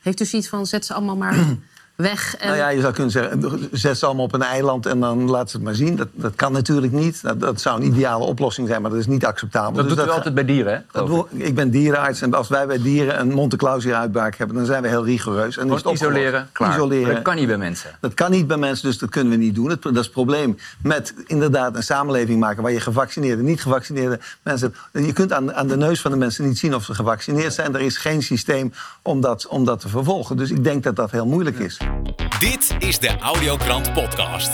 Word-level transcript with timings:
Heeft 0.00 0.20
u 0.20 0.24
zoiets 0.24 0.48
van, 0.48 0.66
zet 0.66 0.86
ze 0.86 0.94
allemaal 0.94 1.16
maar 1.16 1.56
weg? 2.00 2.36
En... 2.36 2.46
Nou 2.46 2.58
ja, 2.58 2.68
je 2.68 2.80
zou 2.80 2.92
kunnen 2.92 3.12
zeggen, 3.12 3.68
zet 3.72 3.98
ze 3.98 4.06
allemaal 4.06 4.24
op 4.24 4.32
een 4.34 4.42
eiland 4.42 4.86
en 4.86 5.00
dan 5.00 5.30
laat 5.30 5.50
ze 5.50 5.56
het 5.56 5.64
maar 5.64 5.74
zien. 5.74 5.96
Dat, 5.96 6.08
dat 6.12 6.34
kan 6.34 6.52
natuurlijk 6.52 6.92
niet. 6.92 7.22
Dat, 7.22 7.40
dat 7.40 7.60
zou 7.60 7.80
een 7.80 7.86
ideale 7.86 8.24
oplossing 8.24 8.68
zijn, 8.68 8.82
maar 8.82 8.90
dat 8.90 9.00
is 9.00 9.06
niet 9.06 9.24
acceptabel. 9.24 9.72
Dat 9.72 9.88
Dus 9.88 9.96
doet 9.96 10.06
u 10.06 10.10
altijd 10.10 10.34
bij 10.34 10.44
dieren, 10.44 10.72
hè? 10.72 10.78
dat 10.90 11.02
ik. 11.02 11.08
doe- 11.08 11.26
ik 11.46 11.54
ben 11.54 11.70
dierenarts 11.70 12.20
en 12.22 12.34
als 12.34 12.48
wij 12.48 12.66
bij 12.66 12.82
dieren 12.82 13.20
een 13.20 13.32
Monte 13.32 13.56
Clausia-uitbraak 13.56 14.36
hebben... 14.36 14.56
dan 14.56 14.66
zijn 14.66 14.82
we 14.82 14.88
heel 14.88 15.04
rigoureus. 15.04 15.56
En 15.56 15.70
is 15.70 15.82
het 15.82 15.92
isoleren, 15.92 16.48
klaar. 16.52 16.70
Isoleren. 16.70 17.04
Maar 17.06 17.14
dat 17.14 17.22
kan 17.22 17.36
niet 17.36 17.46
bij 17.46 17.58
mensen. 17.58 17.90
Dat 18.00 18.14
kan 18.14 18.30
niet 18.30 18.46
bij 18.46 18.56
mensen, 18.56 18.88
dus 18.88 18.98
dat 18.98 19.10
kunnen 19.10 19.32
we 19.32 19.38
niet 19.38 19.54
doen. 19.54 19.68
Dat 19.68 19.92
is 19.92 19.98
het 19.98 20.10
probleem 20.10 20.58
met 20.82 21.14
inderdaad 21.26 21.76
een 21.76 21.82
samenleving 21.82 22.40
maken... 22.40 22.62
waar 22.62 22.72
je 22.72 22.80
gevaccineerde 22.80 23.38
en 23.42 23.48
niet 23.48 23.62
gevaccineerde 23.62 24.18
mensen. 24.42 24.74
Je 24.92 25.12
kunt 25.12 25.32
aan, 25.32 25.54
aan 25.54 25.66
de 25.66 25.76
neus 25.76 26.00
van 26.00 26.10
de 26.10 26.16
mensen 26.16 26.44
niet 26.44 26.58
zien 26.58 26.74
of 26.74 26.84
ze 26.84 26.94
gevaccineerd 26.94 27.54
zijn. 27.54 27.74
Er 27.74 27.80
is 27.80 27.96
geen 27.96 28.22
systeem 28.22 28.72
om 29.02 29.20
dat, 29.20 29.46
om 29.46 29.64
dat 29.64 29.80
te 29.80 29.88
vervolgen. 29.88 30.36
Dus 30.36 30.50
ik 30.50 30.64
denk 30.64 30.82
dat 30.82 30.96
dat 30.96 31.10
heel 31.10 31.26
moeilijk 31.26 31.58
is. 31.58 31.78
Dit 32.38 32.76
is 32.78 32.98
de 32.98 33.18
Audiokrant 33.18 33.92
Podcast. 33.92 34.50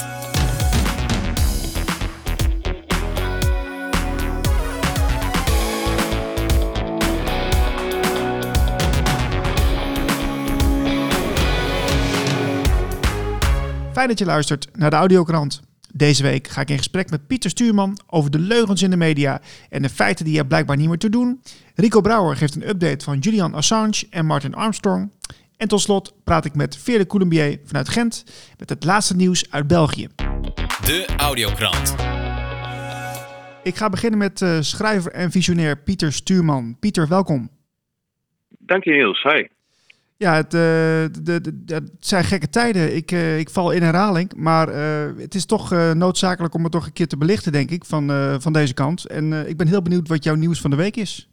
Fijn 13.92 14.08
dat 14.08 14.18
je 14.18 14.24
luistert 14.24 14.68
naar 14.72 14.90
de 14.90 14.96
Audiokrant. 14.96 15.62
Deze 15.92 16.22
week 16.22 16.48
ga 16.48 16.60
ik 16.60 16.70
in 16.70 16.76
gesprek 16.76 17.10
met 17.10 17.26
Pieter 17.26 17.50
Stuurman 17.50 17.98
over 18.06 18.30
de 18.30 18.38
leugens 18.38 18.82
in 18.82 18.90
de 18.90 18.96
media 18.96 19.40
en 19.70 19.82
de 19.82 19.88
feiten 19.88 20.24
die 20.24 20.38
er 20.38 20.46
blijkbaar 20.46 20.76
niet 20.76 20.88
meer 20.88 20.98
toe 20.98 21.10
doen. 21.10 21.42
Rico 21.74 22.00
Brouwer 22.00 22.36
geeft 22.36 22.54
een 22.54 22.68
update 22.68 23.04
van 23.04 23.18
Julian 23.18 23.54
Assange 23.54 24.06
en 24.10 24.26
Martin 24.26 24.54
Armstrong. 24.54 25.10
En 25.56 25.68
tot 25.68 25.80
slot 25.80 26.14
praat 26.24 26.44
ik 26.44 26.54
met 26.54 26.76
Veerle 26.76 27.06
Coulombier 27.06 27.60
vanuit 27.64 27.88
Gent 27.88 28.24
met 28.58 28.68
het 28.68 28.84
laatste 28.84 29.16
nieuws 29.16 29.50
uit 29.50 29.66
België. 29.66 30.08
De 30.84 31.06
Audiokrant. 31.16 31.94
Ik 33.62 33.76
ga 33.76 33.88
beginnen 33.88 34.18
met 34.18 34.42
eh, 34.42 34.56
schrijver 34.60 35.12
en 35.12 35.30
visionair 35.30 35.78
Pieter 35.78 36.12
Stuurman. 36.12 36.76
Pieter, 36.80 37.08
welkom. 37.08 37.50
Dank 38.58 38.84
je 38.84 38.90
Niels, 38.90 39.22
hi. 39.22 39.46
Ja, 40.16 40.34
het, 40.34 40.44
eh, 40.54 40.60
de, 40.60 41.10
de, 41.22 41.64
de- 41.64 41.74
het 41.74 41.90
zijn 42.00 42.24
gekke 42.24 42.48
tijden. 42.48 42.96
Ik, 42.96 43.12
eh, 43.12 43.38
ik 43.38 43.50
val 43.50 43.70
in 43.70 43.82
herhaling. 43.82 44.32
Maar 44.36 44.68
eh, 44.68 45.12
het 45.18 45.34
is 45.34 45.46
toch 45.46 45.72
eh, 45.72 45.92
noodzakelijk 45.92 46.54
om 46.54 46.62
het 46.62 46.72
toch 46.72 46.86
een 46.86 46.92
keer 46.92 47.06
te 47.08 47.16
belichten, 47.16 47.52
denk 47.52 47.70
ik, 47.70 47.84
van, 47.84 48.10
eh, 48.10 48.34
van 48.38 48.52
deze 48.52 48.74
kant. 48.74 49.04
En 49.06 49.32
eh, 49.32 49.48
ik 49.48 49.56
ben 49.56 49.66
heel 49.68 49.82
benieuwd 49.82 50.08
wat 50.08 50.24
jouw 50.24 50.34
nieuws 50.34 50.60
van 50.60 50.70
de 50.70 50.76
week 50.76 50.96
is. 50.96 51.28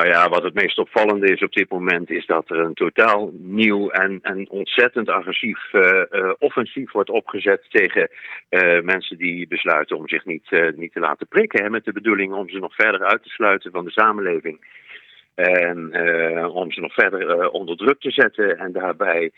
Nou 0.00 0.12
ja, 0.12 0.28
wat 0.28 0.42
het 0.42 0.54
meest 0.54 0.78
opvallende 0.78 1.32
is 1.32 1.42
op 1.42 1.52
dit 1.52 1.70
moment 1.70 2.10
is 2.10 2.26
dat 2.26 2.50
er 2.50 2.58
een 2.58 2.74
totaal 2.74 3.30
nieuw 3.32 3.90
en, 3.90 4.18
en 4.22 4.50
ontzettend 4.50 5.08
agressief 5.08 5.72
eh, 5.72 6.00
eh, 6.10 6.32
offensief 6.38 6.92
wordt 6.92 7.10
opgezet 7.10 7.66
tegen 7.68 8.10
eh, 8.48 8.80
mensen 8.80 9.18
die 9.18 9.48
besluiten 9.48 9.96
om 9.96 10.08
zich 10.08 10.24
niet, 10.24 10.50
niet 10.76 10.92
te 10.92 11.00
laten 11.00 11.28
prikken. 11.28 11.62
Hè, 11.62 11.70
met 11.70 11.84
de 11.84 11.92
bedoeling 11.92 12.32
om 12.32 12.48
ze 12.48 12.58
nog 12.58 12.74
verder 12.74 13.04
uit 13.04 13.22
te 13.22 13.28
sluiten 13.28 13.70
van 13.70 13.84
de 13.84 13.90
samenleving. 13.90 14.60
En 15.34 15.94
om 16.52 16.72
ze 16.72 16.80
nog 16.80 16.94
verder 16.94 17.50
onder 17.50 17.76
druk 17.76 18.00
te 18.00 18.10
zetten. 18.10 18.58
En 18.58 18.72
daarbij, 18.72 19.30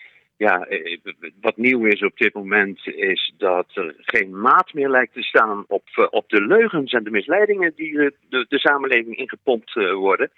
ja, 0.43 0.67
eh, 0.67 0.98
wat 1.41 1.57
nieuw 1.57 1.85
is 1.85 2.03
op 2.03 2.17
dit 2.17 2.35
moment, 2.35 2.87
is 2.87 3.35
dat 3.39 3.67
er 3.75 3.95
geen 3.98 4.41
maat 4.41 4.73
meer 4.73 4.89
lijkt 4.89 5.12
te 5.12 5.23
staan 5.23 5.65
op, 5.69 5.85
eh, 5.95 6.07
op 6.11 6.29
de 6.29 6.43
leugens 6.47 6.93
en 6.93 7.05
de 7.05 7.11
misleidingen 7.11 7.73
die 7.77 7.97
de, 7.97 8.15
de, 8.29 8.47
de 8.48 8.59
samenleving 8.59 9.17
ingepompt 9.17 9.77
eh, 9.77 9.93
worden. 9.93 10.31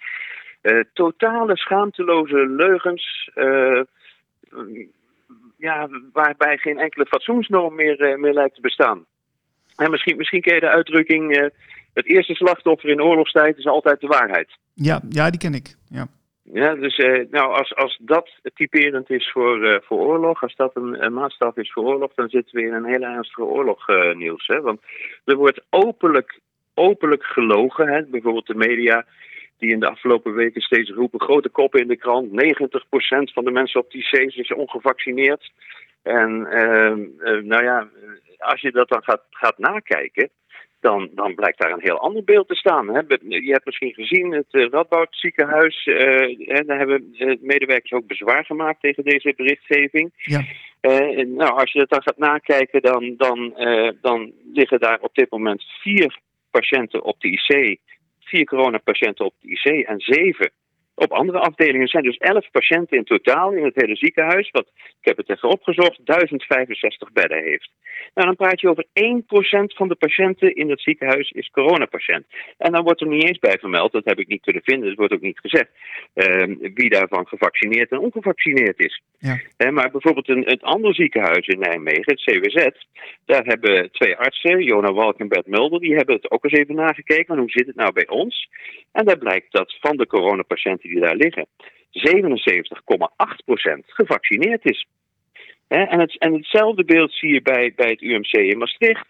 Totale 0.93 1.57
schaamteloze 1.57 2.47
leugens. 2.47 3.29
ja, 5.57 5.89
waarbij 6.13 6.57
geen 6.57 6.79
enkele 6.79 7.05
fatsoensnorm 7.05 7.75
meer, 7.75 8.19
meer 8.19 8.33
lijkt 8.33 8.55
te 8.55 8.61
bestaan. 8.61 9.05
En 9.75 9.91
misschien, 9.91 10.17
misschien 10.17 10.41
ken 10.41 10.53
je 10.53 10.59
de 10.59 10.69
uitdrukking: 10.69 11.51
het 11.93 12.05
eerste 12.05 12.33
slachtoffer 12.33 12.89
in 12.89 13.01
oorlogstijd 13.01 13.57
is 13.57 13.65
altijd 13.65 13.99
de 13.99 14.07
waarheid. 14.07 14.57
Ja, 14.73 15.01
ja 15.09 15.29
die 15.29 15.39
ken 15.39 15.53
ik. 15.53 15.75
Ja. 15.89 16.07
Ja, 16.53 16.75
dus 16.75 16.97
eh, 16.97 17.25
nou, 17.29 17.53
als, 17.53 17.75
als 17.75 17.97
dat 18.01 18.29
typerend 18.53 19.09
is 19.09 19.31
voor, 19.31 19.63
eh, 19.63 19.81
voor 19.81 19.99
oorlog, 19.99 20.41
als 20.41 20.55
dat 20.55 20.75
een, 20.75 21.13
maatstaf 21.13 21.57
is 21.57 21.71
voor 21.71 21.83
oorlog, 21.83 22.13
dan 22.13 22.29
zitten 22.29 22.55
we 22.55 22.65
in 22.67 22.73
een 22.73 22.85
hele 22.85 23.05
ernstige 23.05 23.43
oorlog, 23.43 23.87
Niels. 24.13 24.47
Hè? 24.47 24.61
Want 24.61 24.81
er 25.25 25.35
wordt 25.35 25.61
openlijk, 25.69 26.39
openlijk 26.73 27.23
gelogen. 27.23 27.87
Hè? 27.87 28.03
Bijvoorbeeld 28.03 28.47
de 28.47 28.55
media 28.55 29.05
die 29.57 29.71
in 29.71 29.79
de 29.79 29.89
afgelopen 29.89 30.33
weken 30.33 30.61
steeds 30.61 30.89
roepen, 30.89 31.21
grote 31.21 31.49
koppen 31.49 31.81
in 31.81 31.87
de 31.87 31.97
krant, 31.97 32.29
90% 32.29 33.33
van 33.33 33.43
de 33.43 33.51
mensen 33.51 33.79
op 33.79 33.91
die 33.91 34.07
is 34.27 34.53
ongevaccineerd. 34.53 35.51
En 36.01 36.45
ehm, 36.45 37.01
eh, 37.19 37.43
nou 37.43 37.63
ja, 37.63 37.89
als 38.37 38.61
je 38.61 38.71
dat 38.71 38.89
dan 38.89 39.03
gaat, 39.03 39.23
gaat 39.29 39.57
nakijken, 39.57 40.29
dan, 40.79 41.09
dan 41.13 41.35
blijkt 41.35 41.59
daar 41.59 41.71
een 41.71 41.81
heel 41.81 41.99
ander 41.99 42.23
beeld 42.23 42.47
te 42.47 42.55
staan. 42.55 42.87
Hè. 42.87 43.01
Je 43.27 43.51
hebt 43.51 43.65
misschien 43.65 43.93
gezien 43.93 44.31
het 44.33 44.47
uh, 44.51 44.69
Radboud 44.69 45.07
ziekenhuis. 45.09 45.85
eh, 45.85 46.65
daar 46.65 46.77
hebben 46.77 47.13
eh, 47.17 47.35
medewerkers 47.41 47.91
ook 47.91 48.07
bezwaar 48.07 48.45
gemaakt 48.45 48.81
tegen 48.81 49.03
deze 49.03 49.33
berichtgeving. 49.35 50.11
Ja. 50.15 50.43
Nou, 51.25 51.59
als 51.59 51.71
je 51.71 51.79
dat 51.79 51.89
dan 51.89 52.01
gaat 52.01 52.17
nakijken, 52.17 52.81
dan, 52.81 53.13
dan, 53.17 53.53
dan 54.01 54.31
liggen 54.53 54.79
daar 54.79 54.99
op 55.01 55.15
dit 55.15 55.31
moment 55.31 55.63
vier 55.81 56.19
patiënten 56.51 57.03
op 57.03 57.19
de 57.19 57.29
IC. 57.29 57.79
Vier 58.19 58.45
coronapatiënten 58.45 59.25
op 59.25 59.33
de 59.39 59.49
IC 59.49 59.87
en 59.87 59.99
zeven 59.99 60.51
op 60.95 61.11
andere 61.11 61.39
afdelingen. 61.39 61.81
Er 61.81 61.89
zijn 61.89 62.03
dus 62.03 62.17
elf 62.17 62.51
patiënten 62.51 62.97
in 62.97 63.03
totaal 63.03 63.51
in 63.51 63.63
het 63.63 63.75
hele 63.75 63.95
ziekenhuis. 63.95 64.51
Wat, 64.51 64.67
ik 64.75 65.07
heb 65.07 65.17
het 65.17 65.29
even 65.29 65.49
opgezocht, 65.49 66.05
1065 66.05 67.11
bedden 67.11 67.43
heeft. 67.43 67.69
Nou, 68.13 68.27
dan 68.27 68.35
praat 68.35 68.61
je 68.61 68.69
over 68.69 68.85
1% 68.85 69.75
van 69.75 69.87
de 69.87 69.95
patiënten 69.95 70.55
in 70.55 70.69
het 70.69 70.81
ziekenhuis 70.81 71.31
is 71.31 71.49
coronapatiënt. 71.49 72.25
En 72.57 72.71
dan 72.71 72.83
wordt 72.83 73.01
er 73.01 73.07
niet 73.07 73.23
eens 73.23 73.39
bij 73.39 73.57
vermeld, 73.59 73.91
dat 73.91 74.05
heb 74.05 74.19
ik 74.19 74.27
niet 74.27 74.41
kunnen 74.41 74.61
vinden, 74.63 74.87
dat 74.87 74.97
wordt 74.97 75.13
ook 75.13 75.21
niet 75.21 75.39
gezegd, 75.39 75.69
eh, 76.13 76.71
wie 76.73 76.89
daarvan 76.89 77.27
gevaccineerd 77.27 77.91
en 77.91 77.99
ongevaccineerd 77.99 78.79
is. 78.79 79.01
Ja. 79.19 79.71
Maar 79.71 79.91
bijvoorbeeld 79.91 80.29
een, 80.29 80.43
het 80.45 80.61
andere 80.61 80.93
ziekenhuis 80.93 81.47
in 81.47 81.59
Nijmegen, 81.59 82.03
het 82.13 82.23
CWZ, 82.23 82.67
daar 83.25 83.45
hebben 83.45 83.91
twee 83.91 84.15
artsen, 84.15 84.63
Jona 84.63 84.93
Walk 84.93 85.19
en 85.19 85.27
Bert 85.27 85.47
Mulder, 85.47 85.79
die 85.79 85.95
hebben 85.95 86.15
het 86.15 86.31
ook 86.31 86.43
eens 86.43 86.53
even 86.53 86.75
nagekeken. 86.75 87.25
van 87.25 87.37
hoe 87.37 87.49
zit 87.49 87.67
het 87.67 87.75
nou 87.75 87.93
bij 87.93 88.07
ons? 88.07 88.49
En 88.91 89.05
daar 89.05 89.17
blijkt 89.17 89.51
dat 89.51 89.77
van 89.79 89.97
de 89.97 90.07
coronapatiënten 90.07 90.84
die 90.87 90.99
daar 90.99 91.15
liggen, 91.15 91.47
77,8% 91.91 92.03
gevaccineerd 93.85 94.65
is. 94.65 94.87
En, 95.67 95.99
het, 95.99 96.17
en 96.17 96.33
hetzelfde 96.33 96.85
beeld 96.85 97.13
zie 97.13 97.33
je 97.33 97.41
bij, 97.41 97.73
bij 97.75 97.89
het 97.89 98.01
UMC 98.01 98.31
in 98.31 98.57
Maastricht. 98.57 99.07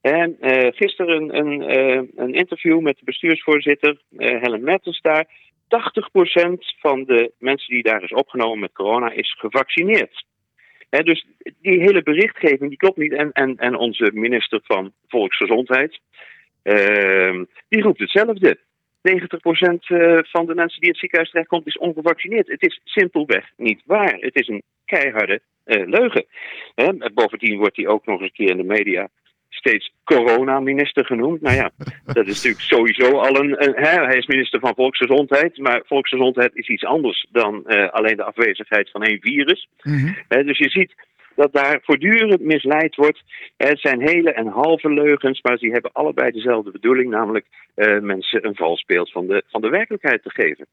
Eh, 0.00 0.66
gisteren 0.70 1.36
een, 1.36 1.62
eh, 1.62 2.02
een 2.16 2.34
interview 2.34 2.80
met 2.80 2.98
de 2.98 3.04
bestuursvoorzitter 3.04 3.98
eh, 4.16 4.40
Helen 4.40 4.62
Mertens 4.62 5.00
daar. 5.00 5.26
80% 5.68 6.74
van 6.80 7.04
de 7.04 7.32
mensen 7.38 7.74
die 7.74 7.82
daar 7.82 8.02
is 8.02 8.12
opgenomen 8.12 8.58
met 8.58 8.72
corona 8.72 9.10
is 9.10 9.34
gevaccineerd. 9.38 10.24
Dus 10.88 11.26
die 11.60 11.80
hele 11.80 12.02
berichtgeving 12.02 12.68
die 12.68 12.78
klopt 12.78 12.96
niet. 12.96 13.12
En, 13.12 13.32
en, 13.32 13.56
en 13.56 13.76
onze 13.76 14.10
minister 14.14 14.60
van 14.64 14.92
Volksgezondheid, 15.08 16.00
die 17.68 17.82
roept 17.82 17.98
hetzelfde. 17.98 18.58
90% 19.08 19.10
eh, 19.86 20.18
van 20.22 20.46
de 20.46 20.54
mensen 20.54 20.80
die 20.80 20.88
het 20.88 20.98
ziekenhuis 20.98 21.30
terechtkomt 21.30 21.66
is 21.66 21.78
ongevaccineerd. 21.78 22.48
Het 22.48 22.62
is 22.62 22.80
simpelweg 22.84 23.50
niet 23.56 23.82
waar. 23.84 24.16
Het 24.20 24.34
is 24.40 24.48
een 24.48 24.62
keiharde 24.84 25.40
eh, 25.64 25.86
leugen. 25.86 26.24
Hè? 26.74 27.10
Bovendien 27.14 27.58
wordt 27.58 27.76
hij 27.76 27.86
ook 27.86 28.06
nog 28.06 28.20
eens 28.20 28.28
een 28.28 28.46
keer 28.46 28.50
in 28.50 28.56
de 28.56 28.74
media 28.74 29.08
steeds 29.48 29.92
coronaminister 30.04 31.04
genoemd. 31.04 31.40
Nou 31.40 31.56
ja, 31.56 31.70
dat 32.18 32.26
is 32.26 32.34
natuurlijk 32.34 32.60
sowieso 32.60 33.18
al 33.18 33.36
een. 33.36 33.64
een 33.64 33.74
hè, 33.74 34.04
hij 34.04 34.16
is 34.16 34.26
minister 34.26 34.60
van 34.60 34.74
Volksgezondheid, 34.74 35.58
maar 35.58 35.82
volksgezondheid 35.84 36.54
is 36.54 36.68
iets 36.68 36.84
anders 36.84 37.26
dan 37.30 37.66
eh, 37.66 37.88
alleen 37.88 38.16
de 38.16 38.24
afwezigheid 38.24 38.90
van 38.90 39.02
één 39.02 39.20
virus. 39.20 39.68
Mhm. 39.82 40.12
Dus 40.28 40.58
je 40.58 40.70
ziet 40.70 40.94
dat 41.34 41.52
daar 41.52 41.80
voortdurend 41.82 42.40
misleid 42.40 42.96
wordt. 42.96 43.22
Het 43.56 43.80
zijn 43.80 44.00
hele 44.00 44.32
en 44.32 44.46
halve 44.46 44.92
leugens, 44.92 45.40
maar 45.42 45.58
ze 45.58 45.68
hebben 45.68 45.92
allebei 45.92 46.30
dezelfde 46.30 46.70
bedoeling, 46.70 47.10
namelijk 47.10 47.46
eh, 47.74 47.98
mensen 47.98 48.46
een 48.46 48.56
vals 48.56 48.84
beeld 48.84 49.12
van 49.12 49.26
de, 49.26 49.42
van 49.46 49.60
de 49.60 49.68
werkelijkheid 49.68 50.22
te 50.22 50.30
geven. 50.30 50.66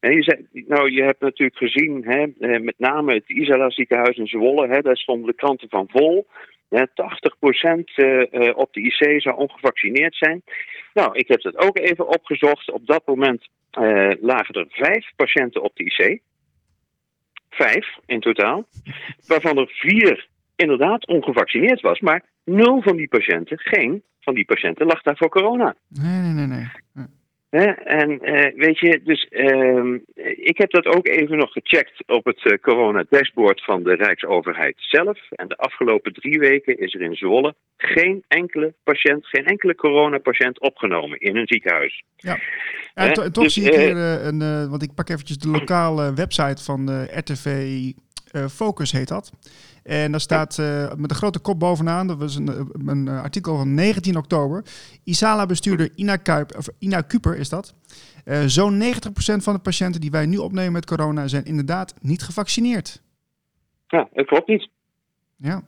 En 0.00 0.12
je, 0.14 0.22
zei, 0.22 0.46
nou, 0.52 0.90
je 0.90 1.02
hebt 1.02 1.20
natuurlijk 1.20 1.58
gezien, 1.58 2.04
hè, 2.04 2.26
eh, 2.38 2.60
met 2.60 2.78
name 2.78 3.14
het 3.14 3.28
Isala 3.28 3.70
ziekenhuis 3.70 4.16
in 4.16 4.26
Zwolle, 4.26 4.68
hè, 4.68 4.80
daar 4.80 4.96
stonden 4.96 5.26
de 5.26 5.34
kranten 5.34 5.68
van 5.68 5.88
vol. 5.88 6.26
Ja, 6.68 6.86
80% 6.94 7.94
eh, 7.94 8.56
op 8.56 8.72
de 8.72 8.80
IC 8.80 9.20
zou 9.20 9.36
ongevaccineerd 9.36 10.14
zijn. 10.14 10.42
Nou, 10.94 11.18
ik 11.18 11.28
heb 11.28 11.40
dat 11.40 11.56
ook 11.56 11.78
even 11.78 12.08
opgezocht. 12.08 12.70
Op 12.70 12.86
dat 12.86 13.06
moment 13.06 13.48
lagen 14.20 14.54
er 14.54 14.66
vijf 14.68 15.10
patiënten 15.16 15.62
op 15.62 15.76
de 15.76 15.84
IC. 15.84 16.20
Vijf 17.56 17.98
in 18.06 18.20
totaal. 18.20 18.66
Waarvan 19.26 19.58
er 19.58 19.68
vier 19.68 20.28
inderdaad 20.56 21.06
ongevaccineerd 21.06 21.80
was. 21.80 22.00
Maar 22.00 22.22
nul 22.44 22.82
van 22.82 22.96
die 22.96 23.08
patiënten, 23.08 23.58
geen 23.58 24.02
van 24.20 24.34
die 24.34 24.44
patiënten 24.44 24.86
lag 24.86 25.02
daar 25.02 25.16
voor 25.16 25.28
corona. 25.28 25.74
Nee, 25.88 26.20
nee, 26.20 26.46
nee. 26.46 26.46
nee. 26.92 27.06
Hè? 27.50 27.64
En 27.70 28.20
eh, 28.20 28.54
weet 28.56 28.78
je, 28.78 29.00
dus 29.04 29.24
ehm, 29.24 29.98
ik 30.36 30.58
heb 30.58 30.70
dat 30.70 30.86
ook 30.86 31.06
even 31.06 31.36
nog 31.36 31.52
gecheckt 31.52 32.02
op 32.06 32.24
het 32.24 32.44
eh, 32.44 32.58
corona-dashboard 32.58 33.64
van 33.64 33.82
de 33.82 33.94
Rijksoverheid 33.94 34.74
zelf. 34.78 35.18
En 35.30 35.48
de 35.48 35.56
afgelopen 35.56 36.12
drie 36.12 36.38
weken 36.38 36.78
is 36.78 36.94
er 36.94 37.00
in 37.00 37.14
Zwolle 37.14 37.54
geen 37.76 38.24
enkele 38.28 38.74
patiënt, 38.84 39.26
geen 39.26 39.44
enkele 39.44 39.74
coronapatiënt 39.74 40.60
opgenomen 40.60 41.20
in 41.20 41.36
een 41.36 41.46
ziekenhuis. 41.46 42.04
Ja, 42.16 42.38
en, 42.94 43.12
to- 43.12 43.22
en 43.22 43.32
toch 43.32 43.44
Dus, 43.44 43.54
zie 43.54 43.64
ik 43.64 43.72
eh, 43.74 43.80
hier 43.80 43.96
een, 43.96 44.70
want 44.70 44.82
ik 44.82 44.94
pak 44.94 45.08
eventjes 45.08 45.38
de 45.38 45.48
lokale 45.48 46.14
website 46.14 46.64
van 46.64 47.04
RTV 47.04 47.46
Focus 48.50 48.92
heet 48.92 49.08
dat. 49.08 49.32
En 49.82 50.10
daar 50.10 50.20
staat 50.20 50.58
eh, 50.58 50.92
met 50.94 51.10
een 51.10 51.16
grote 51.16 51.38
kop 51.38 51.58
bovenaan, 51.58 52.06
dat 52.06 52.18
was 52.18 52.34
een, 52.34 52.48
eh, 52.48 52.60
een 52.86 53.08
eh, 53.08 53.22
artikel 53.22 53.56
van 53.56 53.74
19 53.74 54.16
oktober. 54.16 54.64
Isala-bestuurder 55.04 55.90
Ina, 55.94 56.16
Kuip, 56.16 56.56
of 56.56 56.68
Ina 56.78 57.00
Kuper 57.00 57.36
is 57.36 57.48
dat. 57.48 57.74
Eh, 58.24 58.42
Zo'n 58.46 58.78
90% 58.78 59.42
van 59.42 59.54
de 59.54 59.60
patiënten 59.60 60.00
die 60.00 60.10
wij 60.10 60.26
nu 60.26 60.36
opnemen 60.36 60.72
met 60.72 60.86
corona 60.86 61.28
zijn 61.28 61.44
inderdaad 61.44 61.94
niet 62.00 62.22
gevaccineerd. 62.22 63.02
Ja, 63.86 64.08
het 64.12 64.26
klopt 64.26 64.48
niet. 64.48 64.68
Ja, 65.36 65.62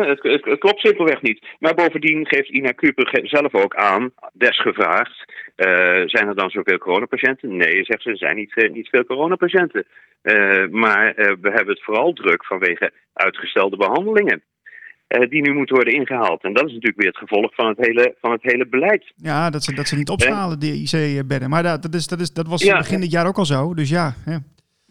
Het, 0.00 0.22
het, 0.22 0.44
het 0.44 0.58
klopt 0.58 0.80
simpelweg 0.80 1.22
niet. 1.22 1.46
Maar 1.58 1.74
bovendien 1.74 2.26
geeft 2.26 2.48
Ina 2.48 2.70
Kuper 2.72 3.20
zelf 3.22 3.54
ook 3.54 3.74
aan, 3.74 4.10
desgevraagd, 4.32 5.32
eh, 5.56 5.66
zijn 6.06 6.28
er 6.28 6.34
dan 6.34 6.50
zoveel 6.50 6.78
coronapatiënten? 6.78 7.56
Nee, 7.56 7.84
zegt 7.84 8.02
ze, 8.02 8.10
er 8.10 8.16
zijn 8.16 8.36
niet, 8.36 8.56
eh, 8.56 8.70
niet 8.72 8.88
veel 8.88 9.04
coronapatiënten. 9.04 9.84
Eh, 10.22 10.66
maar 10.70 11.12
we 11.16 11.50
hebben 11.50 11.74
het 11.74 11.82
vooral 11.84 12.12
druk 12.12 12.44
vanwege 12.44 12.92
uitgestelde 13.12 13.76
behandelingen. 13.76 14.42
eh, 15.06 15.28
die 15.30 15.42
nu 15.42 15.52
moeten 15.54 15.74
worden 15.74 15.94
ingehaald. 15.94 16.42
En 16.44 16.52
dat 16.52 16.64
is 16.66 16.72
natuurlijk 16.72 16.98
weer 17.00 17.08
het 17.10 17.16
gevolg 17.28 17.54
van 17.54 17.66
het 17.66 17.78
hele, 17.86 18.14
van 18.20 18.30
het 18.30 18.42
hele 18.42 18.66
beleid. 18.66 19.12
ja 19.16 19.50
dat, 19.50 19.62
ze, 19.64 19.74
dat 19.74 19.88
ze 19.88 19.96
niet 19.96 20.08
opschalen, 20.10 20.60
de 20.60 20.66
IC-bedden. 20.66 21.50
Maar 21.50 21.62
dat, 21.62 21.82
dat, 21.82 21.94
is, 21.94 22.06
dat, 22.06 22.20
is, 22.20 22.32
dat 22.32 22.46
was 22.48 22.62
Ja. 22.62 22.78
begin 22.78 23.00
dit 23.00 23.10
jaar 23.10 23.26
ook 23.26 23.36
al 23.38 23.44
zo, 23.46 23.74
dus 23.74 23.88
ja. 23.88 24.14
hè. 24.24 24.36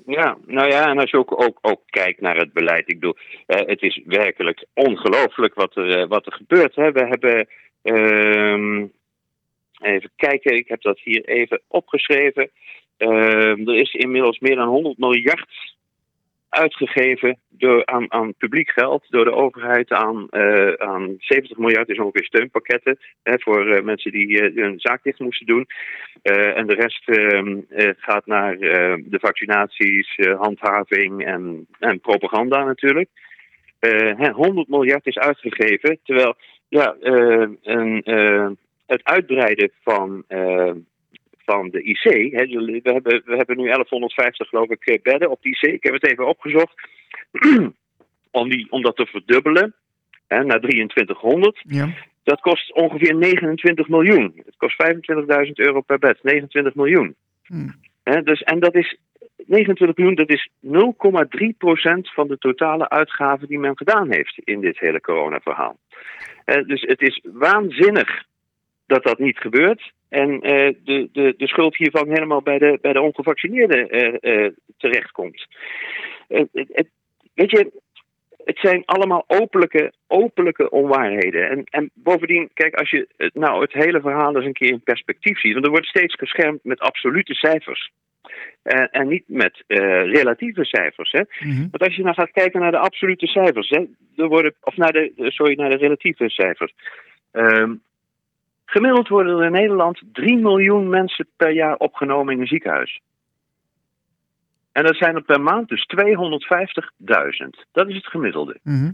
Ja, 0.05 0.37
nou 0.45 0.67
ja, 0.67 0.89
en 0.89 0.99
als 0.99 1.09
je 1.09 1.17
ook, 1.17 1.43
ook, 1.43 1.57
ook 1.61 1.81
kijkt 1.85 2.21
naar 2.21 2.37
het 2.37 2.53
beleid, 2.53 2.89
ik 2.89 2.99
bedoel, 2.99 3.17
het 3.45 3.81
is 3.81 4.01
werkelijk 4.05 4.65
ongelooflijk 4.73 5.53
wat 5.53 5.75
er, 5.75 5.99
eh, 5.99 6.07
wat 6.07 6.25
er 6.25 6.33
gebeurt. 6.33 6.75
Hè. 6.75 6.91
We 6.91 7.05
hebben, 7.07 7.47
ehm, 7.81 8.87
even 9.81 10.11
kijken, 10.15 10.55
ik 10.55 10.67
heb 10.67 10.81
dat 10.81 10.99
hier 10.99 11.25
even 11.25 11.61
opgeschreven. 11.67 12.49
Ehm, 12.97 13.69
er 13.69 13.75
is 13.75 13.93
inmiddels 13.93 14.39
meer 14.39 14.55
dan 14.55 14.67
100 14.67 14.97
miljard 14.97 15.75
uitgegeven 16.51 17.39
door, 17.49 17.85
aan, 17.85 18.11
aan 18.11 18.33
publiek 18.33 18.69
geld 18.69 19.05
door 19.09 19.25
de 19.25 19.33
overheid. 19.33 19.91
Aan, 19.91 20.29
eh, 20.29 20.73
aan 20.73 21.15
70 21.17 21.57
miljard 21.57 21.89
is 21.89 21.99
ongeveer 21.99 22.23
steunpakketten 22.23 22.97
hè, 23.23 23.33
voor 23.39 23.69
eh, 23.69 23.83
mensen 23.83 24.11
die 24.11 24.41
eh, 24.41 24.63
hun 24.63 24.79
zaak 24.79 25.03
dicht 25.03 25.19
moesten 25.19 25.45
doen. 25.45 25.67
En 26.21 26.67
de 26.67 26.73
rest 26.73 27.09
ehm, 27.09 27.57
eh, 27.69 27.89
gaat 27.97 28.25
naar 28.25 28.57
de 28.57 29.19
vaccinaties, 29.21 30.17
handhaving 30.37 31.25
en, 31.25 31.67
en 31.79 31.99
propaganda 31.99 32.63
natuurlijk. 32.63 33.09
Hè, 33.79 34.31
100 34.31 34.67
miljard 34.67 35.07
is 35.07 35.17
uitgegeven, 35.17 35.99
terwijl 36.03 36.35
ja, 36.67 36.95
een, 36.99 38.57
het 38.85 39.03
uitbreiden 39.03 39.71
van, 39.83 40.23
van 41.45 41.69
de 41.69 41.83
IC, 41.83 42.03
we, 42.03 42.79
hebben, 42.83 43.21
we 43.25 43.35
hebben 43.35 43.57
nu 43.57 43.63
1150 43.63 44.47
geloof 44.47 44.69
ik 44.69 44.85
eh, 44.85 45.01
bedden 45.01 45.29
op 45.29 45.41
de 45.41 45.49
IC, 45.49 45.61
ik 45.61 45.83
heb 45.83 45.93
het 45.93 46.07
even 46.07 46.27
opgezocht, 46.27 46.73
om, 48.31 48.49
die, 48.49 48.67
om 48.69 48.81
dat 48.81 48.95
te 48.95 49.05
verdubbelen 49.05 49.75
hè, 50.27 50.43
naar 50.43 50.59
2300. 50.59 51.61
Ja. 51.67 51.89
Dat 52.23 52.39
kost 52.39 52.73
ongeveer 52.73 53.15
29 53.15 53.87
miljoen. 53.87 54.41
Het 54.45 54.57
kost 54.57 54.83
25.000 55.45 55.51
euro 55.53 55.81
per 55.81 55.99
bed. 55.99 56.19
29 56.23 56.75
miljoen. 56.75 57.15
Hmm. 57.43 57.75
Hè, 58.03 58.21
dus, 58.23 58.41
en 58.41 58.59
dat 58.59 58.75
is 58.75 58.97
29 59.45 59.97
miljoen, 59.97 60.15
dat 60.15 60.29
is 60.29 60.49
0,3% 60.61 60.71
van 62.13 62.27
de 62.27 62.37
totale 62.37 62.89
uitgaven 62.89 63.47
die 63.47 63.59
men 63.59 63.77
gedaan 63.77 64.11
heeft 64.11 64.37
in 64.43 64.61
dit 64.61 64.79
hele 64.79 65.01
coronaverhaal. 65.01 65.79
Eh, 66.45 66.65
dus 66.67 66.81
het 66.81 67.01
is 67.01 67.21
waanzinnig 67.33 68.23
dat 68.91 69.03
dat 69.03 69.19
niet 69.19 69.37
gebeurt. 69.37 69.91
En 70.09 70.41
eh, 70.41 70.73
de, 70.83 71.09
de, 71.11 71.33
de 71.37 71.47
schuld 71.47 71.75
hiervan 71.75 72.07
helemaal 72.09 72.41
bij 72.41 72.57
de, 72.57 72.77
bij 72.81 72.93
de 72.93 73.01
ongevaccineerden 73.01 73.89
eh, 73.89 74.45
eh, 74.45 74.51
terechtkomt. 74.77 75.47
Het- 76.27 76.49
het- 76.51 76.89
weet 77.33 77.51
je, 77.51 77.71
het 78.43 78.57
zijn 78.59 78.85
allemaal 78.85 79.23
openlijke, 79.27 79.93
openlijke 80.07 80.69
onwaarheden. 80.69 81.49
En, 81.49 81.63
en 81.63 81.89
bovendien, 81.93 82.49
kijk, 82.53 82.75
als 82.75 82.89
je 82.89 83.07
het- 83.17 83.33
nou 83.35 83.61
het 83.61 83.73
hele 83.73 84.01
verhaal 84.01 84.35
eens 84.35 84.45
een 84.45 84.53
keer 84.53 84.69
in 84.71 84.83
perspectief 84.83 85.39
ziet, 85.39 85.53
want 85.53 85.65
er 85.65 85.71
wordt 85.71 85.87
steeds 85.87 86.15
geschermd 86.15 86.63
met 86.63 86.79
absolute 86.79 87.33
cijfers. 87.33 87.91
En 88.91 89.07
niet 89.07 89.23
met 89.27 89.63
relatieve 89.67 90.65
cijfers. 90.65 91.11
Hè? 91.11 91.21
Mhm. 91.39 91.59
Want 91.59 91.83
als 91.83 91.95
je 91.95 92.03
nou 92.03 92.15
gaat 92.15 92.31
kijken 92.31 92.59
naar 92.59 92.71
de 92.71 92.77
absolute 92.77 93.27
cijfers, 93.27 93.69
hè, 93.69 93.85
er 94.15 94.27
worden, 94.27 94.53
of 94.61 94.77
naar 94.77 94.91
de, 94.91 95.11
sorry, 95.15 95.55
naar 95.55 95.69
de 95.69 95.75
relatieve 95.77 96.29
cijfers. 96.29 96.73
Ehm, 97.31 97.73
gemiddeld 98.71 99.07
worden 99.07 99.37
er 99.37 99.45
in 99.45 99.51
Nederland 99.51 100.01
3 100.11 100.37
miljoen 100.37 100.89
mensen 100.89 101.27
per 101.35 101.51
jaar 101.51 101.75
opgenomen 101.75 102.33
in 102.33 102.41
een 102.41 102.47
ziekenhuis. 102.47 103.01
En 104.71 104.83
dat 104.83 104.95
zijn 104.95 105.15
er 105.15 105.23
per 105.23 105.41
maand 105.41 105.67
dus 105.67 105.85
250.000. 105.85 107.67
Dat 107.71 107.87
is 107.87 107.95
het 107.95 108.07
gemiddelde. 108.07 108.59
Mhm. 108.63 108.91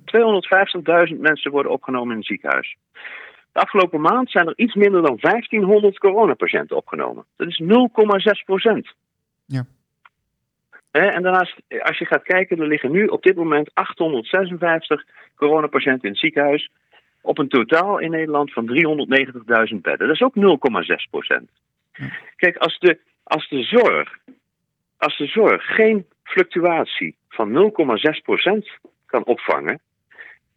250.000 1.12 1.20
mensen 1.20 1.52
worden 1.52 1.72
opgenomen 1.72 2.12
in 2.12 2.18
een 2.18 2.24
ziekenhuis. 2.24 2.78
De 3.52 3.60
afgelopen 3.60 4.02
maand 4.02 4.32
zijn 4.32 4.48
er 4.48 4.58
iets 4.58 4.76
minder 4.76 5.02
dan 5.02 5.18
1500 5.20 5.98
coronapatiënten 6.00 6.76
opgenomen. 6.76 7.26
Dat 7.36 7.48
is 7.48 7.62
0,6 7.62 8.44
procent. 8.46 8.94
Ja. 9.46 9.66
en 10.92 11.22
daarnaast, 11.22 11.56
als 11.80 11.98
je 11.98 12.06
gaat 12.06 12.24
kijken, 12.24 12.60
er 12.60 12.68
liggen 12.68 12.92
nu 12.92 13.06
op 13.06 13.24
dit 13.24 13.36
moment 13.36 13.72
856 13.74 15.06
coronapatiënten 15.36 16.04
in 16.04 16.10
het 16.10 16.20
ziekenhuis. 16.20 16.72
Op 17.28 17.38
een 17.38 17.48
totaal 17.48 18.00
in 18.00 18.12
Nederland 18.12 18.54
van 18.54 18.68
390.000 18.68 19.76
bedden. 19.82 20.08
Dat 20.08 20.16
is 20.16 20.22
ook 20.22 20.36
0,6 20.36 21.10
procent. 21.10 21.50
Kijk, 22.36 22.58
als 22.58 22.80
de, 22.80 23.00
als 23.24 23.50
de 23.50 23.64
zorg 23.64 24.18
als 24.98 25.18
de 25.18 25.26
zorg 25.26 25.64
geen 25.76 26.06
fluctuatie 26.24 27.16
van 27.30 27.50
0,6% 27.50 28.82
kan 29.06 29.26
opvangen, 29.26 29.80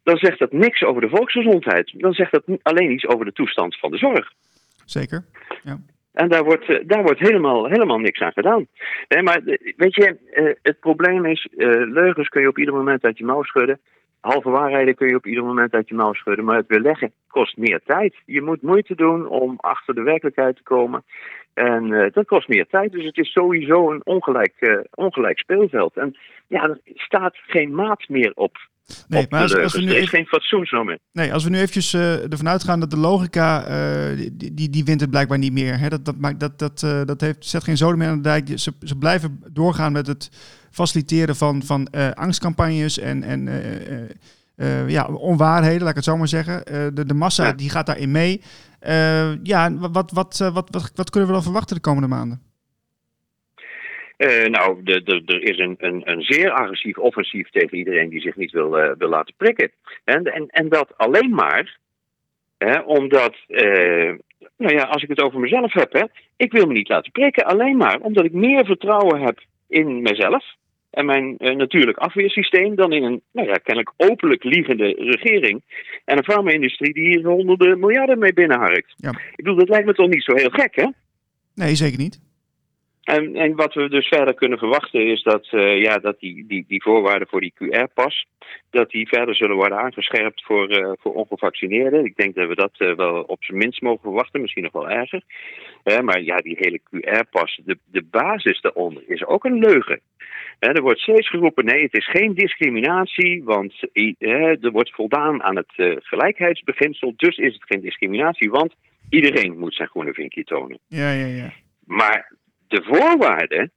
dan 0.03 0.17
zegt 0.17 0.39
dat 0.39 0.51
niks 0.51 0.83
over 0.83 1.01
de 1.01 1.09
volksgezondheid. 1.09 1.93
Dan 1.97 2.13
zegt 2.13 2.31
dat 2.31 2.43
alleen 2.61 2.91
iets 2.91 3.07
over 3.07 3.25
de 3.25 3.33
toestand 3.33 3.79
van 3.79 3.91
de 3.91 3.97
zorg. 3.97 4.31
Zeker. 4.85 5.25
En 6.13 6.29
daar 6.29 6.43
wordt, 6.43 6.69
eh, 6.69 6.79
daar 6.85 7.03
wordt 7.03 7.19
helemaal, 7.19 7.65
helemaal 7.65 7.97
niks 7.97 8.19
aan 8.19 8.31
gedaan. 8.31 8.67
Nee, 9.07 9.21
maar 9.21 9.41
eh, 9.45 9.73
weet 9.77 9.95
je, 9.95 10.17
eh, 10.31 10.53
het 10.61 10.79
probleem 10.79 11.25
is, 11.25 11.47
leugens 11.93 12.29
kun 12.29 12.41
je 12.41 12.47
op 12.47 12.57
ieder 12.57 12.73
moment 12.73 13.03
uit 13.03 13.17
je 13.17 13.25
mouw 13.25 13.43
schudden. 13.43 13.79
Halve 14.21 14.49
waarheden 14.49 14.95
kun 14.95 15.07
je 15.07 15.15
op 15.15 15.25
ieder 15.25 15.43
moment 15.43 15.73
uit 15.73 15.89
je 15.89 15.95
mouw 15.95 16.13
schudden. 16.13 16.45
Maar 16.45 16.55
het 16.55 16.67
weerleggen 16.67 17.11
kost 17.27 17.57
meer 17.57 17.81
tijd. 17.85 18.15
Je 18.25 18.41
moet 18.41 18.61
moeite 18.61 18.95
doen 18.95 19.27
om 19.27 19.57
achter 19.57 19.95
de 19.95 20.01
werkelijkheid 20.01 20.55
te 20.55 20.63
komen. 20.63 21.03
En 21.53 21.93
eh, 21.93 22.11
dat 22.13 22.25
kost 22.25 22.47
meer 22.47 22.67
tijd. 22.67 22.91
Dus 22.91 23.05
het 23.05 23.17
is 23.17 23.31
sowieso 23.31 23.91
een 23.91 24.05
ongelijk, 24.05 24.53
eh, 24.59 24.77
ongelijk 24.91 25.39
speelveld. 25.39 25.97
En 25.97 26.15
ja, 26.47 26.63
er 26.63 26.79
staat 26.85 27.35
geen 27.35 27.75
maat 27.75 28.09
meer 28.09 28.31
op. 28.35 28.57
Nee, 29.07 29.25
maar 29.29 29.41
als, 29.41 29.55
als 29.55 29.73
we 29.73 29.81
nu 29.81 29.85
er 29.85 29.91
is 29.91 29.97
even, 29.97 30.09
geen 30.09 30.25
fatsoensnorm 30.25 30.97
nee, 31.11 31.33
als 31.33 31.43
we 31.43 31.49
nu 31.49 31.57
eventjes 31.57 31.93
eh, 31.93 32.31
ervan 32.31 32.49
uitgaan 32.49 32.79
dat 32.79 32.89
de 32.89 32.97
logica, 32.97 33.63
eh, 33.63 34.17
die, 34.33 34.53
die, 34.53 34.69
die 34.69 34.83
wint 34.83 35.01
het 35.01 35.09
blijkbaar 35.09 35.37
niet 35.37 35.53
meer. 35.53 35.79
Hè? 35.79 35.89
Dat, 35.89 36.05
dat, 36.05 36.17
maakt, 36.17 36.39
dat, 36.39 36.59
dat, 36.59 36.83
eh, 36.83 37.01
dat 37.05 37.21
heeft, 37.21 37.45
zet 37.45 37.63
geen 37.63 37.77
zoden 37.77 37.97
meer 37.97 38.07
aan 38.07 38.15
de 38.15 38.21
dijk. 38.21 38.51
Ze, 38.55 38.73
ze 38.81 38.95
blijven 38.95 39.43
doorgaan 39.51 39.91
met 39.91 40.07
het 40.07 40.29
faciliteren 40.71 41.35
van, 41.35 41.63
van 41.63 41.89
angstcampagnes 42.13 42.99
en, 42.99 43.23
en 43.23 43.49
ja, 44.87 45.05
onwaarheden, 45.05 45.79
laat 45.79 45.89
ik 45.89 45.95
het 45.95 46.03
zo 46.03 46.17
maar 46.17 46.27
zeggen. 46.27 46.63
De, 46.95 47.05
de 47.05 47.13
massa 47.13 47.45
Ja. 47.45 47.53
die 47.53 47.69
gaat 47.69 47.85
daarin 47.85 48.11
mee. 48.11 48.41
Ja, 49.43 49.73
wat, 49.77 50.11
wat, 50.11 50.37
wat, 50.37 50.69
wat, 50.71 50.91
wat 50.95 51.09
kunnen 51.09 51.29
we 51.29 51.35
dan 51.35 51.43
verwachten 51.43 51.75
de 51.75 51.81
komende 51.81 52.07
maanden? 52.07 52.41
Eh, 54.21 54.45
nou, 54.45 54.83
de, 54.83 55.03
de, 55.03 55.21
er 55.25 55.43
is 55.43 55.57
een, 55.57 55.75
een, 55.77 56.01
een 56.05 56.21
zeer 56.21 56.51
agressief 56.51 56.97
offensief 56.97 57.49
tegen 57.49 57.77
iedereen 57.77 58.09
die 58.09 58.21
zich 58.21 58.35
niet 58.35 58.51
wil, 58.51 58.77
eh, 58.77 58.91
wil 58.97 59.09
laten 59.09 59.33
prikken. 59.37 59.71
En, 60.03 60.23
en, 60.23 60.47
en 60.47 60.69
dat 60.69 60.97
alleen 60.97 61.29
maar 61.29 61.77
hè, 62.57 62.79
omdat, 62.79 63.35
eh, 63.47 64.13
nou 64.57 64.73
ja, 64.75 64.83
als 64.83 65.03
ik 65.03 65.09
het 65.09 65.21
over 65.21 65.39
mezelf 65.39 65.73
heb, 65.73 65.93
hè, 65.93 66.03
ik 66.35 66.51
wil 66.51 66.65
me 66.65 66.73
niet 66.73 66.87
laten 66.89 67.11
prikken 67.11 67.45
alleen 67.45 67.77
maar 67.77 67.99
omdat 67.99 68.25
ik 68.25 68.31
meer 68.31 68.65
vertrouwen 68.65 69.21
heb 69.21 69.39
in 69.67 70.01
mezelf 70.01 70.45
en 70.89 71.05
mijn 71.05 71.35
natuurlijk 71.37 71.97
afweersysteem 71.97 72.75
dan 72.75 72.91
in 72.93 73.03
een, 73.03 73.21
nou 73.31 73.47
ja, 73.47 73.53
kennelijk 73.53 73.93
openlijk 73.97 74.43
liegende 74.43 74.95
regering 74.97 75.61
en 76.05 76.17
een 76.17 76.23
farma-industrie 76.23 76.93
die 76.93 77.07
hier 77.07 77.25
honderden 77.25 77.79
miljarden 77.79 78.19
mee 78.19 78.33
binnenharkt. 78.33 78.93
Ja. 78.95 79.09
Ik 79.09 79.35
bedoel, 79.35 79.55
dat 79.55 79.69
lijkt 79.69 79.85
me 79.85 79.93
toch 79.93 80.09
niet 80.09 80.23
zo 80.23 80.35
heel 80.35 80.49
gek, 80.49 80.75
hè? 80.75 80.87
Nee, 81.55 81.75
zeker 81.75 81.97
niet. 81.97 82.30
En, 83.03 83.35
en 83.35 83.55
wat 83.55 83.73
we 83.73 83.89
dus 83.89 84.07
verder 84.07 84.33
kunnen 84.33 84.57
verwachten 84.57 85.07
is 85.07 85.23
dat, 85.23 85.47
eh, 85.51 85.81
ja, 85.81 85.97
dat 85.97 86.19
die, 86.19 86.45
die, 86.47 86.65
die 86.67 86.81
voorwaarden 86.81 87.27
voor 87.27 87.41
die 87.41 87.53
QR-pas, 87.55 88.25
dat 88.69 88.89
die 88.89 89.07
verder 89.07 89.35
zullen 89.35 89.55
worden 89.55 89.77
aangescherpt 89.77 90.43
voor, 90.45 90.69
eh, 90.69 90.91
voor 90.99 91.13
ongevaccineerden. 91.13 92.05
Ik 92.05 92.15
denk 92.15 92.35
dat 92.35 92.47
we 92.47 92.55
dat 92.55 92.71
eh, 92.77 92.95
wel 92.95 93.21
op 93.21 93.43
zijn 93.43 93.57
minst 93.57 93.81
mogen 93.81 94.01
verwachten, 94.01 94.41
misschien 94.41 94.63
nog 94.63 94.71
wel 94.71 94.89
erger. 94.89 95.23
Maar 95.83 96.21
ja, 96.21 96.35
die 96.35 96.57
hele 96.59 96.79
QR-pas, 96.79 97.61
de, 97.65 97.77
de 97.85 98.03
basis 98.03 98.61
daaronder 98.61 99.03
is 99.07 99.25
ook 99.25 99.45
een 99.45 99.59
leugen. 99.59 99.99
Er 100.59 100.81
wordt 100.81 100.99
steeds 100.99 101.29
geroepen, 101.29 101.65
nee, 101.65 101.83
het 101.83 101.93
is 101.97 102.09
geen 102.09 102.33
discriminatie, 102.33 103.43
want 103.43 103.73
er 104.19 104.71
wordt 104.71 104.93
voldaan 104.93 105.43
aan 105.43 105.55
het 105.55 106.01
gelijkheidsbeginsel, 106.03 107.13
dus 107.15 107.37
is 107.37 107.53
het 107.53 107.63
geen 107.63 107.81
discriminatie, 107.81 108.49
want 108.49 108.75
iedereen 109.09 109.57
moet 109.57 109.75
zijn 109.75 109.87
groene 109.87 110.13
vinkje 110.13 110.43
tonen. 110.43 110.79
Ja, 110.87 111.11
ja, 111.11 111.25
ja. 111.25 111.53
Maar 111.85 112.31
de 112.71 112.83
voorwaarden 112.83 113.71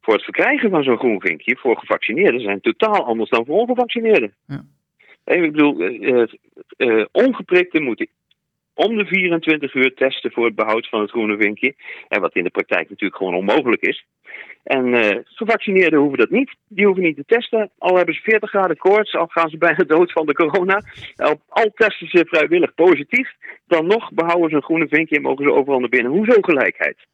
voor 0.00 0.14
het 0.14 0.22
verkrijgen 0.24 0.70
van 0.70 0.82
zo'n 0.82 0.98
groen 0.98 1.20
vinkje 1.20 1.56
voor 1.56 1.76
gevaccineerden 1.76 2.40
zijn 2.40 2.60
totaal 2.60 3.04
anders 3.04 3.30
dan 3.30 3.44
voor 3.44 3.58
ongevaccineerden. 3.58 4.34
Ja. 4.46 4.64
Eh, 5.24 5.42
Ik 5.42 5.52
bedoel, 5.52 5.80
eh, 5.80 6.22
eh, 6.76 7.04
ongeprikten 7.12 7.82
moeten 7.82 8.08
om 8.74 8.96
de 8.96 9.06
24 9.06 9.74
uur 9.74 9.94
testen 9.94 10.32
voor 10.32 10.44
het 10.44 10.54
behoud 10.54 10.88
van 10.88 11.00
het 11.00 11.10
groene 11.10 11.36
vinkje. 11.36 11.74
En 12.08 12.20
wat 12.20 12.34
in 12.34 12.44
de 12.44 12.50
praktijk 12.50 12.90
natuurlijk 12.90 13.16
gewoon 13.16 13.34
onmogelijk 13.34 13.82
is. 13.82 14.04
En 14.62 15.24
gevaccineerden 15.24 15.98
hoeven 15.98 16.18
dat 16.18 16.30
niet. 16.30 16.54
Die 16.68 16.86
hoeven 16.86 17.02
niet 17.02 17.16
te 17.16 17.24
testen. 17.26 17.70
Al 17.78 17.96
hebben 17.96 18.14
ze 18.14 18.20
40 18.20 18.50
graden 18.50 18.76
koorts, 18.76 19.14
al 19.14 19.26
gaan 19.26 19.50
ze 19.50 19.58
bijna 19.58 19.84
dood 19.94 20.12
van 20.12 20.26
de 20.26 20.34
corona. 20.34 20.82
Al, 21.16 21.40
al 21.48 21.70
testen 21.74 22.08
ze 22.08 22.24
vrijwillig 22.26 22.74
positief. 22.74 23.30
Dan 23.66 23.86
nog 23.86 24.12
behouden 24.12 24.50
ze 24.50 24.56
een 24.56 24.62
groene 24.62 24.88
vinkje 24.88 25.16
en 25.16 25.22
mogen 25.22 25.44
ze 25.44 25.52
overal 25.52 25.80
naar 25.80 25.88
binnen. 25.88 26.12
Hoezo 26.12 26.40
gelijkheid? 26.40 27.06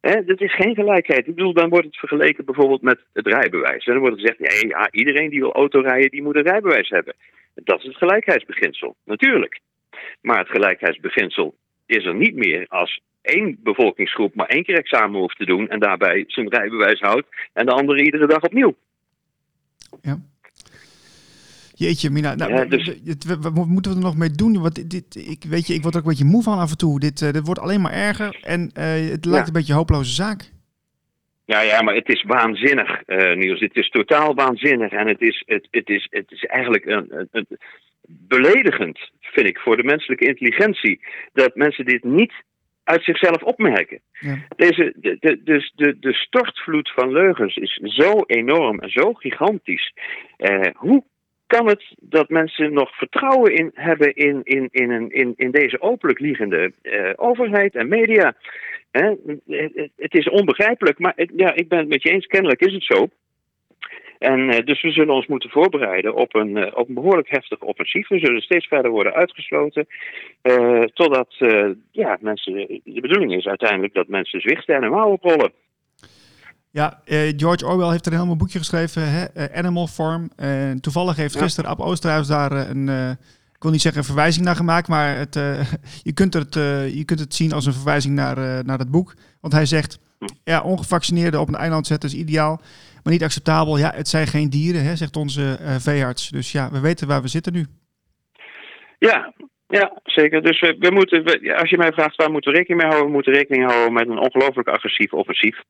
Hè, 0.00 0.24
dat 0.24 0.40
is 0.40 0.54
geen 0.54 0.74
gelijkheid. 0.74 1.26
Ik 1.26 1.34
bedoel, 1.34 1.52
dan 1.52 1.68
wordt 1.68 1.86
het 1.86 1.96
vergeleken 1.96 2.44
bijvoorbeeld 2.44 2.82
met 2.82 3.00
het 3.12 3.26
rijbewijs. 3.26 3.84
En 3.84 3.92
dan 3.92 4.02
wordt 4.02 4.20
gezegd, 4.20 4.62
ja, 4.68 4.90
iedereen 4.90 5.30
die 5.30 5.40
wil 5.40 5.52
autorijden, 5.52 6.10
die 6.10 6.22
moet 6.22 6.36
een 6.36 6.42
rijbewijs 6.42 6.88
hebben. 6.88 7.14
Dat 7.54 7.78
is 7.78 7.84
het 7.84 7.96
gelijkheidsbeginsel, 7.96 8.96
natuurlijk. 9.04 9.60
Maar 10.20 10.38
het 10.38 10.48
gelijkheidsbeginsel 10.48 11.54
is 11.86 12.04
er 12.04 12.14
niet 12.14 12.34
meer 12.34 12.66
als 12.68 13.00
één 13.22 13.58
bevolkingsgroep 13.62 14.34
maar 14.34 14.46
één 14.46 14.64
keer 14.64 14.78
examen 14.78 15.20
hoeft 15.20 15.36
te 15.36 15.44
doen 15.44 15.68
en 15.68 15.80
daarbij 15.80 16.24
zijn 16.26 16.48
rijbewijs 16.48 17.00
houdt 17.00 17.26
en 17.52 17.66
de 17.66 17.72
andere 17.72 18.02
iedere 18.02 18.26
dag 18.26 18.42
opnieuw. 18.42 18.76
Jeetje, 21.78 22.10
Mina. 22.10 22.34
Nou, 22.34 22.52
Ja, 22.52 22.64
dus- 22.64 23.00
wat 23.40 23.66
moeten 23.66 23.90
we 23.92 23.96
er 23.98 24.04
nog 24.04 24.16
mee 24.16 24.30
doen? 24.30 24.60
Want 24.62 24.74
dit, 24.74 24.90
dit, 24.90 25.28
ik, 25.28 25.44
weet 25.50 25.66
je, 25.66 25.74
ik 25.74 25.82
word 25.82 25.94
er 25.94 26.00
ook 26.00 26.06
een 26.06 26.12
beetje 26.12 26.32
moe 26.34 26.42
van 26.42 26.58
af 26.58 26.70
en 26.70 26.76
toe. 26.76 27.00
Dit, 27.00 27.22
eh, 27.22 27.30
dit 27.32 27.44
wordt 27.46 27.60
alleen 27.60 27.80
maar 27.80 27.92
erger 27.92 28.38
en 28.42 28.70
eh, 28.74 28.84
het 29.10 29.24
lijkt 29.24 29.40
Ja. 29.40 29.46
een 29.46 29.52
beetje 29.52 29.72
een 29.72 29.78
hopeloze 29.78 30.14
zaak. 30.14 30.50
Ja, 31.44 31.60
ja, 31.60 31.82
maar 31.82 31.94
het 31.94 32.08
is 32.08 32.22
waanzinnig, 32.22 33.02
eh, 33.02 33.36
Niels. 33.36 33.60
Het 33.60 33.76
is 33.76 33.88
totaal 33.88 34.34
waanzinnig. 34.34 34.92
En 34.92 35.06
het 35.06 35.20
is, 35.20 35.42
het, 35.46 35.68
het 35.70 35.88
is, 35.88 36.06
het 36.10 36.30
is 36.30 36.44
eigenlijk 36.44 36.84
een, 36.86 37.06
een, 37.10 37.28
een- 37.32 37.58
beledigend, 38.10 38.98
vind 39.20 39.46
ik, 39.48 39.58
voor 39.58 39.76
de 39.76 39.84
menselijke 39.84 40.26
intelligentie. 40.26 41.00
Dat 41.32 41.54
mensen 41.54 41.84
dit 41.84 42.04
niet 42.04 42.32
uit 42.84 43.04
zichzelf 43.04 43.42
opmerken. 43.42 44.00
Ja. 44.20 44.38
Deze, 44.56 44.92
de, 44.96 45.16
de, 45.20 45.40
dus 45.44 45.72
de, 45.76 45.96
de 46.00 46.12
stortvloed 46.12 46.90
van 46.94 47.12
leugens 47.12 47.56
is 47.56 47.72
zo 47.82 48.22
enorm 48.26 48.78
en 48.80 48.90
zo 48.90 49.12
gigantisch. 49.12 49.92
Hoe 50.74 51.04
kan 51.48 51.66
het 51.66 51.94
dat 52.00 52.28
mensen 52.28 52.72
nog 52.72 52.96
vertrouwen 52.96 53.54
in 53.54 53.70
hebben 53.74 54.14
in, 54.14 54.40
in, 54.42 54.68
in, 54.70 54.90
een, 54.90 55.10
in, 55.10 55.32
in 55.36 55.50
deze 55.50 55.80
openlijk 55.80 56.18
liegende 56.18 56.72
eh, 56.82 57.10
overheid 57.16 57.74
en 57.74 57.88
media? 57.88 58.34
Het, 59.96 60.14
is 60.14 60.28
onbegrijpelijk, 60.28 60.98
maar 60.98 61.14
ja, 61.36 61.54
ik 61.54 61.68
ben 61.68 61.78
het 61.78 61.88
met 61.88 62.02
je 62.02 62.10
eens, 62.10 62.26
kennelijk 62.26 62.60
is 62.60 62.72
het 62.72 62.84
zo. 62.84 63.08
En 64.18 64.50
eh, 64.50 64.64
dus 64.66 64.82
we 64.82 64.90
zullen 64.90 65.14
ons 65.14 65.26
moeten 65.26 65.50
voorbereiden 65.50 66.14
op 66.14 66.34
een, 66.34 66.56
eh, 66.56 66.78
op 66.78 66.86
behoorlijk 66.90 67.30
heftig 67.30 67.60
offensief. 67.60 68.08
We 68.08 68.18
zullen 68.18 68.42
steeds 68.42 68.66
verder 68.66 68.90
worden 68.90 69.14
uitgesloten. 69.14 69.86
totdat 70.94 71.34
ja, 71.92 72.18
mensen. 72.20 72.52
De 72.84 73.00
bedoeling 73.00 73.34
is 73.34 73.46
uiteindelijk 73.46 73.94
dat 73.94 74.08
mensen 74.08 74.40
zwichten 74.40 74.74
en 74.74 74.82
hun 74.82 74.90
mouwen 74.90 75.14
oprollen. 75.14 75.52
Ja, 76.78 77.00
eh, 77.04 77.32
George 77.36 77.66
Orwell 77.66 77.90
heeft 77.90 78.06
er 78.06 78.12
een 78.12 78.18
helemaal 78.18 78.38
boekje 78.38 78.58
geschreven, 78.58 79.10
hè? 79.10 79.24
eh, 79.24 79.58
Animal 79.58 79.86
Farm. 79.86 80.30
En 80.36 80.80
toevallig 80.80 81.16
heeft 81.16 81.34
Ja. 81.34 81.40
gisteren 81.40 81.70
Ab 81.70 81.80
Oosterhuis 81.80 82.26
daar 82.26 82.52
eh, 82.52 82.68
een, 82.68 82.88
ik 83.54 83.62
wil 83.62 83.70
niet 83.70 83.80
zeggen 83.80 84.00
een 84.00 84.06
verwijzing 84.06 84.44
naar 84.44 84.56
gemaakt, 84.56 84.88
maar 84.88 85.16
het, 85.16 85.34
je, 86.02 86.12
kunt 86.14 86.34
het, 86.34 86.54
je 86.94 87.02
kunt 87.04 87.20
het 87.20 87.34
zien 87.34 87.52
als 87.52 87.66
een 87.66 87.72
verwijzing 87.72 88.14
naar, 88.14 88.64
naar 88.64 88.78
het 88.78 88.90
boek. 88.90 89.14
Want 89.40 89.52
hij 89.52 89.66
zegt, 89.66 89.98
ja, 90.44 90.60
ongevaccineerden 90.60 91.40
op 91.40 91.48
een 91.48 91.54
eiland 91.54 91.86
zetten 91.86 92.08
is 92.08 92.14
ideaal, 92.14 92.60
maar 93.02 93.12
niet 93.12 93.22
acceptabel. 93.22 93.78
Ja, 93.78 93.92
het 93.94 94.08
zijn 94.08 94.26
geen 94.26 94.50
dieren, 94.50 94.84
hè, 94.84 94.96
zegt 94.96 95.16
onze 95.16 95.58
veearts. 95.78 96.28
Dus 96.28 96.52
ja, 96.52 96.70
we 96.70 96.80
weten 96.80 97.06
waar 97.06 97.22
we 97.22 97.28
zitten 97.28 97.52
nu. 97.52 97.66
Ja, 98.98 99.32
ja 99.68 100.00
zeker. 100.04 100.42
Dus 100.42 100.60
we, 100.60 100.90
moeten, 100.90 101.24
als 101.56 101.70
je 101.70 101.76
mij 101.76 101.92
vraagt 101.92 102.16
waar 102.16 102.30
moeten 102.30 102.52
we 102.52 102.58
rekening 102.58 102.82
mee 102.82 102.90
houden, 102.90 103.10
we 103.10 103.16
moeten 103.16 103.32
rekening 103.32 103.70
houden 103.70 103.92
met 103.92 104.08
een 104.08 104.18
ongelooflijk 104.18 104.68
agressief 104.68 105.12
offensief. 105.12 105.62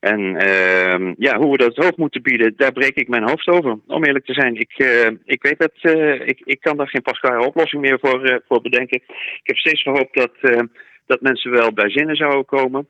En 0.00 0.36
ehm, 0.36 1.14
ja, 1.18 1.38
hoe 1.38 1.50
we 1.50 1.56
dat 1.56 1.76
hoog 1.76 1.96
moeten 1.96 2.22
bieden, 2.22 2.54
daar 2.56 2.72
breek 2.72 2.94
ik 2.94 3.08
mijn 3.08 3.28
hoofd 3.28 3.48
over. 3.48 3.78
Om 3.86 4.04
eerlijk 4.04 4.24
te 4.24 4.32
zijn, 4.32 4.54
ik, 4.54 4.72
eh, 4.76 5.10
ik 5.24 5.42
weet 5.42 5.58
dat, 5.58 5.72
eh, 5.80 6.28
ik, 6.28 6.40
ik 6.44 6.60
kan 6.60 6.76
daar 6.76 6.88
geen 6.88 7.02
pasklare 7.02 7.46
oplossing 7.46 7.82
meer 7.82 7.98
voor, 8.00 8.24
eh, 8.24 8.36
voor 8.48 8.60
bedenken. 8.60 9.02
Ik 9.06 9.40
heb 9.42 9.56
steeds 9.56 9.82
gehoopt 9.82 10.14
dat, 10.14 10.64
dat 11.06 11.20
mensen 11.20 11.50
wel 11.50 11.72
bij 11.72 11.90
zinnen 11.90 12.16
zouden 12.16 12.44
komen. 12.44 12.88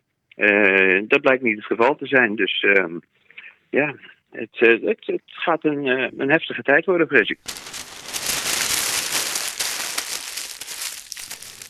Dat 1.08 1.20
blijkt 1.20 1.42
niet 1.42 1.56
het 1.56 1.66
geval 1.66 1.96
te 1.96 2.06
zijn. 2.06 2.34
Dus 2.34 2.62
ehm, 2.62 2.98
ja, 3.70 3.94
het, 4.30 4.58
het, 4.58 5.06
het 5.06 5.22
gaat 5.24 5.64
een, 5.64 5.86
een 6.20 6.30
heftige 6.30 6.62
tijd 6.62 6.84
worden, 6.84 7.08
vrees 7.08 7.28
ik. 7.28 7.38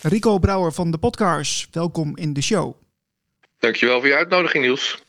Rico 0.02 0.38
Brouwer 0.38 0.72
van 0.72 0.90
de 0.90 0.98
Podcast, 0.98 1.68
welkom 1.74 2.16
in 2.16 2.32
de 2.32 2.42
show. 2.42 2.74
Dankjewel 3.58 3.98
voor 4.00 4.08
je 4.08 4.14
uitnodiging, 4.16 4.64
Niels. 4.64 5.02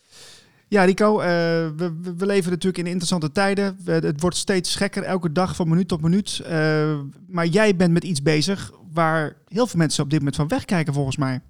Ja, 0.67 0.83
Rico, 0.83 1.19
eh, 1.19 1.27
we, 1.77 1.91
we- 2.17 2.25
leven 2.25 2.49
natuurlijk 2.51 2.77
in 2.77 2.85
interessante 2.91 3.31
tijden. 3.31 3.77
We- 3.85 3.91
het 3.91 4.21
wordt 4.21 4.35
steeds 4.37 4.75
gekker, 4.75 5.03
elke 5.03 5.31
dag 5.31 5.55
van 5.55 5.69
minuut 5.69 5.87
tot 5.87 6.01
minuut. 6.01 6.41
Eh, 6.45 6.99
maar 7.27 7.45
jij 7.45 7.75
bent 7.75 7.91
met 7.93 8.03
iets 8.03 8.21
bezig 8.21 8.71
waar 8.93 9.35
heel 9.47 9.67
veel 9.67 9.79
mensen 9.79 10.03
op 10.03 10.09
dit 10.09 10.19
moment 10.19 10.35
van 10.35 10.47
wegkijken, 10.47 10.93
volgens 10.93 11.17
mij. 11.17 11.41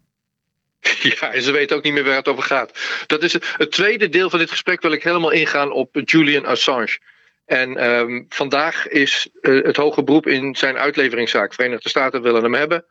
Ja, 1.19 1.33
en 1.33 1.41
ze 1.41 1.51
weten 1.51 1.77
ook 1.77 1.83
niet 1.83 1.93
meer 1.93 2.03
waar 2.03 2.15
het 2.15 2.27
over 2.27 2.43
gaat. 2.43 2.71
Dat 3.07 3.23
is 3.23 3.33
het, 3.33 3.53
het 3.57 3.71
tweede 3.71 4.09
deel 4.09 4.29
van 4.29 4.39
dit 4.39 4.49
gesprek 4.49 4.81
wil 4.81 4.91
ik 4.91 5.03
helemaal 5.03 5.31
ingaan 5.31 5.71
op 5.71 6.01
Julian 6.05 6.45
Assange. 6.45 6.99
En 7.45 7.77
ehm, 7.77 8.23
vandaag 8.29 8.87
is 8.87 9.29
eh, 9.41 9.63
het 9.63 9.77
hoge 9.77 10.03
beroep 10.03 10.27
in 10.27 10.55
zijn 10.55 10.77
uitleveringszaak. 10.77 11.53
Verenigde 11.53 11.89
Staten 11.89 12.21
willen 12.21 12.43
hem 12.43 12.53
hebben. 12.53 12.85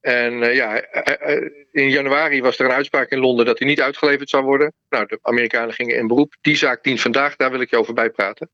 En 0.00 0.42
eh, 0.42 0.54
ja, 0.54 0.80
eh, 0.80 1.36
eh, 1.36 1.50
in 1.72 1.90
januari 1.90 2.42
was 2.42 2.58
er 2.58 2.64
een 2.64 2.72
uitspraak 2.72 3.10
in 3.10 3.18
Londen 3.18 3.46
dat 3.46 3.58
hij 3.58 3.68
niet 3.68 3.80
uitgeleverd 3.80 4.30
zou 4.30 4.44
worden. 4.44 4.72
Nou, 4.88 5.06
de 5.06 5.18
Amerikanen 5.22 5.74
gingen 5.74 5.96
in 5.96 6.06
beroep. 6.06 6.36
Die 6.40 6.56
zaak 6.56 6.82
dient 6.82 7.00
vandaag, 7.00 7.36
daar 7.36 7.50
wil 7.50 7.60
ik 7.60 7.70
je 7.70 7.76
over 7.76 7.94
bijpraten. 7.94 8.50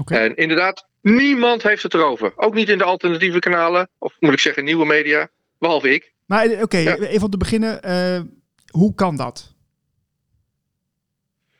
Oké. 0.00 0.14
En 0.14 0.36
inderdaad, 0.36 0.86
niemand 1.00 1.62
heeft 1.62 1.82
het 1.82 1.94
erover. 1.94 2.32
Ook 2.36 2.54
niet 2.54 2.68
in 2.68 2.78
de 2.78 2.84
alternatieve 2.84 3.38
kanalen, 3.38 3.88
of 3.98 4.16
moet 4.18 4.32
ik 4.32 4.40
zeggen 4.40 4.64
nieuwe 4.64 4.86
media, 4.86 5.28
behalve 5.58 5.94
ik. 5.94 6.12
Maar 6.26 6.62
oké, 6.62 6.76
Ja. 6.78 6.96
even 6.96 7.24
om 7.24 7.30
te 7.30 7.36
beginnen. 7.36 8.42
hoe 8.70 8.94
kan 8.94 9.16
dat? 9.16 9.54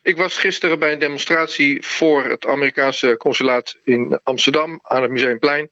Ik 0.03 0.17
was 0.17 0.39
gisteren 0.39 0.79
bij 0.79 0.93
een 0.93 0.99
demonstratie 0.99 1.87
voor 1.87 2.25
het 2.25 2.47
Amerikaanse 2.47 3.17
consulaat 3.17 3.77
in 3.85 4.21
Amsterdam 4.23 4.79
aan 4.83 5.03
het 5.03 5.11
Museumplein. 5.11 5.71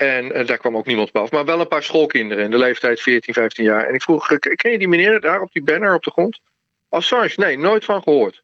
En 0.00 0.32
eh, 0.32 0.46
daar 0.46 0.58
kwam 0.58 0.76
ook 0.76 0.86
niemand 0.86 1.12
behalve, 1.12 1.34
maar 1.34 1.44
wel 1.44 1.60
een 1.60 1.68
paar 1.68 1.82
schoolkinderen 1.82 2.44
in 2.44 2.50
de 2.50 2.58
leeftijd 2.58 3.00
14, 3.00 3.34
15 3.34 3.64
jaar. 3.64 3.86
En 3.86 3.94
ik 3.94 4.02
vroeg, 4.02 4.38
ken 4.38 4.70
je 4.70 4.78
die 4.78 4.88
meneer 4.88 5.20
daar 5.20 5.40
op 5.40 5.52
die 5.52 5.62
banner 5.62 5.94
op 5.94 6.02
de 6.02 6.10
grond? 6.10 6.40
Assange? 6.88 7.32
Nee, 7.36 7.58
nooit 7.58 7.84
van 7.84 8.02
gehoord. 8.02 8.42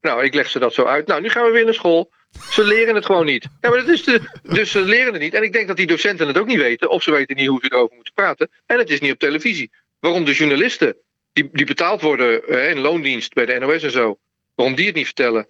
Nou, 0.00 0.24
ik 0.24 0.34
leg 0.34 0.48
ze 0.50 0.58
dat 0.58 0.74
zo 0.74 0.84
uit. 0.84 1.06
Nou, 1.06 1.20
nu 1.20 1.28
gaan 1.28 1.44
we 1.44 1.50
weer 1.50 1.64
naar 1.64 1.74
school. 1.74 2.10
Ze 2.50 2.64
leren 2.64 2.94
het 2.94 3.04
gewoon 3.06 3.24
niet. 3.24 3.46
Ja, 3.60 3.68
maar 3.68 3.78
dat 3.78 3.88
is 3.88 4.04
de, 4.04 4.20
dus 4.42 4.70
ze 4.70 4.80
leren 4.80 5.12
het 5.12 5.22
niet. 5.22 5.34
En 5.34 5.42
ik 5.42 5.52
denk 5.52 5.68
dat 5.68 5.76
die 5.76 5.86
docenten 5.86 6.26
het 6.26 6.38
ook 6.38 6.46
niet 6.46 6.58
weten. 6.58 6.90
Of 6.90 7.02
ze 7.02 7.10
weten 7.10 7.36
niet 7.36 7.48
hoe 7.48 7.60
ze 7.62 7.72
erover 7.72 7.94
moeten 7.94 8.14
praten. 8.14 8.50
En 8.66 8.78
het 8.78 8.90
is 8.90 9.00
niet 9.00 9.12
op 9.12 9.18
televisie. 9.18 9.70
Waarom 10.00 10.24
de 10.24 10.32
journalisten, 10.32 10.96
die, 11.32 11.48
die 11.52 11.66
betaald 11.66 12.02
worden 12.02 12.48
eh, 12.48 12.70
in 12.70 12.78
loondienst 12.78 13.32
bij 13.32 13.46
de 13.46 13.58
NOS 13.58 13.82
en 13.82 13.90
zo. 13.90 14.18
Waarom 14.54 14.74
die 14.74 14.86
het 14.86 14.94
niet 14.94 15.06
vertellen, 15.06 15.48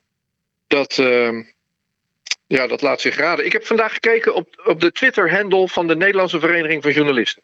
dat, 0.66 0.98
ehm, 0.98 1.42
ja, 2.46 2.66
dat 2.66 2.82
laat 2.82 3.00
zich 3.00 3.16
raden. 3.16 3.44
Ik 3.44 3.52
heb 3.52 3.66
vandaag 3.66 3.92
gekeken 3.92 4.34
op, 4.34 4.62
op 4.64 4.80
de 4.80 4.92
Twitter-handle 4.92 5.68
van 5.68 5.86
de 5.86 5.96
Nederlandse 5.96 6.40
Vereniging 6.40 6.82
van 6.82 6.92
Journalisten. 6.92 7.42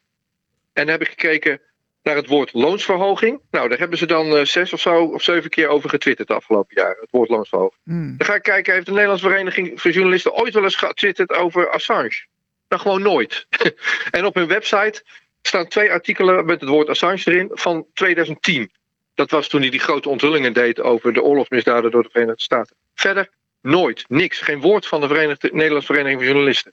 En 0.73 0.89
heb 0.89 1.01
ik 1.01 1.09
gekeken 1.09 1.61
naar 2.03 2.17
het 2.17 2.27
woord 2.27 2.53
loonsverhoging. 2.53 3.41
Nou, 3.51 3.69
daar 3.69 3.79
hebben 3.79 3.99
ze 3.99 4.07
dan 4.07 4.37
eh, 4.37 4.45
zes 4.45 4.73
of 4.73 4.81
zo 4.81 5.05
of 5.05 5.23
zeven 5.23 5.51
keer 5.51 5.69
over 5.69 5.89
getwitterd 5.91 6.29
de 6.29 6.35
afgelopen 6.35 6.77
jaren. 6.77 7.01
Het 7.01 7.11
woord 7.11 7.29
loonsverhoging. 7.29 7.81
Hmm. 7.85 8.17
Dan 8.17 8.27
ga 8.27 8.35
ik 8.35 8.43
kijken, 8.43 8.73
heeft 8.73 8.87
de 8.87 8.93
Nederlandse 8.93 9.29
Vereniging 9.29 9.81
van 9.81 9.91
Journalisten 9.91 10.35
ooit 10.35 10.55
wel 10.55 10.63
eens 10.63 10.77
getwitterd 10.77 11.33
over 11.33 11.71
Assange? 11.71 12.25
Nou, 12.69 12.83
gewoon 12.83 13.03
nooit. 13.03 13.47
en 14.11 14.25
op 14.25 14.35
hun 14.35 14.49
website 14.49 15.03
staan 15.43 15.69
twee 15.69 15.91
artikelen 15.91 16.45
met 16.45 16.61
het 16.61 16.69
woord 16.69 16.89
Assange 16.89 17.23
erin 17.25 17.51
van 17.53 17.87
2010. 17.95 18.71
Dat 19.15 19.31
was 19.31 19.49
toen 19.49 19.61
hij 19.61 19.71
die 19.71 19.81
grote 19.81 20.09
onthullingen 20.09 20.53
deed 20.53 20.81
over 20.81 21.13
de 21.13 21.23
oorlogsmisdaden 21.23 21.91
door 21.91 22.03
de 22.03 22.09
Verenigde 22.13 22.43
Staten. 22.43 22.77
Verder 22.95 23.31
nooit, 23.63 24.05
niks. 24.09 24.41
Geen 24.41 24.61
woord 24.61 24.87
van 24.87 25.01
de 25.01 25.07
Verenigde, 25.07 25.51
Nederlandse 25.53 25.93
Vereniging 25.93 26.21
van 26.21 26.31
Journalisten. 26.31 26.73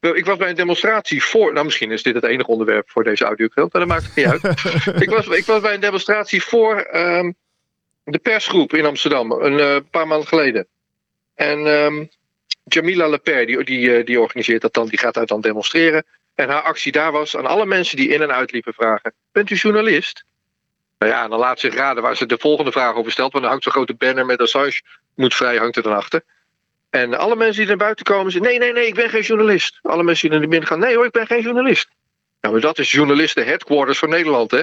Ik 0.00 0.24
was 0.24 0.36
bij 0.36 0.48
een 0.48 0.56
demonstratie 0.56 1.24
voor. 1.24 1.52
Nou, 1.52 1.64
misschien 1.64 1.90
is 1.90 2.02
dit 2.02 2.14
het 2.14 2.24
enige 2.24 2.50
onderwerp 2.50 2.90
voor 2.90 3.04
deze 3.04 3.24
audiokrant, 3.24 3.72
maar 3.72 3.86
dat 3.86 3.90
maakt 3.90 4.04
het 4.04 4.16
niet 4.16 4.26
uit. 4.26 4.42
ik, 5.02 5.10
was, 5.10 5.26
ik 5.26 5.44
was 5.44 5.60
bij 5.60 5.74
een 5.74 5.80
demonstratie 5.80 6.42
voor 6.42 6.76
ehm, 6.76 7.32
de 8.04 8.18
persgroep 8.18 8.74
in 8.74 8.86
Amsterdam, 8.86 9.32
een 9.32 9.60
eh, 9.60 9.76
paar 9.90 10.06
maanden 10.06 10.28
geleden. 10.28 10.66
En 11.34 11.66
ehm, 11.66 12.04
Jamila 12.64 13.08
Leper, 13.08 13.46
die, 13.46 13.64
die, 13.64 13.96
eh, 13.96 14.06
die 14.06 14.20
organiseert 14.20 14.62
dat 14.62 14.74
dan, 14.74 14.88
die 14.88 14.98
gaat 14.98 15.14
daar 15.14 15.26
dan 15.26 15.40
demonstreren. 15.40 16.04
En 16.34 16.48
haar 16.48 16.62
actie 16.62 16.92
daar 16.92 17.12
was 17.12 17.36
aan 17.36 17.46
alle 17.46 17.66
mensen 17.66 17.96
die 17.96 18.08
in 18.08 18.22
en 18.22 18.32
uitliepen 18.32 18.74
vragen: 18.74 19.14
Bent 19.32 19.50
u 19.50 19.54
journalist? 19.54 20.24
Nou 20.98 21.12
ja, 21.12 21.24
en 21.24 21.30
dan 21.30 21.38
laat 21.38 21.60
zich 21.60 21.74
raden 21.74 22.02
waar 22.02 22.16
ze 22.16 22.26
de 22.26 22.38
volgende 22.38 22.72
vraag 22.72 22.94
over 22.94 23.12
stelt. 23.12 23.32
Want 23.32 23.42
dan 23.42 23.52
hangt 23.52 23.64
zo'n 23.64 23.72
grote 23.72 23.94
banner 23.94 24.26
met 24.26 24.40
Assange 24.40 24.80
moet 25.14 25.34
vrij, 25.34 25.56
hangt 25.56 25.76
er 25.76 25.82
dan 25.82 25.96
achter. 25.96 26.22
En 26.90 27.18
alle 27.18 27.36
mensen 27.36 27.56
die 27.56 27.66
naar 27.66 27.76
buiten 27.76 28.04
komen 28.04 28.32
zeggen: 28.32 28.50
nee, 28.50 28.58
nee, 28.58 28.72
nee, 28.72 28.86
ik 28.86 28.94
ben 28.94 29.10
geen 29.10 29.22
journalist. 29.22 29.78
Alle 29.82 30.02
mensen 30.02 30.30
die 30.30 30.38
naar 30.38 30.48
binnen 30.48 30.68
gaan: 30.68 30.78
nee 30.78 30.94
hoor, 30.94 31.04
ik 31.04 31.12
ben 31.12 31.26
geen 31.26 31.42
journalist. 31.42 31.88
Nou, 32.40 32.54
maar 32.54 32.62
dat 32.62 32.78
is 32.78 32.90
journalisten 32.90 33.44
headquarters 33.44 33.98
van 33.98 34.08
Nederland, 34.08 34.50
hè? 34.50 34.62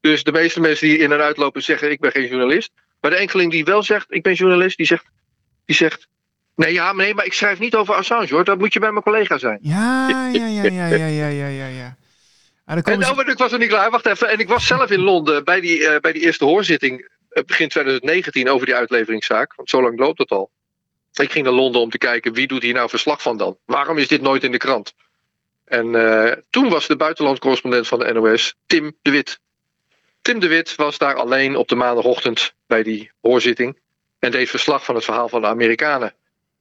Dus 0.00 0.24
de 0.24 0.32
meeste 0.32 0.60
mensen 0.60 0.88
die 0.88 0.98
in 0.98 1.12
en 1.12 1.20
uitlopen 1.20 1.62
zeggen: 1.62 1.90
ik 1.90 2.00
ben 2.00 2.10
geen 2.10 2.28
journalist. 2.28 2.72
Maar 3.00 3.10
de 3.10 3.16
enkeling 3.16 3.50
die 3.50 3.64
wel 3.64 3.82
zegt: 3.82 4.06
ik 4.08 4.22
ben 4.22 4.34
journalist, 4.34 4.76
die 4.76 4.86
zegt: 4.86 5.04
die 5.64 5.76
zegt 5.76 6.08
Nee, 6.60 6.72
ja, 6.72 6.92
nee, 6.92 7.14
maar 7.14 7.24
ik 7.24 7.32
schrijf 7.32 7.58
niet 7.58 7.74
over 7.74 7.94
Assange 7.94 8.26
hoor. 8.30 8.44
Dat 8.44 8.58
moet 8.58 8.72
je 8.72 8.80
bij 8.80 8.90
mijn 8.90 9.04
collega 9.04 9.38
zijn. 9.38 9.58
Ja, 9.62 10.08
ja, 10.08 10.26
ja, 10.26 10.46
ja, 10.46 10.86
ja, 10.86 11.06
ja, 11.06 11.28
ja, 11.28 11.46
ja. 11.46 11.66
ja. 11.66 11.96
En, 12.64 12.98
nou 12.98 13.24
ze... 13.24 13.30
ik 13.30 13.38
was 13.38 13.52
er 13.52 13.58
niet 13.58 13.68
klaar. 13.68 13.90
Wacht 13.90 14.06
even. 14.06 14.28
En 14.28 14.38
ik 14.38 14.48
was 14.48 14.66
zelf 14.66 14.90
in 14.90 15.00
Londen 15.00 15.44
bij 15.44 15.60
die, 15.60 15.86
eh, 15.86 16.00
bij 16.00 16.12
die 16.12 16.22
eerste 16.22 16.44
hoorzitting 16.44 17.08
eh, 17.30 17.44
begin 17.44 17.68
2019 17.68 18.48
over 18.48 18.66
die 18.66 18.74
uitleveringszaak. 18.74 19.54
Want 19.54 19.70
zo 19.70 19.82
lang 19.82 19.98
loopt 19.98 20.18
het 20.18 20.30
al. 20.30 20.50
Ik 21.12 21.32
ging 21.32 21.44
naar 21.44 21.54
Londen 21.54 21.80
om 21.80 21.90
te 21.90 21.98
kijken 21.98 22.32
wie 22.32 22.46
doet 22.46 22.62
hier 22.62 22.74
nou 22.74 22.88
verslag 22.88 23.22
van 23.22 23.36
dan. 23.36 23.58
Waarom 23.64 23.98
is 23.98 24.08
dit 24.08 24.20
nooit 24.20 24.44
in 24.44 24.52
de 24.52 24.58
krant? 24.58 24.94
En 25.64 25.94
eh, 25.94 26.36
toen 26.50 26.68
was 26.68 26.86
de 26.86 26.96
buitenlandcorrespondent 26.96 27.88
van 27.88 27.98
de 27.98 28.12
NOS 28.12 28.54
Tim 28.66 28.96
de 29.02 29.10
Wit. 29.10 29.40
Tim 30.22 30.40
de 30.40 30.48
Wit 30.48 30.74
was 30.74 30.98
daar 30.98 31.14
alleen 31.14 31.56
op 31.56 31.68
de 31.68 31.74
maandagochtend 31.74 32.54
bij 32.66 32.82
die 32.82 33.10
hoorzitting. 33.20 33.78
En 34.18 34.30
deed 34.30 34.50
verslag 34.50 34.84
van 34.84 34.94
het 34.94 35.04
verhaal 35.04 35.28
van 35.28 35.40
de 35.40 35.46
Amerikanen. 35.46 36.14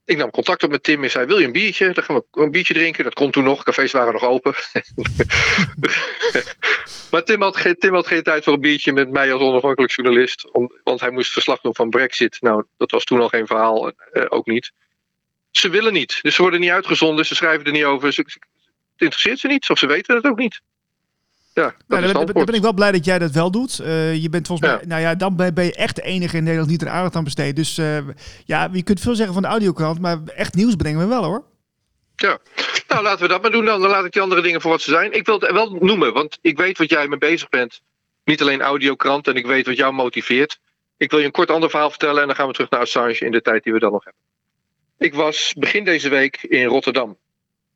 Ik 0.10 0.18
nam 0.18 0.30
contact 0.32 0.64
op 0.64 0.72
met 0.72 0.84
Tim 0.84 1.04
en 1.04 1.12
zei: 1.12 1.26
Wil 1.26 1.38
je 1.40 1.46
een 1.46 1.52
biertje? 1.52 1.94
Dan 1.94 2.04
gaan 2.04 2.16
we 2.16 2.42
een 2.42 2.52
biertje 2.52 2.74
drinken. 2.74 3.04
Dat 3.04 3.14
kon 3.14 3.32
toen 3.32 3.44
nog. 3.44 3.64
Cafés 3.64 3.92
waren 3.92 4.14
nog 4.14 4.24
open. 4.24 4.54
maar 7.12 7.24
Tim 7.24 7.42
had, 7.42 7.58
geen, 7.58 7.76
Tim 7.76 7.94
had 7.94 8.08
geen 8.08 8.24
tijd 8.24 8.44
voor 8.44 8.54
een 8.54 8.62
biertje 8.62 8.94
met 8.94 9.10
mij 9.10 9.34
als 9.34 9.42
onafhankelijk 9.42 9.96
journalist. 9.96 10.50
Want 10.84 11.00
hij 11.00 11.12
moest 11.12 11.32
verslag 11.32 11.62
doen 11.62 11.76
van 11.76 11.90
Brexit. 11.90 12.38
Nou, 12.42 12.64
dat 12.78 12.92
was 12.92 13.04
toen 13.04 13.22
al 13.22 13.30
geen 13.30 13.48
verhaal. 13.48 13.92
eh, 13.92 14.26
ook 14.30 14.46
niet. 14.46 14.72
Ze 15.52 15.70
willen 15.70 15.94
niet. 15.94 16.20
Dus 16.22 16.36
ze 16.36 16.42
worden 16.42 16.60
niet 16.60 16.70
uitgezonden. 16.70 17.26
Ze 17.26 17.36
schrijven 17.36 17.66
er 17.66 17.72
niet 17.72 17.84
over. 17.84 18.14
Ze- 18.14 18.22
het 18.22 18.38
interesseert 18.98 19.40
ze 19.40 19.48
niet. 19.48 19.70
Of 19.70 19.80
ze 19.80 19.88
weten 19.88 20.16
het 20.16 20.26
ook 20.26 20.38
niet. 20.38 20.62
Ja, 21.60 21.66
dat 21.66 21.74
Nou, 21.74 21.78
is 21.78 21.88
dan, 21.88 22.00
ben- 22.00 22.14
dan 22.14 22.22
antwoord. 22.22 22.46
ben 22.46 22.56
ik 22.56 22.62
wel 22.62 22.74
blij 22.74 22.92
dat 22.92 23.06
jij 23.06 23.20
dat 23.20 23.32
wel 23.32 23.52
doet. 23.52 23.80
Eh, 23.80 24.16
je 24.16 24.30
bent 24.30 24.48
volgens 24.48 24.70
Ja. 24.70 24.76
mij, 24.76 24.86
nou 24.86 25.02
ja, 25.02 25.16
dan 25.16 25.36
ben 25.36 25.54
ben 25.54 25.66
je 25.66 25.74
echt 25.76 25.96
de 25.96 26.02
enige 26.02 26.38
in 26.38 26.44
Nederland 26.44 26.70
die 26.70 26.80
er 26.88 26.90
aandacht 26.90 27.16
aan 27.16 27.24
besteedt. 27.24 27.56
Dus 27.56 27.78
eh, 27.78 27.98
ja, 28.46 28.70
je 28.72 28.84
kunt 28.84 29.00
veel 29.00 29.16
zeggen 29.16 29.34
van 29.34 29.44
de 29.44 29.50
audiokrant, 29.50 30.00
maar 30.00 30.18
echt 30.36 30.56
nieuws 30.56 30.76
brengen 30.76 31.00
we 31.00 31.06
wel 31.06 31.24
hoor. 31.24 31.44
Ja, 32.16 32.38
nou 32.88 33.04
laten 33.04 33.22
we 33.22 33.28
dat 33.28 33.42
maar 33.42 33.52
doen 33.52 33.66
dan. 33.66 33.82
Dan 33.82 33.90
laat 33.90 34.06
ik 34.06 34.12
die 34.12 34.22
andere 34.22 34.42
dingen 34.42 34.62
voor 34.62 34.72
wat 34.72 34.82
ze 34.82 34.90
zijn. 34.90 35.14
Ik 35.14 35.26
wil 35.26 35.40
het 35.40 35.52
wel 35.52 35.78
noemen, 35.80 36.14
want 36.14 36.38
ik 36.42 36.58
weet 36.58 36.78
wat 36.78 36.90
jij 36.90 37.08
mee 37.08 37.18
bezig 37.18 37.50
bent. 37.50 37.82
Niet 38.24 38.42
alleen 38.42 38.62
audiokrant 38.62 39.28
en 39.28 39.36
ik 39.36 39.46
weet 39.46 39.66
wat 39.66 39.78
jou 39.78 39.94
motiveert. 39.94 40.60
Ik 40.98 41.10
wil 41.12 41.20
je 41.20 41.26
een 41.26 41.32
kort 41.32 41.52
ander 41.52 41.70
verhaal 41.70 41.90
vertellen 41.90 42.22
en 42.22 42.28
dan 42.28 42.36
gaan 42.36 42.48
we 42.48 42.54
terug 42.54 42.70
naar 42.70 42.80
Assange 42.80 43.14
in 43.20 43.32
de 43.32 43.42
tijd 43.42 43.64
die 43.64 43.74
we 43.74 43.80
dan 43.80 43.92
nog 43.92 44.04
hebben. 44.04 44.22
Ik 44.98 45.14
was 45.14 45.54
begin 45.58 45.84
deze 45.84 46.10
week 46.10 46.42
in 46.42 46.66
Rotterdam. 46.66 47.18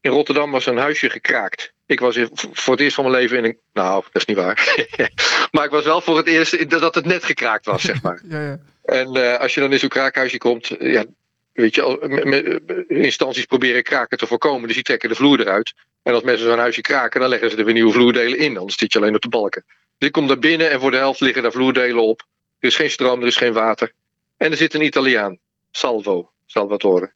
In 0.01 0.11
Rotterdam 0.11 0.51
was 0.51 0.65
een 0.65 0.77
huisje 0.77 1.09
gekraakt. 1.09 1.72
Ik 1.85 1.99
was 1.99 2.17
voor 2.31 2.73
het 2.73 2.81
eerst 2.81 2.95
van 2.95 3.03
mijn 3.03 3.15
leven 3.21 3.37
in 3.37 3.43
een. 3.43 3.57
Nou, 3.73 4.03
dat 4.03 4.21
is 4.21 4.25
niet 4.25 4.37
waar. 4.37 4.87
maar 5.51 5.65
ik 5.65 5.71
was 5.71 5.83
wel 5.83 6.01
voor 6.01 6.17
het 6.17 6.27
eerst 6.27 6.69
dat 6.69 6.95
het 6.95 7.05
net 7.05 7.23
gekraakt 7.23 7.65
was, 7.65 7.81
zeg 7.81 8.01
maar. 8.01 8.21
Ja, 8.29 8.41
ja. 8.41 8.59
En 8.83 9.15
eh, 9.15 9.39
als 9.39 9.53
je 9.53 9.59
dan 9.59 9.71
in 9.71 9.79
zo'n 9.79 9.89
kraakhuisje 9.89 10.37
komt, 10.37 10.69
eh, 10.69 10.93
ja, 10.93 11.05
weet 11.53 11.75
je, 11.75 11.97
met- 12.23 12.89
instanties 12.89 13.45
proberen 13.45 13.83
kraken 13.83 14.17
te 14.17 14.27
voorkomen, 14.27 14.65
dus 14.67 14.75
die 14.75 14.83
trekken 14.83 15.09
de 15.09 15.15
vloer 15.15 15.39
eruit. 15.39 15.73
En 16.03 16.13
als 16.13 16.23
mensen 16.23 16.45
zo'n 16.47 16.57
huisje 16.57 16.81
kraken, 16.81 17.19
dan 17.19 17.29
leggen 17.29 17.49
ze 17.49 17.57
er 17.57 17.65
weer 17.65 17.73
nieuwe 17.73 17.91
vloerdelen 17.91 18.37
in, 18.37 18.57
anders 18.57 18.77
zit 18.77 18.93
je 18.93 18.99
alleen 18.99 19.15
op 19.15 19.21
de 19.21 19.29
balken. 19.29 19.63
Dus 19.97 20.07
ik 20.07 20.11
kom 20.13 20.27
daar 20.27 20.39
binnen 20.39 20.69
en 20.71 20.79
voor 20.79 20.91
de 20.91 20.97
helft 20.97 21.19
liggen 21.19 21.41
daar 21.43 21.51
vloerdelen 21.51 22.03
op. 22.03 22.25
Er 22.59 22.67
is 22.67 22.75
geen 22.75 22.89
stroom, 22.91 23.21
er 23.21 23.27
is 23.27 23.37
geen 23.37 23.53
water. 23.53 23.91
En 24.37 24.51
er 24.51 24.57
zit 24.57 24.73
een 24.73 24.83
Italiaan, 24.83 25.37
Salvo, 25.71 26.31
Salvatore. 26.45 27.11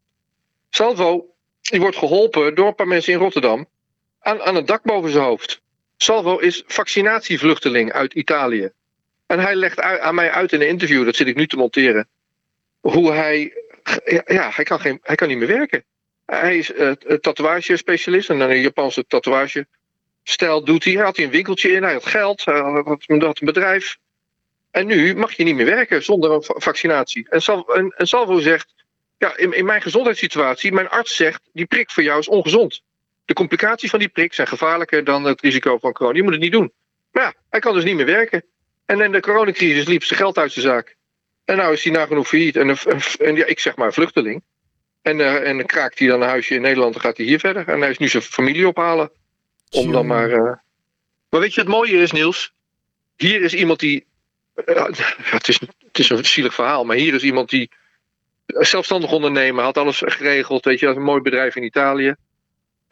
Salvo, 0.70 1.26
die 1.62 1.80
wordt 1.80 1.98
geholpen 1.98 2.56
door 2.56 2.68
een 2.68 2.76
paar 2.76 2.88
mensen 2.88 3.13
in 3.13 3.20
Rotterdam 3.20 3.68
aan, 4.28 4.42
aan 4.42 4.56
een 4.56 4.66
dak 4.66 4.84
boven 4.84 5.12
zijn 5.12 5.24
hoofd. 5.24 5.62
Salvo 5.98 6.38
is 6.38 6.63
vaccinatievluchteling 6.68 7.92
uit 7.92 8.13
Italië. 8.13 8.72
En 9.26 9.40
hij 9.40 9.56
legt 9.56 9.80
aan 9.80 10.16
mij 10.16 10.32
uit 10.32 10.52
in 10.52 10.62
een 10.62 10.68
interview, 10.68 11.06
dat 11.06 11.16
zit 11.16 11.28
ik 11.28 11.36
nu 11.36 11.48
te 11.48 11.58
monteren, 11.58 12.08
hoe 12.80 13.12
hij. 13.12 13.54
Ja, 14.26 14.52
hij, 14.54 14.63
kan 14.63 14.80
geen, 14.80 15.00
hij 15.02 15.16
kan 15.16 15.28
niet 15.28 15.38
meer 15.38 15.48
werken. 15.48 15.84
Hij 16.26 16.58
is 16.58 16.74
uh, 16.74 16.92
tatoeage-specialist 16.92 18.30
en 18.30 18.40
een 18.40 18.60
Japanse 18.62 19.06
tatoeage-stijl 19.08 20.63
doet 20.63 20.84
hij. 20.84 20.94
Hij 20.94 21.04
had 21.04 21.16
hij 21.16 21.26
een 21.26 21.32
winkeltje 21.32 21.72
in, 21.72 21.84
hij 21.84 21.94
had 21.94 22.06
geld, 22.06 22.46
hij 22.46 22.60
had, 22.60 23.04
een 23.08 23.34
bedrijf. 23.40 23.98
En 24.72 24.88
nu 24.88 25.16
mag 25.16 25.34
je 25.34 25.44
niet 25.44 25.56
meer 25.56 25.66
werken 25.66 26.04
zonder 26.04 26.32
een 26.32 26.44
va- 26.44 26.60
vaccinatie. 26.60 27.30
En, 27.30 27.42
Sal, 27.42 27.76
en, 27.76 27.94
Salvo 27.98 28.40
zegt: 28.40 28.74
Ja, 29.18 29.38
in 29.38 29.66
mijn 29.66 29.82
gezondheidssituatie, 29.82 30.72
mijn 30.72 30.90
arts 30.90 31.16
zegt: 31.16 31.42
die 31.54 31.66
prik 31.66 31.92
voor 31.92 32.04
jou 32.04 32.20
is 32.20 32.28
ongezond. 32.28 32.82
De 33.28 33.34
complicaties 33.34 33.90
van 33.90 34.00
die 34.00 34.08
prik 34.08 34.34
zijn 34.34 34.48
gevaarlijker 34.48 35.04
dan 35.04 35.24
het 35.24 35.42
risico 35.42 35.78
van 35.78 35.92
corona. 35.94 36.16
Je 36.18 36.24
moet 36.24 36.32
het 36.32 36.42
niet 36.42 36.52
doen. 36.52 36.74
Maar 37.12 37.24
ja, 37.24 37.34
hij 37.50 37.60
kan 37.60 37.74
dus 37.74 37.84
niet 37.84 37.96
meer 37.96 38.06
werken. 38.06 38.44
En 38.86 39.02
in 39.02 39.12
de 39.12 39.20
coronacrisis 39.20 39.86
liep 39.88 40.04
zijn 40.04 40.20
geld 40.20 40.38
uit 40.38 40.52
zijn 40.52 40.66
zaak. 40.66 40.96
En 41.46 41.58
nou 41.58 41.74
is 41.74 41.84
hij 41.84 41.94
nagenoeg 41.94 42.28
failliet. 42.28 42.56
En, 42.56 42.68
een- 42.70 43.02
en 43.20 43.36
ja, 43.36 43.46
ik 43.46 43.60
zeg 43.60 43.76
maar 43.76 43.94
vluchteling. 43.94 44.44
En, 45.02 45.20
eh, 45.22 45.50
en 45.50 45.58
dan 45.58 45.66
kraakt 45.66 46.00
hij 46.00 46.08
dan 46.08 46.22
een 46.22 46.28
huisje 46.28 46.54
in 46.56 46.62
Nederland 46.62 46.96
en 46.96 47.02
gaat 47.02 47.18
hij 47.18 47.26
hier 47.26 47.40
verder. 47.40 47.68
En 47.68 47.80
hij 47.82 47.90
is 47.90 47.98
nu 47.98 48.08
zijn 48.08 48.24
familie 48.24 48.68
ophalen. 48.68 49.12
Om 49.70 49.92
dan 49.92 50.06
maar. 50.08 50.30
eh, 50.32 50.54
Maar 51.30 51.40
weet 51.40 51.54
je 51.54 51.63
wat 51.63 51.72
mooie 51.74 52.02
is, 52.02 52.12
Niels? 52.12 52.54
Hier 53.16 53.42
is 53.42 53.54
iemand 53.54 53.80
die. 53.80 54.06
ja, 54.66 54.90
het, 55.38 55.48
is, 55.48 55.60
het 55.60 56.00
is 56.00 56.10
een 56.10 56.26
zielig 56.26 56.54
verhaal, 56.54 56.86
maar 56.86 56.96
hier 56.96 57.13
is 57.13 57.24
iemand 57.24 57.50
die. 57.50 57.72
Zelfstandig 58.46 59.12
ondernemer, 59.12 59.63
had 59.63 59.78
alles 59.78 60.02
geregeld. 60.06 60.66
Weet 60.66 60.80
je, 60.80 60.86
had 60.86 60.96
een 60.96 61.02
mooi 61.02 61.22
bedrijf 61.22 61.56
in 61.56 61.63
Italië. 61.63 62.16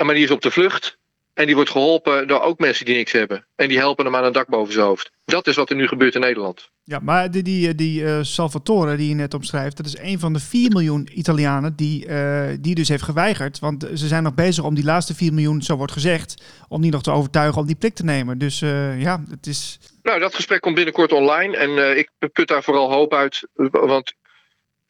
Maar 0.03 0.13
die 0.15 0.23
is 0.23 0.31
op 0.31 0.41
de 0.41 0.51
vlucht. 0.51 0.97
En 1.33 1.45
die 1.45 1.55
wordt 1.55 1.69
geholpen 1.69 2.27
door 2.27 2.41
ook 2.41 2.59
mensen 2.59 2.85
die 2.85 2.95
niks 2.95 3.11
hebben. 3.11 3.47
En 3.55 3.67
die 3.67 3.77
helpen 3.77 4.05
hem 4.05 4.15
aan 4.15 4.23
een 4.23 4.33
dak 4.33 4.47
boven 4.47 4.73
zijn 4.73 4.85
hoofd. 4.85 5.11
Dat 5.25 5.47
is 5.47 5.55
wat 5.55 5.69
er 5.69 5.75
nu 5.75 5.87
gebeurt 5.87 6.15
in 6.15 6.21
Nederland. 6.21 6.69
Ja, 6.83 6.99
maar 6.99 7.31
die, 7.31 7.43
die, 7.43 7.75
die 7.75 8.05
eh, 8.05 8.19
Salvatore 8.21 8.95
die 8.95 9.09
je 9.09 9.15
net 9.15 9.33
omschrijft, 9.33 9.77
dat 9.77 9.85
is 9.85 9.97
een 9.97 10.19
van 10.19 10.33
de 10.33 10.39
4 10.39 10.71
miljoen 10.71 11.09
Italianen 11.13 11.75
die, 11.75 12.05
eh, 12.05 12.57
die 12.59 12.75
dus 12.75 12.87
heeft 12.87 13.03
geweigerd. 13.03 13.59
Want 13.59 13.89
ze 13.93 14.07
zijn 14.07 14.23
nog 14.23 14.33
bezig 14.33 14.63
om 14.63 14.75
die 14.75 14.83
laatste 14.83 15.15
4 15.15 15.33
miljoen, 15.33 15.61
zo 15.61 15.75
wordt 15.75 15.91
gezegd, 15.91 16.43
om 16.67 16.81
die 16.81 16.91
nog 16.91 17.03
te 17.03 17.11
overtuigen 17.11 17.61
om 17.61 17.67
die 17.67 17.75
prik 17.75 17.93
te 17.95 18.03
nemen. 18.03 18.37
Dus 18.37 18.61
eh, 18.61 19.01
ja, 19.01 19.23
het 19.29 19.47
is... 19.47 19.79
Nou, 20.01 20.19
dat 20.19 20.35
gesprek 20.35 20.61
komt 20.61 20.75
binnenkort 20.75 21.11
online. 21.11 21.57
En 21.57 21.77
eh, 21.77 21.97
ik 21.97 22.09
put 22.33 22.47
daar 22.47 22.63
vooral 22.63 22.91
hoop 22.91 23.13
uit. 23.13 23.47
Want 23.71 24.13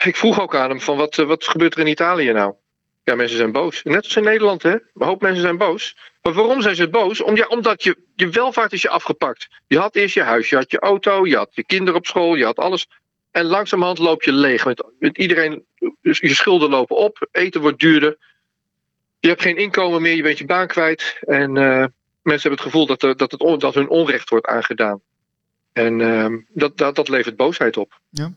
ik 0.03 0.15
vroeg 0.15 0.41
ook 0.41 0.55
aan 0.55 0.69
hem 0.69 0.81
van 0.81 0.97
wat, 0.97 1.17
eh, 1.17 1.25
wat 1.25 1.43
gebeurt 1.47 1.73
er 1.73 1.79
in 1.79 1.87
Italië 1.87 2.31
nou? 2.31 2.53
Ja, 3.05 3.15
mensen 3.15 3.37
zijn 3.37 3.51
boos. 3.51 3.83
Net 3.83 4.03
als 4.03 4.15
in 4.15 4.23
Nederland, 4.23 4.63
hè? 4.63 4.71
Een 4.71 4.81
hoop 4.93 5.21
mensen 5.21 5.41
zijn 5.41 5.57
boos. 5.57 5.97
Maar 6.21 6.33
waarom 6.33 6.61
zijn 6.61 6.75
ze 6.75 6.89
boos? 6.89 7.21
Om, 7.21 7.43
omdat 7.47 7.83
je, 7.83 7.97
je 8.15 8.29
welvaart 8.29 8.73
is 8.73 8.81
je 8.81 8.89
afgepakt. 8.89 9.47
Je 9.67 9.77
had 9.77 9.95
eerst 9.95 10.13
je 10.13 10.21
huis, 10.21 10.49
je 10.49 10.55
had 10.55 10.71
je 10.71 10.79
auto, 10.79 11.25
je 11.25 11.35
had 11.35 11.55
je 11.55 11.65
kinderen 11.65 11.99
op 11.99 12.05
school, 12.05 12.35
je 12.35 12.45
had 12.45 12.57
alles. 12.57 12.87
En 13.31 13.45
langzamerhand 13.45 13.97
loop 13.97 14.23
je 14.23 14.31
leeg. 14.31 14.65
Met, 14.99 15.17
iedereen, 15.17 15.65
dus 16.01 16.19
je 16.19 16.33
schulden 16.33 16.69
lopen 16.69 16.95
op, 16.95 17.27
eten 17.31 17.61
wordt 17.61 17.79
duurder. 17.79 18.17
Je 19.19 19.27
hebt 19.27 19.41
geen 19.41 19.57
inkomen 19.57 20.01
meer, 20.01 20.15
je 20.15 20.21
bent 20.21 20.37
je 20.37 20.45
baan 20.45 20.67
kwijt. 20.67 21.17
En 21.19 21.57
eh, 21.57 21.85
mensen 22.21 22.49
hebben 22.49 22.51
het 22.51 22.61
gevoel 22.61 22.85
dat, 22.85 23.03
er, 23.03 23.17
dat, 23.17 23.31
het, 23.31 23.59
dat 23.59 23.73
hun 23.73 23.89
onrecht 23.89 24.29
wordt 24.29 24.45
aangedaan. 24.45 25.01
En 25.73 26.01
ehm, 26.01 26.37
dat, 26.47 26.77
dat, 26.77 26.95
dat 26.95 27.09
levert 27.09 27.35
boosheid 27.35 27.77
op. 27.77 27.99
Ja. 28.09 28.33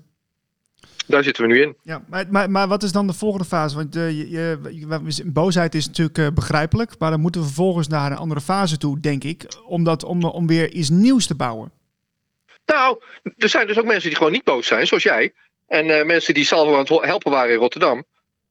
Daar 1.09 1.25
zitten 1.25 1.43
we 1.43 1.53
nu 1.53 1.63
in. 1.63 1.77
Ja, 1.83 2.03
maar, 2.09 2.25
maar, 2.31 2.51
maar 2.51 2.69
wat 2.69 2.83
is 2.83 2.93
dan 2.93 3.07
de 3.07 3.13
volgende 3.13 3.45
fase? 3.45 3.77
Want 3.77 3.97
eh, 3.97 4.11
je, 4.11 4.31
je, 4.31 5.23
boosheid 5.25 5.75
is 5.75 5.87
natuurlijk 5.87 6.19
eh, 6.19 6.27
begrijpelijk, 6.35 6.99
maar 6.99 7.11
dan 7.11 7.21
moeten 7.21 7.41
we 7.41 7.47
vervolgens 7.47 7.89
naar 7.89 8.11
een 8.11 8.17
andere 8.17 8.41
fase 8.41 8.79
toe, 8.79 9.01
denk 9.01 9.25
ik, 9.25 9.47
om, 9.67 9.85
dat, 9.85 10.05
om, 10.05 10.25
om 10.25 10.47
weer 10.47 10.71
iets 10.71 10.91
nieuws 10.91 11.27
te 11.27 11.35
bouwen. 11.35 11.71
Nou, 12.67 13.01
er 13.37 13.49
zijn 13.49 13.67
dus 13.67 13.79
ook 13.79 13.85
mensen 13.85 14.09
die 14.09 14.19
gewoon 14.19 14.33
niet 14.33 14.45
boos 14.45 14.67
zijn, 14.67 14.87
zoals 14.87 15.03
jij. 15.03 15.33
En 15.67 15.99
eh, 15.99 16.05
mensen 16.05 16.35
die 16.35 16.45
Salvo 16.45 16.73
aan 16.73 16.79
het 16.79 16.89
helpen 16.89 17.31
waren 17.31 17.53
in 17.53 17.59
Rotterdam. 17.59 18.05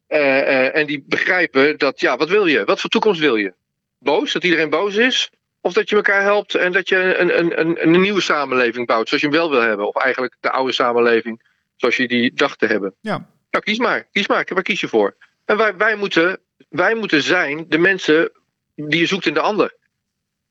En 0.07 0.85
die 0.85 1.03
begrijpen 1.07 1.77
dat, 1.77 1.99
ja, 1.99 2.17
wat 2.17 2.29
wil 2.29 2.45
je? 2.45 2.63
Wat 2.65 2.79
voor 2.81 2.89
toekomst 2.89 3.19
wil 3.19 3.35
je? 3.35 3.53
Boos? 3.99 4.33
Dat 4.33 4.43
iedereen 4.43 4.69
boos 4.69 4.95
is? 4.95 5.29
Of 5.61 5.73
dat 5.73 5.89
je 5.89 5.95
elkaar 5.95 6.21
helpt 6.21 6.55
en 6.55 6.71
dat 6.71 6.89
je 6.89 7.17
een, 7.17 7.39
een, 7.39 7.59
een, 7.59 7.83
een 7.83 8.01
nieuwe 8.01 8.21
samenleving 8.21 8.87
bouwt 8.87 9.07
zoals 9.07 9.23
je 9.23 9.29
hem 9.29 9.37
wel 9.37 9.49
wil 9.49 9.61
hebben. 9.61 9.87
Of 9.87 9.95
eigenlijk 9.95 10.35
de 10.39 10.51
oude 10.51 10.71
samenleving 10.71 11.41
zoals 11.77 11.97
je 11.97 12.07
die 12.07 12.33
dacht 12.33 12.59
te 12.59 12.65
hebben. 12.65 12.95
Ja. 13.01 13.29
Nou, 13.49 13.63
kies 13.63 13.77
maar. 13.77 14.07
Kies 14.11 14.27
maar. 14.27 14.47
Waar 14.53 14.63
kies 14.63 14.79
je 14.79 14.87
voor? 14.87 15.17
En 15.45 15.57
wij, 15.57 15.75
wij, 15.75 15.95
moeten, 15.95 16.39
wij 16.69 16.95
moeten 16.95 17.23
zijn 17.23 17.65
de 17.69 17.77
mensen 17.77 18.31
die 18.75 18.99
je 18.99 19.05
zoekt 19.05 19.25
in 19.25 19.33
de 19.33 19.39
ander. 19.39 19.75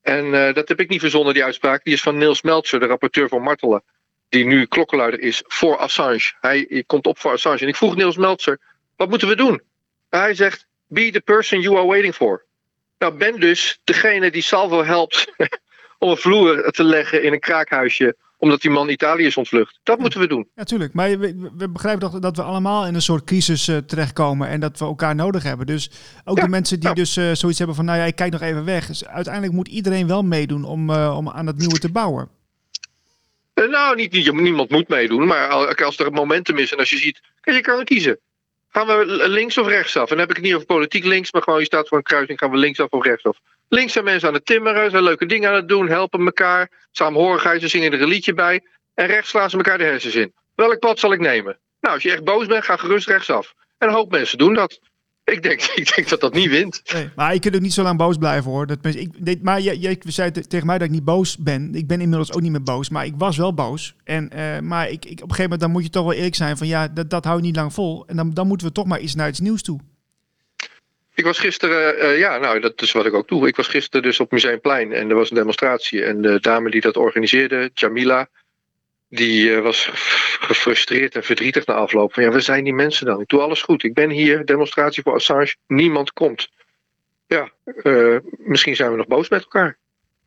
En 0.01 0.33
eh, 0.33 0.53
dat 0.53 0.67
heb 0.67 0.79
ik 0.79 0.89
niet 0.89 0.99
verzonnen, 0.99 1.33
die 1.33 1.43
uitspraak. 1.43 1.83
Die 1.83 1.93
is 1.93 2.01
van 2.01 2.17
Niels 2.17 2.41
Meltzer, 2.41 2.79
de 2.79 2.85
rapporteur 2.85 3.27
van 3.27 3.41
Martelen. 3.41 3.83
Die 4.29 4.45
nu 4.45 4.65
klokkenluider 4.65 5.19
is 5.19 5.43
voor 5.45 5.77
Assange. 5.77 6.33
Hij 6.39 6.83
komt 6.85 7.05
op 7.05 7.19
voor 7.19 7.31
Assange. 7.31 7.59
En 7.59 7.67
ik 7.67 7.75
vroeg 7.75 7.95
Niels 7.95 8.17
Meltzer, 8.17 8.59
wat 8.95 9.09
moeten 9.09 9.27
we 9.27 9.35
doen? 9.35 9.61
En 10.09 10.19
hij 10.19 10.33
zegt, 10.33 10.67
be 10.87 11.11
the 11.11 11.21
person 11.21 11.61
you 11.61 11.75
are 11.77 11.85
waiting 11.85 12.15
for. 12.15 12.45
Nou, 12.97 13.13
ben 13.13 13.39
dus 13.39 13.79
degene 13.83 14.31
die 14.31 14.41
Salvo 14.41 14.83
helpt 14.83 15.33
om 15.99 16.09
een 16.09 16.17
vloer 16.17 16.71
te 16.71 16.83
leggen 16.83 17.23
in 17.23 17.33
een 17.33 17.39
kraakhuisje 17.39 18.15
omdat 18.37 18.61
die 18.61 18.71
man 18.71 18.89
Italië 18.89 19.25
is 19.25 19.37
ontvlucht. 19.37 19.79
Dat 19.83 19.99
moeten 19.99 20.19
we 20.19 20.27
doen. 20.27 20.47
Ja, 20.55 20.63
tuurlijk. 20.63 20.93
Maar 20.93 21.19
we, 21.19 21.49
we 21.57 21.69
begrijpen 21.69 22.09
toch 22.09 22.19
dat 22.19 22.35
we 22.37 22.43
allemaal 22.43 22.85
in 22.87 22.95
een 22.95 23.01
soort 23.01 23.23
crisis 23.23 23.67
uh, 23.67 23.77
terechtkomen 23.77 24.47
en 24.47 24.59
dat 24.59 24.79
we 24.79 24.85
elkaar 24.85 25.15
nodig 25.15 25.43
hebben. 25.43 25.65
Dus 25.65 25.89
ook 26.25 26.37
Ja, 26.37 26.43
de 26.43 26.49
mensen 26.49 26.79
die 26.79 26.89
ja. 26.89 26.95
dus 26.95 27.17
uh, 27.17 27.31
zoiets 27.33 27.57
hebben 27.57 27.75
van, 27.75 27.85
nou 27.85 27.97
ja, 27.97 28.03
ik 28.05 28.15
kijk 28.15 28.31
nog 28.31 28.41
even 28.41 28.65
weg. 28.65 28.87
Dus 28.87 29.05
uiteindelijk 29.07 29.53
moet 29.53 29.67
iedereen 29.67 30.07
wel 30.07 30.23
meedoen 30.23 30.63
om, 30.63 30.89
uh, 30.89 31.17
om 31.17 31.29
aan 31.29 31.47
het 31.47 31.57
nieuwe 31.57 31.79
te 31.79 31.91
bouwen. 31.91 32.29
Eh, 33.53 33.69
nou, 33.69 33.95
niet, 33.95 34.11
niet, 34.11 34.33
niemand 34.33 34.69
moet 34.69 34.87
meedoen, 34.87 35.25
maar 35.27 35.47
al- 35.47 35.73
als 35.73 35.99
er 35.99 36.05
een 36.07 36.13
momentum 36.13 36.57
is 36.57 36.71
en 36.71 36.77
als 36.77 36.89
je 36.89 36.97
ziet, 36.97 37.21
je 37.41 37.61
kan 37.61 37.83
kiezen. 37.83 38.19
Gaan 38.69 38.87
we 38.87 39.05
links 39.27 39.57
of 39.57 39.67
rechtsaf? 39.67 40.03
En 40.03 40.09
dan 40.09 40.19
heb 40.19 40.29
ik 40.29 40.35
het 40.35 40.45
niet 40.45 40.53
over 40.53 40.65
politiek 40.67 41.03
links, 41.03 41.31
maar 41.31 41.41
gewoon 41.41 41.59
je 41.59 41.65
staat 41.65 41.87
voor 41.87 41.97
een 41.97 42.03
kruising, 42.03 42.39
gaan 42.39 42.51
we 42.51 42.57
linksaf 42.57 42.89
of 42.89 43.03
rechtsaf? 43.03 43.39
Links 43.69 43.93
zijn 43.93 44.05
mensen 44.05 44.27
aan 44.27 44.33
het 44.33 44.45
timmeren, 44.45 44.91
zijn 44.91 45.03
leuke 45.03 45.25
dingen 45.25 45.49
aan 45.49 45.55
het 45.55 45.67
doen, 45.67 45.87
helpen 45.87 46.25
elkaar, 46.25 46.71
saamhorigheid, 46.91 47.61
ze 47.61 47.67
zingen 47.67 47.91
er 47.91 48.01
een 48.01 48.07
liedje 48.07 48.33
bij. 48.33 48.63
En 48.93 49.07
rechts 49.07 49.29
slaan 49.29 49.49
ze 49.49 49.57
elkaar 49.57 49.77
de 49.77 49.83
hersens 49.83 50.15
in. 50.15 50.33
Welk 50.55 50.79
pad 50.79 50.99
zal 50.99 51.13
ik 51.13 51.19
nemen? 51.19 51.59
Nou, 51.79 51.93
als 51.93 52.03
je 52.03 52.11
echt 52.11 52.23
boos 52.23 52.45
bent, 52.45 52.63
ga 52.63 52.77
gerust 52.77 53.07
rechtsaf. 53.07 53.53
En 53.77 53.87
een 53.87 53.93
hoop 53.93 54.11
mensen 54.11 54.37
doen 54.37 54.53
dat. 54.53 54.79
Ik 55.31 55.43
denk, 55.43 55.61
ik 55.81 55.95
denk 55.95 56.09
dat 56.09 56.19
dat 56.19 56.33
niet 56.33 56.49
wint. 56.49 56.81
Nee, 56.93 57.09
maar 57.15 57.33
ik 57.33 57.41
kan 57.41 57.55
ook 57.55 57.61
niet 57.61 57.73
zo 57.73 57.83
lang 57.83 57.97
boos 57.97 58.17
blijven 58.17 58.51
hoor. 58.51 58.67
Dat, 58.67 58.77
ik, 58.83 59.41
maar 59.41 59.61
jij, 59.61 59.75
jij 59.75 59.97
zei 60.05 60.31
te- 60.31 60.47
tegen 60.47 60.67
mij 60.67 60.77
dat 60.77 60.87
ik 60.87 60.93
niet 60.93 61.03
boos 61.03 61.37
ben. 61.37 61.75
Ik 61.75 61.87
ben 61.87 62.01
inmiddels 62.01 62.33
ook 62.33 62.41
niet 62.41 62.51
meer 62.51 62.63
boos, 62.63 62.89
maar 62.89 63.05
ik 63.05 63.13
was 63.17 63.37
wel 63.37 63.53
boos. 63.53 63.95
En, 64.03 64.29
eh, 64.29 64.59
maar 64.59 64.89
ik, 64.89 65.05
ik, 65.05 65.11
op 65.11 65.11
een 65.11 65.17
gegeven 65.19 65.43
moment 65.43 65.59
dan 65.59 65.71
moet 65.71 65.83
je 65.83 65.89
toch 65.89 66.03
wel 66.03 66.13
eerlijk 66.13 66.35
zijn 66.35 66.57
van 66.57 66.67
ja, 66.67 66.87
dat, 66.87 67.09
dat 67.09 67.25
hou 67.25 67.37
je 67.37 67.43
niet 67.43 67.55
lang 67.55 67.73
vol. 67.73 68.03
En 68.07 68.15
dan, 68.15 68.33
dan 68.33 68.47
moeten 68.47 68.67
we 68.67 68.73
toch 68.73 68.85
maar 68.85 68.99
iets 68.99 69.15
naar 69.15 69.29
iets 69.29 69.39
nieuws 69.39 69.61
toe. 69.61 69.79
Ik 71.13 71.23
was 71.23 71.39
gisteren, 71.39 71.99
eh, 71.99 72.17
ja, 72.17 72.37
nou, 72.37 72.59
dat 72.59 72.81
is 72.81 72.91
wat 72.91 73.05
ik 73.05 73.13
ook 73.13 73.27
doe. 73.27 73.47
Ik 73.47 73.55
was 73.55 73.67
gisteren 73.67 74.01
dus 74.01 74.19
op 74.19 74.31
Museumplein 74.31 74.93
en 74.93 75.09
er 75.09 75.15
was 75.15 75.29
een 75.29 75.35
demonstratie. 75.35 76.03
En 76.03 76.21
de 76.21 76.39
dame 76.39 76.69
die 76.69 76.81
dat 76.81 76.97
organiseerde, 76.97 77.71
Jamila, 77.73 78.29
die 79.09 79.55
eh, 79.55 79.61
was 79.61 79.89
gefrustreerd 80.39 81.15
en 81.15 81.23
verdrietig 81.23 81.65
na 81.65 81.73
afloop. 81.73 82.13
Van 82.13 82.23
ja, 82.23 82.29
we 82.31 82.39
zijn 82.41 82.63
die 82.63 82.73
mensen 82.73 83.05
dan. 83.05 83.21
Ik 83.21 83.27
doe 83.27 83.41
alles 83.41 83.61
goed. 83.61 83.83
Ik 83.83 83.93
ben 83.93 84.09
hier, 84.09 84.45
demonstratie 84.45 85.03
voor 85.03 85.13
Assange. 85.13 85.55
Niemand 85.67 86.13
komt. 86.13 86.49
Ja, 87.27 87.49
eh, 87.83 88.15
misschien 88.37 88.75
zijn 88.75 88.91
we 88.91 88.97
nog 88.97 89.07
boos 89.07 89.29
met 89.29 89.41
elkaar. 89.41 89.77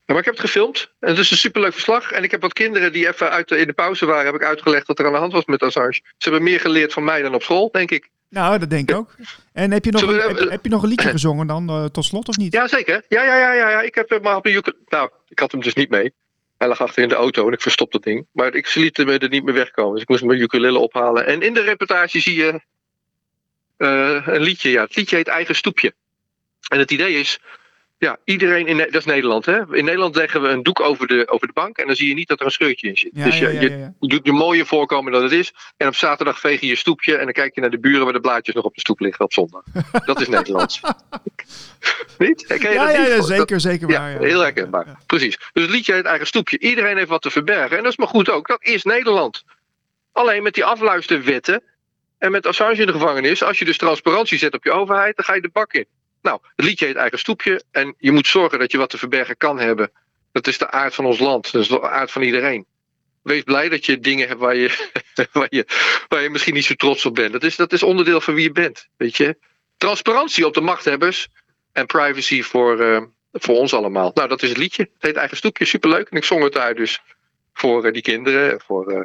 Maar 0.07 0.19
ik 0.19 0.25
heb 0.25 0.35
het 0.35 0.45
gefilmd 0.45 0.93
en 1.01 1.09
het 1.09 1.19
is 1.19 1.31
een 1.31 1.37
superleuk 1.37 1.73
verslag. 1.73 2.13
En 2.13 2.23
ik 2.23 2.31
heb 2.31 2.41
wat 2.41 2.53
kinderen 2.53 2.93
die 2.93 3.09
even 3.09 3.31
uit 3.31 3.49
de, 3.49 3.59
in 3.59 3.67
de 3.67 3.73
pauze 3.73 4.07
waren, 4.07 4.27
heb 4.27 4.35
ik 4.35 4.45
uitgelegd 4.45 4.87
wat 4.87 4.99
er 4.99 5.07
aan 5.07 5.13
de 5.13 5.19
hand 5.19 5.33
was 5.33 5.45
met 5.45 5.63
Assange. 5.63 5.93
Ze 5.93 6.03
hebben 6.19 6.43
meer 6.43 6.61
geleerd 6.61 6.93
van 6.93 7.05
mij 7.05 7.23
dan 7.23 7.35
op 7.35 7.43
school, 7.43 7.71
denk 7.73 7.91
ik. 7.91 8.09
Nou, 8.29 8.59
dat 8.59 8.71
denk 8.71 8.91
ik 8.91 8.97
ook. 8.97 9.15
En 9.53 9.71
heb 9.71 9.85
je 9.85 9.91
nog, 9.91 10.05
we- 10.05 10.35
heb, 10.39 10.51
heb 10.51 10.65
je 10.65 10.71
nog 10.71 10.83
een 10.83 10.89
liedje 10.89 11.09
gezongen 11.09 11.47
dan 11.47 11.69
eh, 11.69 11.85
tot 11.85 12.05
slot 12.05 12.29
of 12.29 12.37
niet? 12.37 12.53
Ja, 12.53 12.69
zeker. 12.69 13.05
Ja, 13.09 13.25
ja, 13.25 13.37
ja, 13.39 13.53
ja, 13.53 13.71
ja. 13.71 13.81
Ik 13.81 13.95
heb 13.95 14.11
hem 14.11 14.23
maar 14.23 14.37
op 14.37 14.47
ukulele. 14.47 14.77
Nou, 14.89 15.11
ik 15.29 15.39
had 15.39 15.53
hem 15.53 15.61
dus 15.61 15.75
niet 15.75 15.91
mee. 15.91 16.13
Hij 16.61 16.69
lag 16.69 16.81
achter 16.81 17.03
in 17.03 17.09
de 17.09 17.15
auto 17.15 17.47
en 17.47 17.53
ik 17.53 17.61
verstop 17.61 17.93
dat 17.93 18.03
ding. 18.03 18.27
Maar 18.33 18.55
ik 18.55 18.75
liet 18.75 18.97
hem 18.97 19.09
er 19.09 19.29
niet 19.29 19.45
meer 19.45 19.55
wegkomen. 19.55 19.93
Dus 19.93 20.03
ik 20.03 20.09
moest 20.09 20.25
mijn 20.25 20.41
ukulele 20.41 20.79
ophalen. 20.79 21.27
En 21.27 21.43
in 21.43 21.55
de 21.55 21.61
reportage 21.61 22.21
zie 22.21 22.35
je 22.35 22.61
eh, 23.77 24.27
een 24.27 24.41
liedje. 24.41 24.71
Ja, 24.71 24.83
het 24.83 24.97
liedje 24.97 25.17
heet 25.17 25.29
Eigen 25.29 25.55
Stoepje. 25.55 25.95
En 26.69 26.79
het 26.79 26.91
idee 26.91 27.15
is. 27.15 27.41
Ja, 28.01 28.17
iedereen 28.25 28.67
in 28.67 28.77
dat 28.77 28.95
is 28.95 29.05
Nederland, 29.05 29.47
hè? 29.47 29.77
In 29.77 29.85
Nederland 29.85 30.17
leggen 30.17 30.43
we 30.43 30.49
een 30.49 30.63
doek 30.63 30.81
over 30.81 31.07
de, 31.07 31.29
over 31.29 31.47
de 31.47 31.53
bank 31.53 31.79
en 31.79 31.87
dan 31.87 31.97
zie 31.97 32.09
je 32.09 32.15
niet 32.15 32.29
dat 32.29 32.41
er 32.41 32.45
een 32.47 32.51
scheurtje 32.53 32.89
in 32.89 32.97
zit. 32.97 33.11
Ja, 33.15 33.25
dus 33.25 33.39
je, 33.39 33.45
ja, 33.53 33.61
je 33.61 33.71
ja, 33.71 33.77
ja. 33.77 33.95
je 34.01 34.09
doet 34.09 34.27
je 34.27 34.33
mooie 34.33 34.67
voorkomen 34.67 35.13
dat 35.13 35.23
het 35.23 35.33
is. 35.33 35.53
En 35.77 35.87
op 35.87 35.95
zaterdag 35.95 36.41
veeg 36.41 36.61
je 36.61 36.67
je 36.67 36.77
stoepje 36.77 37.17
en 37.17 37.25
dan 37.25 37.33
kijk 37.33 37.55
je 37.55 37.61
naar 37.61 37.71
de 37.71 37.79
buren 37.79 38.05
waar 38.05 38.13
de 38.13 38.21
blaadjes 38.21 38.55
nog 38.55 38.65
op 38.65 38.75
de 38.75 38.81
stoep 38.81 39.01
liggen 39.01 39.25
op 39.25 39.33
zondag. 39.33 39.63
Dat 40.05 40.21
is 40.21 40.29
Nederlands. 40.29 40.81
niet? 42.19 42.45
Je 42.49 42.55
Ja, 42.59 42.59
dat 42.59 42.73
ja, 42.73 42.87
niet? 43.01 43.09
ja, 43.09 43.17
Dat- 43.17 43.27
zeker, 43.27 43.61
zeker 43.61 43.89
ja, 43.91 43.99
waar. 43.99 44.13
Ja, 44.13 44.19
heel 44.19 44.41
herkenbaar. 44.41 44.99
Precies. 45.07 45.39
Dus 45.53 45.63
het 45.63 45.73
liedje 45.73 45.93
heet 45.93 46.05
eigen 46.05 46.27
stoepje. 46.27 46.59
Iedereen 46.59 46.97
heeft 46.97 47.09
wat 47.09 47.23
te 47.23 47.31
verbergen. 47.31 47.77
En 47.77 47.83
dat 47.83 47.93
is 47.93 47.99
maar 47.99 48.09
goed 48.09 48.31
ook. 48.31 48.49
Dat 48.49 48.63
is 48.65 48.83
Nederland. 48.83 49.45
Alleen 50.13 50.43
met 50.43 50.55
die 50.55 50.65
afluisterwetten 50.65 51.63
en 52.19 52.31
met 52.31 52.47
Assange 52.47 52.75
in 52.75 52.87
de 52.87 52.93
gevangenis. 52.93 53.43
Als 53.43 53.59
je 53.59 53.65
dus 53.65 53.77
transparantie 53.77 54.39
zet 54.39 54.55
op 54.55 54.65
je 54.65 54.73
overheid, 54.73 55.17
dan 55.17 55.25
ga 55.25 55.35
je 55.35 55.41
de 55.41 55.51
bak 55.53 55.73
in. 55.73 55.87
Nou, 56.23 56.39
het 56.57 56.65
liedje 56.65 56.87
heet 56.87 56.97
eigen 56.97 57.19
stoepje. 57.19 57.63
En 57.71 57.95
je 57.99 58.13
moet 58.13 58.27
zorgen 58.27 58.59
dat 58.59 58.73
je 58.73 58.79
wat 58.79 58.91
te 58.91 58.99
verbergen 58.99 59.37
kan 59.37 59.59
hebben. 59.59 59.91
Dat 60.33 60.47
is 60.47 60.59
de 60.59 60.71
aard 60.71 60.95
van 60.95 61.05
ons 61.05 61.19
land. 61.19 61.53
Dat 61.53 61.63
is 61.63 61.69
de 61.69 61.83
aard 61.91 62.11
van 62.11 62.23
iedereen. 62.23 62.67
Wees 63.23 63.43
blij 63.43 63.69
dat 63.69 63.87
je 63.87 63.99
dingen 64.01 64.29
hebt 64.29 64.41
waar 64.41 64.57
je, 64.57 64.91
waar 65.33 65.47
je, 65.51 65.67
waar 66.09 66.23
je 66.23 66.31
misschien 66.31 66.55
niet 66.55 66.65
zo 66.65 66.75
trots 66.75 67.07
op 67.07 67.15
bent. 67.15 67.33
Dat 67.33 67.43
is, 67.45 67.57
dat 67.57 67.73
is 67.73 67.83
onderdeel 67.83 68.21
van 68.21 68.35
wie 68.35 68.43
je 68.43 68.53
bent. 68.53 68.89
Weet 68.97 69.17
je? 69.17 69.37
Transparantie 69.77 70.47
op 70.47 70.55
de 70.55 70.61
machthebbers 70.61 71.29
en 71.73 71.87
privacy 71.87 72.43
voor, 72.43 72.81
eh, 72.81 73.03
voor 73.33 73.57
ons 73.57 73.75
allemaal. 73.75 74.11
Nou, 74.15 74.29
dat 74.29 74.43
is 74.43 74.49
het 74.49 74.59
liedje. 74.59 74.83
Het 74.83 75.03
heet 75.03 75.17
Eigen 75.17 75.37
Stoepje, 75.37 75.65
superleuk. 75.65 76.09
En 76.09 76.17
ik 76.17 76.25
zong 76.25 76.43
het 76.43 76.53
daar 76.53 76.75
dus 76.75 77.01
voor 77.53 77.85
eh, 77.85 77.93
die 77.93 78.03
kinderen. 78.03 78.53
en 78.53 78.61
Voor 78.61 78.91
eh, 78.91 79.01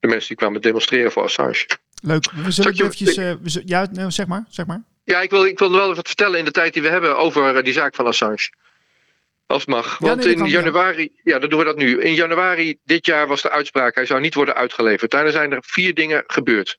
de 0.00 0.08
mensen 0.08 0.28
die 0.28 0.36
kwamen 0.36 0.60
demonstreren 0.60 1.12
voor 1.12 1.22
Assange. 1.22 1.66
Leuk. 2.02 2.30
We 2.32 2.50
zullen 2.50 2.74
je- 2.76 2.82
eventjes... 2.82 3.60
ja, 3.64 3.86
nou, 3.92 4.10
zeg 4.10 4.26
maar, 4.26 4.44
zeg 4.48 4.66
maar. 4.66 4.82
Ja, 5.04 5.20
ik 5.20 5.30
wil, 5.30 5.44
ik 5.44 5.58
wil 5.58 5.70
nog 5.70 5.78
wel 5.78 5.94
wat 5.94 6.06
vertellen 6.06 6.38
in 6.38 6.44
de 6.44 6.50
tijd 6.50 6.72
die 6.72 6.82
we 6.82 6.88
hebben 6.88 7.16
over 7.16 7.56
eh, 7.56 7.64
die 7.64 7.72
zaak 7.72 7.94
van 7.94 8.06
Assange. 8.06 8.52
Als 9.46 9.60
het 9.60 9.70
mag. 9.70 9.98
Ja, 9.98 10.06
Want 10.06 10.20
nee, 10.20 10.32
in 10.32 10.38
kan, 10.38 10.48
ja. 10.48 10.52
januari, 10.52 11.12
ja. 11.22 11.38
dan 11.38 11.48
doen 11.48 11.58
we 11.58 11.64
dat 11.64 11.76
nu. 11.76 12.00
In 12.00 12.14
januari 12.14 12.78
dit 12.84 13.06
jaar 13.06 13.26
was 13.26 13.42
de 13.42 13.50
uitspraak, 13.50 13.94
hij 13.94 14.06
zou 14.06 14.20
niet 14.20 14.34
worden 14.34 14.54
uitgeleverd. 14.54 15.10
Daarna 15.10 15.30
zijn 15.30 15.52
er 15.52 15.62
vier 15.66 15.94
dingen 15.94 16.24
gebeurd. 16.26 16.78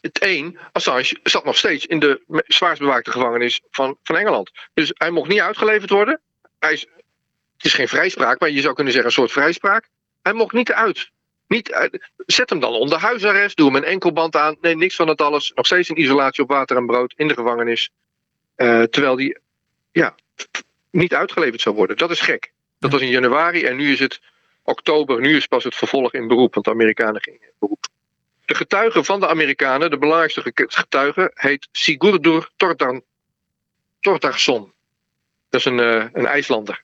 Het 0.00 0.18
één, 0.18 0.58
Assange 0.72 1.18
zat 1.22 1.44
nog 1.44 1.56
steeds 1.56 1.86
in 1.86 1.98
de 1.98 2.42
zwaarst 2.46 2.80
bewaakte 2.80 3.10
gevangenis 3.10 3.60
van, 3.70 3.98
van 4.02 4.16
Engeland. 4.16 4.50
Dus 4.74 4.90
hij 4.94 5.10
mocht 5.10 5.28
niet 5.28 5.40
uitgeleverd 5.40 5.90
worden. 5.90 6.20
Hij 6.58 6.72
is, 6.72 6.80
het 7.56 7.64
is 7.64 7.74
geen 7.74 7.88
vrijspraak, 7.88 8.40
maar 8.40 8.50
je 8.50 8.60
zou 8.60 8.74
kunnen 8.74 8.92
zeggen 8.92 9.10
een 9.10 9.16
soort 9.16 9.32
vrijspraak. 9.32 9.88
Hij 10.22 10.32
mocht 10.32 10.52
niet 10.52 10.72
uit. 10.72 11.10
Niet 11.48 11.72
uit. 11.72 12.10
Zet 12.16 12.50
hem 12.50 12.60
dan 12.60 12.72
onder 12.72 12.98
huisarrest, 12.98 13.56
doe 13.56 13.66
hem 13.66 13.76
een 13.76 13.84
enkelband 13.84 14.36
aan. 14.36 14.56
Nee, 14.60 14.76
niks 14.76 14.96
van 14.96 15.08
het 15.08 15.20
alles. 15.20 15.52
Nog 15.54 15.66
steeds 15.66 15.88
in 15.88 16.00
isolatie 16.00 16.42
op 16.42 16.50
water 16.50 16.76
en 16.76 16.86
brood 16.86 17.12
in 17.16 17.28
de 17.28 17.34
gevangenis. 17.34 17.90
Eh, 18.54 18.82
terwijl 18.82 19.16
die 19.16 19.38
ja, 19.92 20.14
niet 20.90 21.14
uitgeleverd 21.14 21.60
zou 21.60 21.74
worden. 21.74 21.96
Dat 21.96 22.10
is 22.10 22.20
gek. 22.20 22.52
Dat 22.78 22.92
was 22.92 23.00
in 23.00 23.08
januari 23.08 23.64
en 23.64 23.76
nu 23.76 23.92
is 23.92 23.98
het 23.98 24.20
oktober. 24.62 25.20
Nu 25.20 25.36
is 25.36 25.46
pas 25.46 25.64
het 25.64 25.74
vervolg 25.74 26.12
in 26.12 26.28
beroep, 26.28 26.54
want 26.54 26.66
de 26.66 26.72
Amerikanen 26.72 27.22
gingen 27.22 27.40
in 27.42 27.52
beroep. 27.58 27.86
De 28.44 28.54
getuige 28.54 29.04
van 29.04 29.20
de 29.20 29.28
Amerikanen, 29.28 29.90
de 29.90 29.98
belangrijkste 29.98 30.42
ge- 30.42 30.66
getuige, 30.68 31.30
heet 31.34 31.68
Sigurdur 31.72 32.50
Tordan, 32.56 33.02
Tordarsson. 34.00 34.72
Dat 35.48 35.60
is 35.60 35.66
een, 35.66 35.80
eh, 35.80 36.06
een 36.12 36.26
IJslander. 36.26 36.82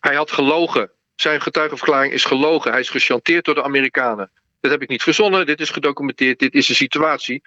Hij 0.00 0.14
had 0.14 0.30
gelogen. 0.30 0.90
Zijn 1.14 1.40
getuigenverklaring 1.40 2.12
is 2.12 2.24
gelogen. 2.24 2.70
Hij 2.70 2.80
is 2.80 2.90
gechanteerd 2.90 3.44
door 3.44 3.54
de 3.54 3.62
Amerikanen. 3.62 4.30
Dat 4.60 4.70
heb 4.70 4.82
ik 4.82 4.88
niet 4.88 5.02
verzonnen. 5.02 5.46
Dit 5.46 5.60
is 5.60 5.70
gedocumenteerd. 5.70 6.38
Dit 6.38 6.54
is 6.54 6.66
de 6.66 6.74
situatie. 6.74 7.42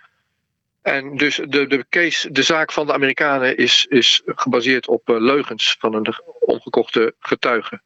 En 0.81 1.17
dus 1.17 1.35
de, 1.35 1.67
de 1.67 1.85
case, 1.89 2.31
de 2.31 2.43
zaak 2.43 2.71
van 2.71 2.85
de 2.85 2.93
Amerikanen 2.93 3.57
is, 3.57 3.85
is 3.89 4.21
gebaseerd 4.25 4.87
op 4.87 5.09
eh, 5.09 5.19
leugens 5.19 5.75
van 5.79 5.93
een 5.93 6.13
omgekochte 6.39 7.15
getuige. 7.19 7.81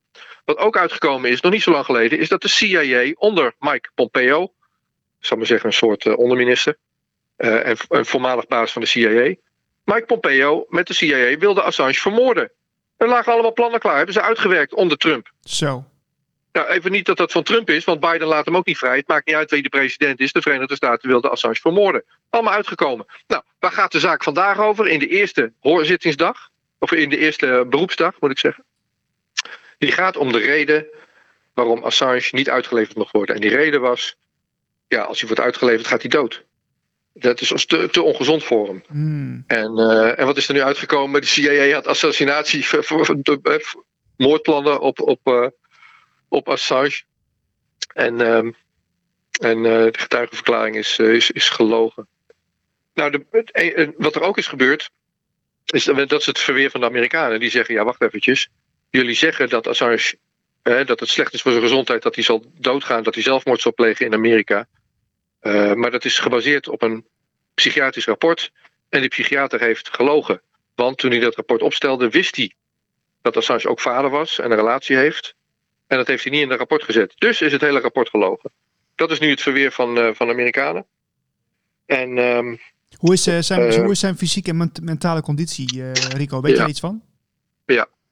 Wat 0.45 0.57
ook 0.57 0.77
uitgekomen 0.77 1.29
is, 1.29 1.41
nog 1.41 1.51
niet 1.51 1.61
zo 1.61 1.71
lang 1.71 1.85
geleden, 1.85 2.19
is 2.19 2.29
dat 2.29 2.41
de 2.41 2.47
CIA 2.47 3.11
onder 3.13 3.53
Mike 3.59 3.89
Pompeo, 3.95 4.43
ik 5.19 5.25
zal 5.25 5.37
maar 5.37 5.45
zeggen 5.45 5.67
een 5.67 5.75
soort 5.75 6.05
eh, 6.05 6.17
onderminister, 6.17 6.77
eh, 7.35 7.67
en 7.67 7.77
een 7.87 8.05
voormalig 8.05 8.47
baas 8.47 8.71
van 8.71 8.81
de 8.81 8.87
CIA, 8.87 9.35
Mike 9.83 10.05
Pompeo 10.05 10.65
met 10.69 10.87
de 10.87 10.93
CIA 10.93 11.37
wilde 11.37 11.61
Assange 11.61 11.93
vermoorden. 11.93 12.51
Er 13.01 13.07
lagen 13.07 13.33
allemaal 13.33 13.53
plannen 13.53 13.79
klaar, 13.79 13.95
hebben 13.95 14.13
ze 14.13 14.21
uitgewerkt 14.21 14.73
onder 14.73 14.97
Trump. 14.97 15.31
Zo. 15.43 15.85
Nou, 16.51 16.67
even 16.67 16.91
niet 16.91 17.05
dat 17.05 17.17
dat 17.17 17.31
van 17.31 17.43
Trump 17.43 17.69
is, 17.69 17.83
want 17.83 17.99
Biden 17.99 18.27
laat 18.27 18.45
hem 18.45 18.57
ook 18.57 18.65
niet 18.65 18.77
vrij. 18.77 18.97
Het 18.97 19.07
maakt 19.07 19.25
niet 19.25 19.35
uit 19.35 19.51
wie 19.51 19.61
de 19.61 19.69
president 19.69 20.19
is. 20.19 20.31
De 20.31 20.41
Verenigde 20.41 20.75
Staten 20.75 21.09
wilden 21.09 21.31
Assange 21.31 21.55
vermoorden. 21.55 22.03
Allemaal 22.29 22.53
uitgekomen. 22.53 23.05
Nou, 23.27 23.43
waar 23.59 23.71
gaat 23.71 23.91
de 23.91 23.99
zaak 23.99 24.23
vandaag 24.23 24.59
over? 24.59 24.87
In 24.87 24.99
de 24.99 25.07
eerste 25.07 25.53
hoorzittingsdag, 25.59 26.49
of 26.79 26.91
in 26.91 27.09
de 27.09 27.17
eerste 27.17 27.65
beroepsdag, 27.69 28.13
moet 28.19 28.31
ik 28.31 28.39
zeggen. 28.39 28.63
Die 29.77 29.91
gaat 29.91 30.17
om 30.17 30.31
de 30.31 30.39
reden 30.39 30.85
waarom 31.53 31.83
Assange 31.83 32.27
niet 32.31 32.49
uitgeleverd 32.49 32.97
mag 32.97 33.11
worden. 33.11 33.35
En 33.35 33.41
die 33.41 33.55
reden 33.55 33.81
was, 33.81 34.15
ja, 34.87 35.01
als 35.01 35.19
hij 35.19 35.27
wordt 35.27 35.43
uitgeleverd, 35.43 35.87
gaat 35.87 36.01
hij 36.01 36.09
dood. 36.09 36.43
Dat 37.13 37.41
is 37.41 37.51
als 37.51 37.65
te, 37.65 37.89
te 37.89 38.01
ongezond 38.01 38.43
voor 38.43 38.67
hem. 38.67 38.83
Hmm. 38.87 39.43
En, 39.47 39.77
eh, 39.77 40.19
en 40.19 40.25
wat 40.25 40.37
is 40.37 40.47
er 40.47 40.53
nu 40.53 40.61
uitgekomen? 40.61 41.21
De 41.21 41.27
CIA 41.27 41.73
had 41.73 41.87
assassinatie, 41.87 42.65
ver- 42.65 42.83
moordplannen 44.17 44.79
op, 44.79 44.99
op, 45.01 45.19
eh, 45.23 45.47
op 46.29 46.49
Assange. 46.49 47.01
En, 47.93 48.21
ehm, 48.21 48.51
en 49.41 49.57
eh, 49.57 49.91
de 49.91 49.99
getuigenverklaring 49.99 50.75
is, 50.75 50.99
eh, 50.99 51.13
is, 51.13 51.31
is 51.31 51.49
gelogen. 51.49 52.07
Nou, 52.93 53.11
de, 53.11 53.25
het- 53.31 53.51
eh, 53.51 53.89
wat 53.97 54.15
er 54.15 54.21
ook 54.21 54.37
is 54.37 54.47
gebeurd, 54.47 54.89
is 55.65 55.83
dat, 55.83 56.11
is 56.19 56.25
het 56.25 56.39
verweer 56.39 56.69
van 56.69 56.79
de 56.79 56.85
Amerikanen. 56.85 57.39
Die 57.39 57.49
zeggen, 57.49 57.75
ja, 57.75 57.83
wacht 57.83 58.01
eventjes. 58.01 58.49
Jullie 58.89 59.15
zeggen 59.15 59.49
dat 59.49 59.67
Assange, 59.67 60.17
eh, 60.61 60.85
dat 60.85 60.99
het 60.99 61.09
slecht 61.09 61.33
is 61.33 61.41
voor 61.41 61.51
zijn 61.51 61.63
gezondheid, 61.63 62.01
dat 62.01 62.15
hij 62.15 62.23
zal 62.23 62.51
doodgaan, 62.59 63.03
dat 63.03 63.13
hij 63.13 63.23
zelfmoord 63.23 63.61
zal 63.61 63.73
plegen 63.73 64.05
in 64.05 64.13
Amerika. 64.13 64.67
Eh, 65.41 65.73
maar 65.73 65.91
dat 65.91 66.05
is 66.05 66.17
gebaseerd 66.19 66.67
op 66.67 66.81
een 66.81 67.05
psychiatrisch 67.53 68.05
rapport. 68.05 68.51
En 68.89 68.99
die 68.99 69.09
psychiater 69.09 69.59
heeft 69.59 69.89
gelogen. 69.95 70.41
Want 70.75 70.97
toen 70.97 71.11
hij 71.11 71.19
dat 71.19 71.35
rapport 71.35 71.61
opstelde, 71.61 72.09
wist 72.09 72.35
hij 72.35 72.53
dat 73.21 73.37
Assange 73.37 73.67
ook 73.69 73.79
vader 73.79 74.09
was 74.09 74.39
en 74.39 74.51
een 74.51 74.57
relatie 74.57 74.95
heeft. 74.95 75.35
En 75.87 75.97
dat 75.97 76.07
heeft 76.07 76.23
hij 76.23 76.31
niet 76.31 76.41
in 76.41 76.49
het 76.49 76.57
rapport 76.57 76.83
gezet. 76.83 77.13
Dus 77.17 77.41
is 77.41 77.51
het 77.51 77.61
hele 77.61 77.79
rapport 77.79 78.09
gelogen. 78.09 78.51
Dat 78.95 79.11
is 79.11 79.19
nu 79.19 79.29
het 79.29 79.41
verweer 79.41 79.71
van, 79.71 79.97
eh, 79.97 80.13
van 80.13 80.27
de 80.27 80.33
Amerikanen. 80.33 80.85
En 81.85 82.17
ehm, 82.17 82.55
Hoe 82.97 83.13
is, 83.13 83.27
eh, 83.27 83.39
zijn, 83.39 83.81
hoe 83.81 83.91
is 83.91 83.99
zijn 83.99 84.17
fysieke 84.17 84.49
en 84.49 84.57
ment- 84.57 84.81
mentale 84.81 85.21
conditie, 85.21 85.91
Rico? 85.91 86.41
Weet 86.41 86.55
je 86.55 86.61
Ja. 86.61 86.67
iets 86.67 86.79
van? 86.79 87.03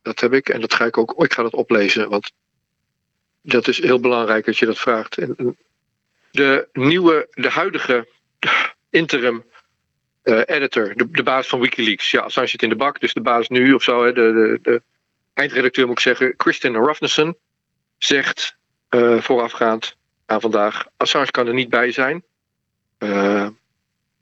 dat 0.01 0.19
heb 0.19 0.33
ik 0.33 0.49
en 0.49 0.61
dat 0.61 0.73
ga 0.73 0.85
ik 0.85 0.97
ook. 0.97 1.23
ik 1.23 1.33
ga 1.33 1.41
dat 1.43 1.53
oplezen, 1.53 2.09
want 2.09 2.31
dat 3.41 3.67
is 3.67 3.81
heel 3.81 3.99
belangrijk 3.99 4.45
dat 4.45 4.57
je 4.57 4.65
dat 4.65 4.79
vraagt. 4.79 5.17
En 5.17 5.57
de 6.31 6.69
nieuwe, 6.73 7.27
de 7.31 7.49
huidige 7.49 8.07
interim 8.89 9.43
eh, 10.21 10.41
editor, 10.45 10.93
de, 10.95 11.11
de 11.11 11.23
baas 11.23 11.47
van 11.47 11.59
WikiLeaks. 11.59 12.11
Ja, 12.11 12.21
Assange 12.21 12.47
zit 12.47 12.63
in 12.63 12.69
de 12.69 12.75
bak, 12.75 12.99
dus 12.99 13.13
de 13.13 13.21
baas 13.21 13.47
nu 13.47 13.73
of 13.73 13.83
zo, 13.83 14.03
hè, 14.05 14.13
de, 14.13 14.31
de, 14.31 14.59
de 14.61 14.81
eindredacteur 15.33 15.85
moet 15.85 15.97
ik 15.97 16.03
zeggen, 16.03 16.35
Kristen 16.35 16.75
Rafnesson, 16.75 17.37
zegt 17.97 18.57
eh, 18.89 19.21
voorafgaand 19.21 19.95
aan 20.25 20.41
vandaag: 20.41 20.85
Assange 20.97 21.31
kan 21.31 21.47
er 21.47 21.53
niet 21.53 21.69
bij 21.69 21.91
zijn. 21.91 22.23
Eh, 22.97 23.47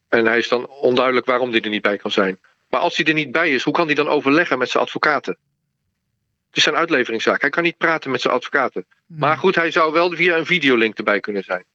en 0.09 0.25
hij 0.25 0.37
is 0.37 0.47
dan 0.47 0.67
onduidelijk 0.67 1.25
waarom 1.25 1.51
hij 1.51 1.61
er 1.61 1.69
niet 1.69 1.81
bij 1.81 1.97
kan 1.97 2.11
zijn. 2.11 2.39
Maar 2.69 2.79
als 2.79 2.97
hij 2.97 3.05
er 3.05 3.13
niet 3.13 3.31
bij 3.31 3.51
is, 3.51 3.63
hoe 3.63 3.73
kan 3.73 3.85
hij 3.85 3.95
dan 3.95 4.07
overleggen 4.07 4.57
met 4.57 4.69
zijn 4.69 4.83
advocaten? 4.83 5.37
Het 6.47 6.57
is 6.57 6.63
zijn 6.63 6.75
uitleveringszaak. 6.75 7.41
Hij 7.41 7.49
kan 7.49 7.63
niet 7.63 7.77
praten 7.77 8.11
met 8.11 8.21
zijn 8.21 8.33
advocaten. 8.33 8.85
Maar 9.05 9.37
goed, 9.37 9.55
hij 9.55 9.71
zou 9.71 9.93
wel 9.93 10.11
via 10.11 10.37
een 10.37 10.45
videolink 10.45 10.97
erbij 10.97 11.19
kunnen 11.19 11.43
zijn. 11.43 11.65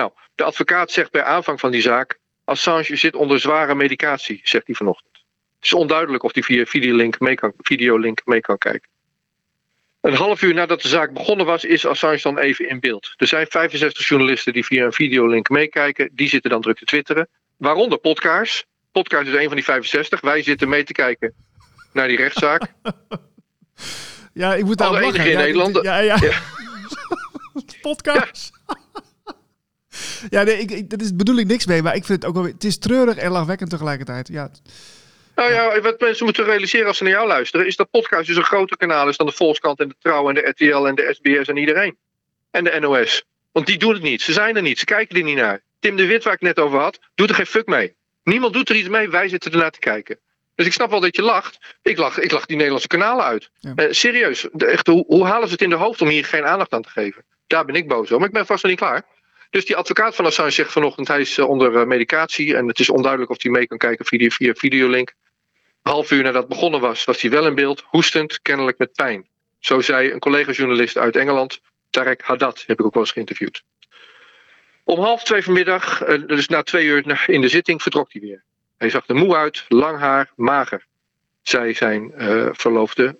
Nou, 0.00 0.12
de 0.34 0.44
advocaat 0.44 0.90
zegt 0.90 1.10
bij 1.10 1.22
aanvang 1.22 1.60
van 1.60 1.70
die 1.70 1.80
zaak: 1.80 2.18
Assange 2.44 2.96
zit 2.96 3.14
onder 3.14 3.40
zware 3.40 3.74
medicatie, 3.74 4.40
zegt 4.42 4.66
hij 4.66 4.74
vanochtend. 4.74 5.14
Het 5.56 5.64
is 5.64 5.72
onduidelijk 5.72 6.22
of 6.22 6.34
hij 6.34 6.42
via 6.42 6.64
videolink 6.64 7.20
mee 7.20 7.34
kan, 7.34 7.52
videolink 7.56 8.20
mee 8.24 8.40
kan 8.40 8.58
kijken. 8.58 8.88
Een 10.00 10.14
half 10.14 10.42
uur 10.42 10.54
nadat 10.54 10.82
de 10.82 10.88
zaak 10.88 11.12
begonnen 11.12 11.46
was, 11.46 11.64
is 11.64 11.86
Assange 11.86 12.20
dan 12.22 12.38
even 12.38 12.68
in 12.68 12.80
beeld. 12.80 13.14
Er 13.16 13.26
zijn 13.26 13.46
65 13.46 14.08
journalisten 14.08 14.52
die 14.52 14.64
via 14.64 14.84
een 14.84 14.92
videolink 14.92 15.48
meekijken. 15.48 16.10
Die 16.12 16.28
zitten 16.28 16.50
dan 16.50 16.60
druk 16.60 16.78
te 16.78 16.84
twitteren. 16.84 17.28
Waaronder 17.56 17.98
Podkaars. 17.98 18.64
Podkaars 18.92 19.28
is 19.28 19.34
een 19.34 19.46
van 19.46 19.56
die 19.56 19.64
65. 19.64 20.20
Wij 20.20 20.42
zitten 20.42 20.68
mee 20.68 20.84
te 20.84 20.92
kijken 20.92 21.34
naar 21.92 22.08
die 22.08 22.16
rechtszaak. 22.16 22.62
Ja, 24.32 24.54
ik 24.54 24.64
moet 24.64 24.78
daar 24.78 24.92
lachen. 24.92 25.24
in 25.24 25.30
ja, 25.30 25.38
Nederland. 25.38 25.78
Ja, 25.82 25.98
ja. 25.98 26.16
Ja. 26.20 26.40
Podcast. 27.80 28.50
Ja, 28.66 29.00
nee, 30.30 30.58
ik, 30.58 30.70
ik, 30.70 30.90
dat 30.90 31.00
is, 31.00 31.16
bedoel 31.16 31.36
ik 31.36 31.46
niks 31.46 31.66
mee, 31.66 31.82
maar 31.82 31.94
ik 31.94 32.04
vind 32.04 32.18
het 32.18 32.28
ook 32.28 32.34
wel 32.34 32.44
weer... 32.44 32.52
Het 32.52 32.64
is 32.64 32.78
treurig 32.78 33.16
en 33.16 33.30
lachwekkend 33.30 33.70
tegelijkertijd. 33.70 34.28
Ja, 34.28 34.50
Nou 35.34 35.52
ja, 35.52 35.80
wat 35.80 36.00
mensen 36.00 36.24
moeten 36.24 36.44
realiseren 36.44 36.86
als 36.86 36.96
ze 36.96 37.02
naar 37.02 37.12
jou 37.12 37.26
luisteren, 37.26 37.66
is 37.66 37.76
dat 37.76 37.90
podcast 37.90 38.26
dus 38.26 38.36
een 38.36 38.44
groter 38.44 38.76
kanaal 38.76 39.08
is 39.08 39.16
dan 39.16 39.26
de 39.26 39.32
Volkskrant 39.32 39.80
en 39.80 39.88
de 39.88 39.94
Trouw 39.98 40.28
en 40.28 40.34
de 40.34 40.48
RTL 40.48 40.86
en 40.86 40.94
de 40.94 41.14
SBS 41.14 41.48
en 41.48 41.56
iedereen. 41.56 41.96
En 42.50 42.64
de 42.64 42.80
NOS. 42.80 43.24
Want 43.52 43.66
die 43.66 43.78
doen 43.78 43.92
het 43.92 44.02
niet. 44.02 44.22
Ze 44.22 44.32
zijn 44.32 44.56
er 44.56 44.62
niet. 44.62 44.78
Ze 44.78 44.84
kijken 44.84 45.16
er 45.16 45.22
niet 45.22 45.36
naar. 45.36 45.62
Tim 45.80 45.96
de 45.96 46.06
Wit, 46.06 46.24
waar 46.24 46.32
ik 46.32 46.40
net 46.40 46.58
over 46.58 46.78
had, 46.78 46.98
doet 47.14 47.28
er 47.28 47.34
geen 47.34 47.46
fuck 47.46 47.66
mee. 47.66 47.94
Niemand 48.24 48.52
doet 48.52 48.68
er 48.68 48.76
iets 48.76 48.88
mee. 48.88 49.08
Wij 49.08 49.28
zitten 49.28 49.52
ernaar 49.52 49.70
te 49.70 49.78
kijken. 49.78 50.18
Dus 50.54 50.66
ik 50.66 50.74
snap 50.74 50.90
wel 50.90 51.00
dat 51.00 51.16
je 51.16 51.22
lacht. 51.22 51.76
Ik 51.82 51.98
lach, 51.98 52.18
ik 52.18 52.30
lach 52.30 52.46
die 52.46 52.56
Nederlandse 52.56 52.88
kanalen 52.88 53.24
uit. 53.24 53.50
Ja. 53.58 53.72
Eh, 53.76 53.86
serieus. 53.90 54.48
De, 54.52 54.66
echt, 54.66 54.86
hoe, 54.86 55.04
hoe 55.06 55.24
halen 55.24 55.46
ze 55.46 55.52
het 55.52 55.62
in 55.62 55.70
de 55.70 55.76
hoofd 55.76 56.00
om 56.00 56.08
hier 56.08 56.24
geen 56.24 56.44
aandacht 56.44 56.72
aan 56.72 56.82
te 56.82 56.88
geven? 56.88 57.24
Daar 57.46 57.64
ben 57.64 57.74
ik 57.74 57.88
boos 57.88 58.04
over. 58.04 58.18
Maar 58.18 58.28
ik 58.28 58.34
ben 58.34 58.46
vast 58.46 58.62
nog 58.62 58.72
niet 58.72 58.80
klaar. 58.80 59.04
Dus 59.50 59.66
die 59.66 59.76
advocaat 59.76 60.14
van 60.14 60.24
Assange 60.24 60.50
zegt 60.50 60.72
vanochtend, 60.72 61.08
hij 61.08 61.20
is 61.20 61.38
eh, 61.38 61.48
onder 61.48 61.76
eh, 61.76 61.86
medicatie. 61.86 62.56
En 62.56 62.68
het 62.68 62.78
is 62.78 62.90
onduidelijk 62.90 63.30
of 63.30 63.42
hij 63.42 63.52
mee 63.52 63.66
kan 63.66 63.78
kijken 63.78 64.06
via, 64.06 64.54
videolink. 64.54 65.14
Een 65.82 65.92
half 65.92 66.10
uur 66.10 66.22
nadat 66.22 66.48
begonnen 66.48 66.80
was, 66.80 67.04
was 67.04 67.20
hij 67.20 67.30
wel 67.30 67.46
in 67.46 67.54
beeld, 67.54 67.82
hoestend, 67.86 68.42
kennelijk 68.42 68.78
met 68.78 68.92
pijn. 68.92 69.28
Zo 69.58 69.80
zei 69.80 70.10
een 70.10 70.18
collega-journalist 70.18 70.96
uit 70.98 71.16
Engeland, 71.16 71.60
Tarek 71.90 72.22
Haddad, 72.22 72.64
heb 72.66 72.78
ik 72.78 72.84
ook 72.86 72.94
wel 72.94 73.02
eens 73.02 73.12
geïnterviewd. 73.12 73.62
Om 74.84 75.00
half 75.00 75.24
twee 75.24 75.42
vanmiddag, 75.42 76.02
eh, 76.02 76.26
dus 76.26 76.48
na 76.48 76.62
twee 76.62 76.86
uur 76.86 77.28
in 77.28 77.40
de 77.40 77.48
zitting, 77.48 77.82
vertrok 77.82 78.12
hij 78.12 78.20
weer. 78.20 78.44
Hij 78.76 78.90
zag 78.90 79.08
er 79.08 79.14
moe 79.14 79.36
uit, 79.36 79.64
lang 79.68 79.98
haar, 79.98 80.32
mager, 80.36 80.86
zei 81.42 81.74
zijn 81.74 82.12
verloofde 82.52 83.18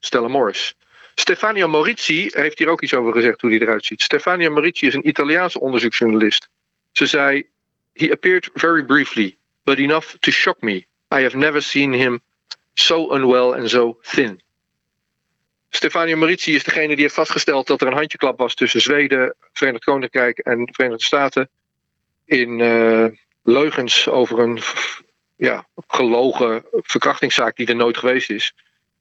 Stella 0.00 0.28
Morris. 0.28 0.74
Stefania 1.14 1.66
Morizzi 1.66 2.28
heeft 2.30 2.58
hier 2.58 2.68
ook 2.68 2.82
iets 2.82 2.94
over 2.94 3.12
gezegd 3.12 3.40
hoe 3.40 3.50
hij 3.50 3.60
eruit 3.60 3.84
ziet. 3.84 4.02
Stefania 4.02 4.50
Morizzi 4.50 4.86
is 4.86 4.94
een 4.94 5.08
Italiaanse 5.08 5.60
onderzoeksjournalist. 5.60 6.48
Ze 6.92 7.06
zei: 7.06 7.48
He 7.92 8.10
appeared 8.10 8.50
very 8.54 8.84
briefly, 8.84 9.36
but 9.62 9.78
enough 9.78 10.14
to 10.20 10.30
shock 10.30 10.60
me. 10.60 10.74
I 11.14 11.22
have 11.22 11.36
never 11.36 11.62
seen 11.62 11.92
him 11.92 12.20
so 12.74 13.10
unwell 13.10 13.52
and 13.52 13.70
so 13.70 13.98
thin. 14.02 14.42
Stefania 15.68 16.16
Morizzi 16.16 16.54
is 16.54 16.64
degene 16.64 16.94
die 16.94 17.02
heeft 17.02 17.14
vastgesteld 17.14 17.66
dat 17.66 17.80
er 17.80 17.86
een 17.86 17.92
handjeklap 17.92 18.38
was 18.38 18.54
tussen 18.54 18.80
Zweden, 18.80 19.34
Verenigd 19.52 19.84
Koninkrijk 19.84 20.38
en 20.38 20.64
de 20.64 20.72
Verenigde 20.72 21.04
Staten. 21.04 21.48
In 22.24 22.60
eh, 22.60 23.06
leugens 23.42 24.08
over 24.08 24.38
een 24.38 24.60
ja, 25.36 25.66
gelogen 25.86 26.64
verkrachtingszaak 26.70 27.56
die 27.56 27.66
er 27.66 27.76
nooit 27.76 27.96
geweest 27.96 28.30
is. 28.30 28.54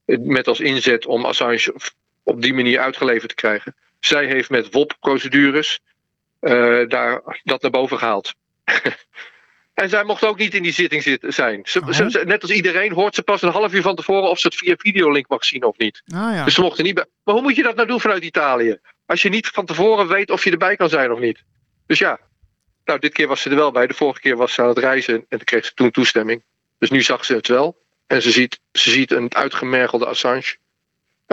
Met 0.05 0.47
als 0.47 0.59
inzet 0.59 1.05
om 1.05 1.25
Assange 1.25 1.73
op 2.23 2.41
die 2.41 2.53
manier 2.53 2.79
uitgeleverd 2.79 3.29
te 3.29 3.35
krijgen. 3.35 3.75
Zij 3.99 4.25
heeft 4.25 4.49
met 4.49 4.71
WOP-procedures 4.73 5.79
eh, 6.39 6.87
daar 6.87 7.39
dat 7.43 7.61
naar 7.61 7.71
boven 7.71 7.97
gehaald. 7.97 8.33
en 9.73 9.89
zij 9.89 10.03
mocht 10.03 10.23
ook 10.25 10.37
niet 10.37 10.53
in 10.53 10.63
die 10.63 10.71
zitting 10.71 11.19
zijn. 11.21 11.61
Ze, 11.63 11.79
Oh. 11.79 11.91
ze- 11.91 12.21
net 12.25 12.41
als 12.41 12.51
iedereen 12.51 12.91
hoort 12.91 13.15
ze 13.15 13.23
pas 13.23 13.41
een 13.41 13.49
half 13.51 13.73
uur 13.73 13.81
van 13.81 13.95
tevoren 13.95 14.29
of 14.29 14.39
ze 14.39 14.47
het 14.47 14.55
via 14.55 14.75
videolink 14.77 15.27
mag 15.27 15.45
zien 15.45 15.63
of 15.63 15.77
niet. 15.77 16.01
Ah 16.07 16.33
ja. 16.35 16.43
Dus 16.43 16.53
ze 16.53 16.61
mochten 16.61 16.83
niet 16.83 16.95
bij. 16.95 17.05
Maar 17.23 17.33
hoe 17.33 17.43
moet 17.43 17.55
je 17.55 17.63
dat 17.63 17.75
nou 17.75 17.87
doen 17.87 17.99
vanuit 18.01 18.23
Italië? 18.23 18.79
Als 19.05 19.21
je 19.21 19.29
niet 19.29 19.47
van 19.47 19.65
tevoren 19.65 20.07
weet 20.07 20.29
of 20.31 20.43
je 20.43 20.51
erbij 20.51 20.75
kan 20.75 20.89
zijn 20.89 21.11
of 21.11 21.19
niet. 21.19 21.43
Dus 21.87 21.99
ja, 21.99 22.19
nou, 22.85 22.99
dit 22.99 23.13
keer 23.13 23.27
was 23.27 23.41
ze 23.41 23.49
er 23.49 23.55
wel 23.55 23.71
bij. 23.71 23.87
De 23.87 23.93
vorige 23.93 24.19
keer 24.19 24.35
was 24.37 24.53
ze 24.53 24.61
aan 24.61 24.67
het 24.67 24.77
reizen 24.77 25.13
en 25.15 25.25
toen 25.29 25.43
kreeg 25.43 25.65
ze 25.65 25.73
toen 25.73 25.91
toestemming. 25.91 26.43
Dus 26.79 26.89
nu 26.89 27.01
zag 27.01 27.25
ze 27.25 27.33
het 27.35 27.47
wel. 27.47 27.81
En 28.07 28.21
ze 28.21 28.31
ziet, 28.31 28.59
ze 28.71 28.89
ziet 28.91 29.11
een 29.11 29.35
uitgemergelde 29.35 30.05
Assange. 30.05 30.55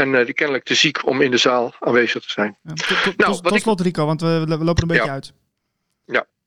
En 0.01 0.15
eh, 0.15 0.25
die 0.25 0.35
kennelijk 0.35 0.65
te 0.65 0.75
ziek 0.75 1.07
om 1.07 1.21
in 1.21 1.31
de 1.31 1.37
zaal 1.37 1.75
aanwezig 1.79 2.23
te 2.23 2.31
zijn. 2.31 2.57
Ja, 2.63 2.73
tot- 2.73 3.03
tot- 3.03 3.17
Nou, 3.17 3.33
tot- 3.33 3.45
tot 3.45 3.61
slot, 3.61 3.81
Rico, 3.81 4.07
want 4.07 4.21
we, 4.21 4.45
we 4.49 4.65
lopen 4.65 4.83
een 4.83 4.89
beetje 4.89 5.05
Ja. 5.05 5.13
uit. 5.13 5.33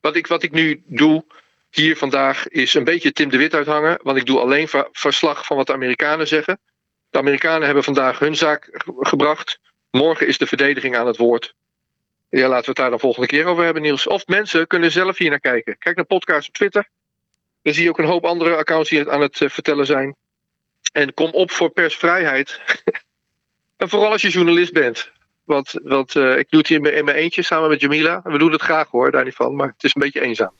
Wat 0.02 0.16
ik, 0.16 0.28
wat 0.28 0.44
ik 0.44 0.52
nu 0.52 0.84
doe 0.86 1.26
hier 1.70 1.98
vandaag 1.98 2.48
is 2.48 2.74
een 2.74 2.84
beetje 2.84 3.12
Tim 3.12 3.30
de 3.30 3.38
Wit 3.38 3.54
uithangen. 3.54 4.00
Want 4.02 4.18
ik 4.18 4.26
doe 4.26 4.40
alleen 4.40 4.68
ver- 4.68 4.88
verslag 4.92 5.46
van 5.46 5.58
wat 5.58 5.68
de 5.68 5.74
Amerikanen 5.74 6.28
zeggen. 6.28 6.60
De 7.10 7.18
Amerikanen 7.18 7.66
hebben 7.66 7.84
vandaag 7.84 8.20
hun 8.20 8.36
zaak 8.36 8.70
ge- 8.72 8.94
gebracht. 9.00 9.60
Morgen 9.92 10.28
is 10.28 10.38
de 10.38 10.48
verdediging 10.48 10.96
aan 10.98 11.08
het 11.08 11.18
woord. 11.18 11.54
Ja, 12.30 12.48
laten 12.48 12.60
we 12.64 12.70
het 12.70 12.76
daar 12.76 12.90
dan 12.90 13.00
volgende 13.00 13.28
keer 13.28 13.46
over 13.46 13.64
hebben, 13.64 13.82
Niels. 13.82 14.08
Of 14.08 14.28
mensen 14.28 14.68
kunnen 14.68 14.92
zelf 14.92 15.18
hier 15.18 15.30
naar 15.30 15.40
kijken. 15.40 15.78
Kijk 15.78 15.96
naar 15.96 16.06
podcasts 16.06 16.48
op 16.48 16.54
Twitter. 16.54 16.88
Dan 17.62 17.74
zie 17.74 17.84
je 17.84 17.90
ook 17.90 18.00
een 18.00 18.06
hoop 18.06 18.26
andere 18.26 18.56
accounts 18.56 18.90
die 18.90 19.00
het 19.00 19.10
aan 19.10 19.22
het 19.22 19.42
eh, 19.42 19.50
vertellen 19.50 19.86
zijn. 19.86 20.16
En 20.92 21.14
kom 21.14 21.30
op 21.32 21.52
voor 21.52 21.70
persvrijheid. 21.70 22.60
en 23.84 23.90
vooral 23.90 24.12
als 24.12 24.22
je 24.22 24.30
journalist 24.30 24.74
bent. 24.74 25.12
Want, 25.44 25.74
want 25.84 26.16
eh, 26.16 26.38
ik 26.38 26.50
doe 26.50 26.60
het 26.60 26.68
hier 26.68 26.94
in 26.94 27.06
mijn- 27.06 27.18
eentje 27.18 27.44
samen 27.44 27.70
met 27.70 27.82
Jamila. 27.82 28.22
We 28.24 28.38
doen 28.38 28.52
het 28.52 28.62
graag 28.62 28.90
hoor, 28.90 29.12
daar 29.12 29.24
niet 29.24 29.36
van. 29.36 29.56
Maar 29.56 29.68
het 29.68 29.84
is 29.84 29.96
een 29.96 30.02
beetje 30.02 30.22
eenzaam. 30.22 30.52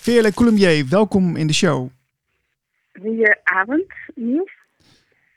Veerle 0.00 0.32
Coulombier, 0.34 0.86
welkom 0.88 1.36
in 1.36 1.46
de 1.46 1.52
show. 1.52 1.88
Goedenavond, 3.00 3.84
Niels. 4.14 4.50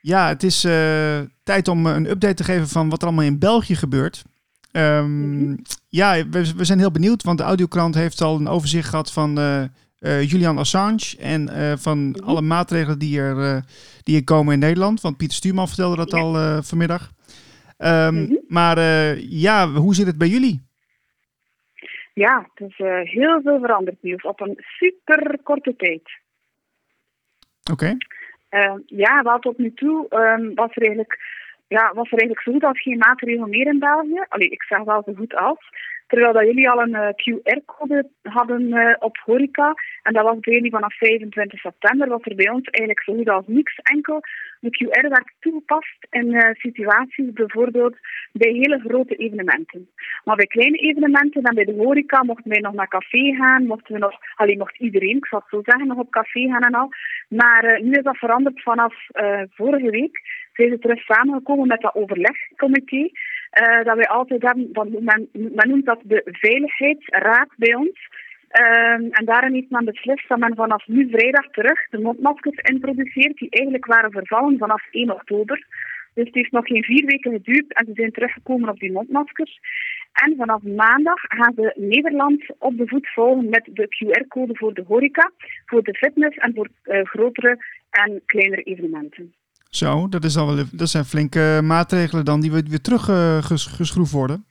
Ja, 0.00 0.28
het 0.28 0.42
is 0.42 0.64
eh, 0.64 1.20
tijd 1.42 1.68
om 1.68 1.86
eh, 1.86 1.94
een 1.94 2.10
update 2.10 2.34
te 2.34 2.44
geven 2.44 2.68
van 2.68 2.88
wat 2.88 3.00
er 3.02 3.06
allemaal 3.06 3.24
in 3.24 3.38
België 3.38 3.74
gebeurt. 3.76 4.22
Ehm, 4.72 5.56
Ja, 5.88 6.28
we, 6.28 6.54
we 6.56 6.64
zijn 6.64 6.78
heel 6.78 6.90
benieuwd, 6.90 7.22
want 7.22 7.38
de 7.38 7.44
Audiokrant 7.44 7.94
heeft 7.94 8.20
al 8.20 8.36
een 8.36 8.48
overzicht 8.48 8.88
gehad 8.88 9.12
van 9.12 9.38
Julian 10.22 10.58
Assange 10.58 11.16
en 11.18 11.48
eh, 11.48 11.72
van 11.76 12.20
alle 12.24 12.40
maatregelen 12.40 12.98
die 12.98 13.20
er, 13.20 13.54
eh, 13.56 13.62
die 14.02 14.16
er 14.16 14.24
komen 14.24 14.52
in 14.52 14.58
Nederland. 14.58 15.00
Want 15.00 15.16
Pieter 15.16 15.36
Stuurman 15.36 15.66
vertelde 15.68 15.96
dat 15.96 16.10
Ja. 16.10 16.18
al 16.18 16.36
eh, 16.36 16.58
vanmiddag. 16.62 17.10
Ehm, 17.76 18.14
Mhm. 18.22 18.34
Maar 18.48 18.78
eh, 18.78 19.30
ja, 19.30 19.68
hoe 19.68 19.94
zit 19.94 20.06
het 20.06 20.18
bij 20.18 20.28
jullie? 20.28 20.62
Ja, 22.14 22.48
het 22.54 22.70
is 22.70 22.78
eh, 22.78 23.00
heel 23.02 23.40
veel 23.42 23.58
veranderd, 23.60 23.96
Niels, 24.02 24.22
op 24.22 24.40
een 24.40 24.54
super 24.58 25.38
korte 25.42 25.74
tijd. 25.76 26.10
Oké. 27.72 27.96
Uh, 28.50 28.74
ja, 28.86 29.22
wel 29.22 29.38
tot 29.38 29.58
nu 29.58 29.72
toe 29.74 30.06
um, 30.10 30.54
was 30.54 30.70
er 30.76 30.82
eigenlijk 30.82 31.18
ja, 31.68 31.92
was 31.94 32.10
er 32.12 32.18
eigenlijk 32.18 32.40
zo 32.42 32.52
goed 32.52 32.64
als 32.64 32.82
geen 32.82 32.98
maatregel 32.98 33.46
meer 33.46 33.66
in 33.66 33.78
België. 33.78 34.24
Allee, 34.28 34.48
ik 34.48 34.62
zeg 34.62 34.82
wel 34.82 35.02
zo 35.06 35.12
goed 35.14 35.34
als. 35.34 35.58
Terwijl 36.14 36.32
dat 36.32 36.46
jullie 36.46 36.70
al 36.70 36.82
een 36.82 36.96
uh, 37.04 37.08
QR-code 37.08 38.08
hadden 38.22 38.62
uh, 38.62 38.94
op 38.98 39.16
horeca. 39.24 39.74
En 40.02 40.12
dat 40.12 40.22
was 40.22 40.38
bij 40.40 40.54
jullie 40.54 40.70
vanaf 40.70 40.96
25 40.96 41.60
september. 41.60 42.08
Was 42.08 42.20
er 42.22 42.34
bij 42.34 42.50
ons 42.50 42.68
eigenlijk 42.68 43.02
zo 43.02 43.14
goed 43.14 43.28
als 43.28 43.44
niks. 43.46 43.78
Enkel 43.82 44.20
de 44.60 44.70
QR 44.70 45.08
werd 45.08 45.32
toegepast 45.40 46.06
in 46.10 46.34
uh, 46.34 46.40
situaties, 46.52 47.32
bijvoorbeeld 47.32 47.96
bij 48.32 48.52
hele 48.52 48.78
grote 48.78 49.14
evenementen. 49.14 49.88
Maar 50.24 50.36
bij 50.36 50.46
kleine 50.46 50.76
evenementen 50.76 51.42
en 51.42 51.54
bij 51.54 51.64
de 51.64 51.74
horeca 51.74 52.24
mochten 52.24 52.50
wij 52.50 52.60
nog 52.60 52.72
naar 52.72 52.88
café 52.88 53.34
gaan. 53.34 53.66
Mochten 53.66 53.92
we 53.94 53.98
nog, 53.98 54.14
alleen 54.34 54.58
mocht 54.58 54.78
iedereen, 54.78 55.16
ik 55.16 55.26
zal 55.26 55.38
het 55.38 55.48
zo 55.48 55.60
zeggen, 55.64 55.86
nog 55.86 55.98
op 55.98 56.10
café 56.10 56.40
gaan 56.40 56.62
en 56.62 56.74
al. 56.74 56.88
Maar 57.28 57.80
nu 57.82 57.92
is 57.92 58.02
dat 58.02 58.16
veranderd 58.16 58.62
vanaf 58.62 58.94
vorige 59.50 59.90
week. 59.90 60.20
Zijn 60.52 60.70
ze 60.70 60.78
terug 60.78 61.00
samengekomen 61.00 61.66
met 61.66 61.80
dat 61.80 61.94
overlegcomité. 61.94 63.10
Uh, 63.60 63.84
dat 63.84 63.96
wij 63.96 64.08
altijd 64.08 64.42
hebben, 64.42 64.70
men, 65.04 65.28
men 65.32 65.68
noemt 65.68 65.86
dat 65.86 66.00
de 66.02 66.22
Veiligheidsraad 66.24 67.48
bij 67.56 67.74
ons. 67.74 68.08
Uh, 68.60 68.92
en 68.92 69.24
daarin 69.24 69.54
heeft 69.54 69.70
men 69.70 69.84
beslist 69.84 70.28
dat 70.28 70.38
men 70.38 70.54
vanaf 70.54 70.86
nu 70.86 71.08
vrijdag 71.10 71.50
terug 71.50 71.88
de 71.90 71.98
mondmaskers 71.98 72.56
introduceert, 72.56 73.36
die 73.36 73.50
eigenlijk 73.50 73.86
waren 73.86 74.10
vervallen 74.10 74.58
vanaf 74.58 74.86
1 74.90 75.10
oktober. 75.10 75.66
Dus 76.14 76.24
het 76.24 76.34
heeft 76.34 76.52
nog 76.52 76.66
geen 76.66 76.84
vier 76.84 77.06
weken 77.06 77.32
geduurd 77.32 77.72
en 77.72 77.86
ze 77.86 77.92
zijn 77.94 78.12
teruggekomen 78.12 78.68
op 78.68 78.78
die 78.78 78.92
mondmaskers. 78.92 79.58
En 80.12 80.34
vanaf 80.36 80.62
maandag 80.62 81.20
gaan 81.20 81.52
ze 81.56 81.72
Nederland 81.76 82.44
op 82.58 82.76
de 82.76 82.86
voet 82.86 83.08
volgen 83.08 83.48
met 83.48 83.68
de 83.72 83.86
QR-code 83.88 84.56
voor 84.56 84.74
de 84.74 84.84
horeca, 84.86 85.30
voor 85.66 85.82
de 85.82 85.94
fitness 85.94 86.36
en 86.36 86.54
voor 86.54 86.68
uh, 86.84 87.04
grotere 87.04 87.58
en 87.90 88.22
kleinere 88.26 88.62
evenementen. 88.62 89.34
Zo, 89.76 90.08
dat, 90.08 90.24
is 90.24 90.36
al 90.36 90.54
wel, 90.54 90.64
dat 90.72 90.88
zijn 90.88 91.04
flinke 91.04 91.60
maatregelen 91.62 92.24
dan 92.24 92.40
die 92.40 92.52
weer 92.52 92.80
terug 92.80 93.08
uh, 93.08 93.42
ges, 93.42 93.66
geschroefd 93.66 94.12
worden. 94.12 94.44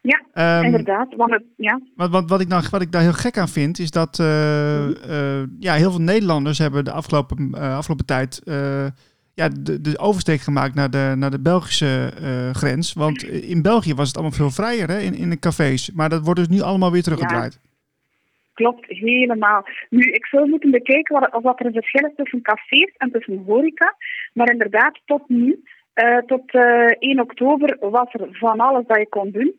Ja, 0.00 0.58
um, 0.58 0.64
inderdaad. 0.64 1.14
Want 1.16 1.30
het, 1.30 1.42
ja. 1.56 1.80
Wat, 1.96 2.10
wat, 2.10 2.28
wat, 2.28 2.40
ik 2.40 2.48
nou, 2.48 2.64
wat 2.70 2.80
ik 2.80 2.92
daar 2.92 3.02
heel 3.02 3.12
gek 3.12 3.38
aan 3.38 3.48
vind, 3.48 3.78
is 3.78 3.90
dat 3.90 4.18
uh, 4.18 4.88
uh, 4.88 5.42
ja, 5.58 5.74
heel 5.74 5.90
veel 5.90 6.00
Nederlanders 6.00 6.58
hebben 6.58 6.84
de 6.84 6.90
afgelopen, 6.90 7.54
afgelopen 7.54 8.06
tijd 8.06 8.40
ja, 9.34 9.48
de, 9.48 9.80
de 9.80 9.98
oversteek 9.98 10.40
gemaakt 10.40 10.74
naar 10.74 10.90
de, 10.90 11.12
naar 11.16 11.30
de 11.30 11.40
Belgische 11.40 12.12
grens. 12.52 12.92
Want 12.92 13.22
in 13.24 13.62
België 13.62 13.94
was 13.94 14.06
het 14.06 14.16
allemaal 14.16 14.36
veel 14.36 14.50
vrijer 14.50 14.88
hè, 14.88 14.98
in, 14.98 15.14
in 15.14 15.30
de 15.30 15.38
cafés. 15.38 15.90
Maar 15.90 16.08
dat 16.08 16.24
wordt 16.24 16.40
dus 16.40 16.48
nu 16.48 16.60
allemaal 16.60 16.92
weer 16.92 17.02
teruggedraaid. 17.02 17.58
Ja. 17.62 17.73
Klopt, 18.54 18.84
helemaal. 18.86 19.66
Nu, 19.90 20.02
ik 20.02 20.26
zou 20.26 20.48
moeten 20.48 20.70
bekijken 20.70 21.20
wat, 21.20 21.42
wat 21.42 21.60
er 21.60 21.66
een 21.66 21.72
verschil 21.72 22.08
is 22.08 22.14
tussen 22.16 22.42
cafés 22.42 22.94
en 22.96 23.10
tussen 23.10 23.42
horeca. 23.46 23.94
Maar 24.32 24.50
inderdaad, 24.50 25.00
tot 25.04 25.28
nu, 25.28 25.62
uh, 25.94 26.18
tot 26.18 26.54
uh, 26.54 26.90
1 26.98 27.20
oktober, 27.20 27.76
was 27.80 28.14
er 28.14 28.28
van 28.30 28.60
alles 28.60 28.86
dat 28.86 28.98
je 28.98 29.08
kon 29.08 29.30
doen. 29.30 29.54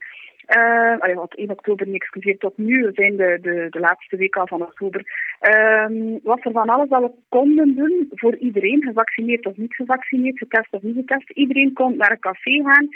Uh, 0.58 0.99
allee, 0.99 1.15
wat 1.15 1.36
1 1.36 1.49
oktober, 1.49 1.88
niet 1.88 2.01
excuseer, 2.01 2.38
tot 2.38 2.58
nu, 2.58 2.84
we 2.84 2.91
zijn 2.93 3.15
de, 3.15 3.38
de, 3.41 3.67
de 3.69 3.79
laatste 3.79 4.17
week 4.17 4.36
al 4.36 4.47
van 4.47 4.62
oktober. 4.62 5.01
Uh, 5.41 6.17
was 6.23 6.39
er 6.41 6.51
van 6.51 6.69
alles 6.69 6.89
dat 6.89 7.01
we 7.01 7.12
konden 7.29 7.75
doen 7.75 8.08
voor 8.12 8.36
iedereen, 8.36 8.84
gevaccineerd 8.84 9.45
of 9.45 9.58
niet 9.58 9.75
gevaccineerd, 9.75 10.38
getest 10.38 10.73
of 10.73 10.81
niet 10.81 10.95
getest. 10.95 11.29
Iedereen 11.29 11.73
kon 11.73 11.97
naar 11.97 12.12
een 12.12 12.19
café 12.19 12.63
gaan, 12.63 12.88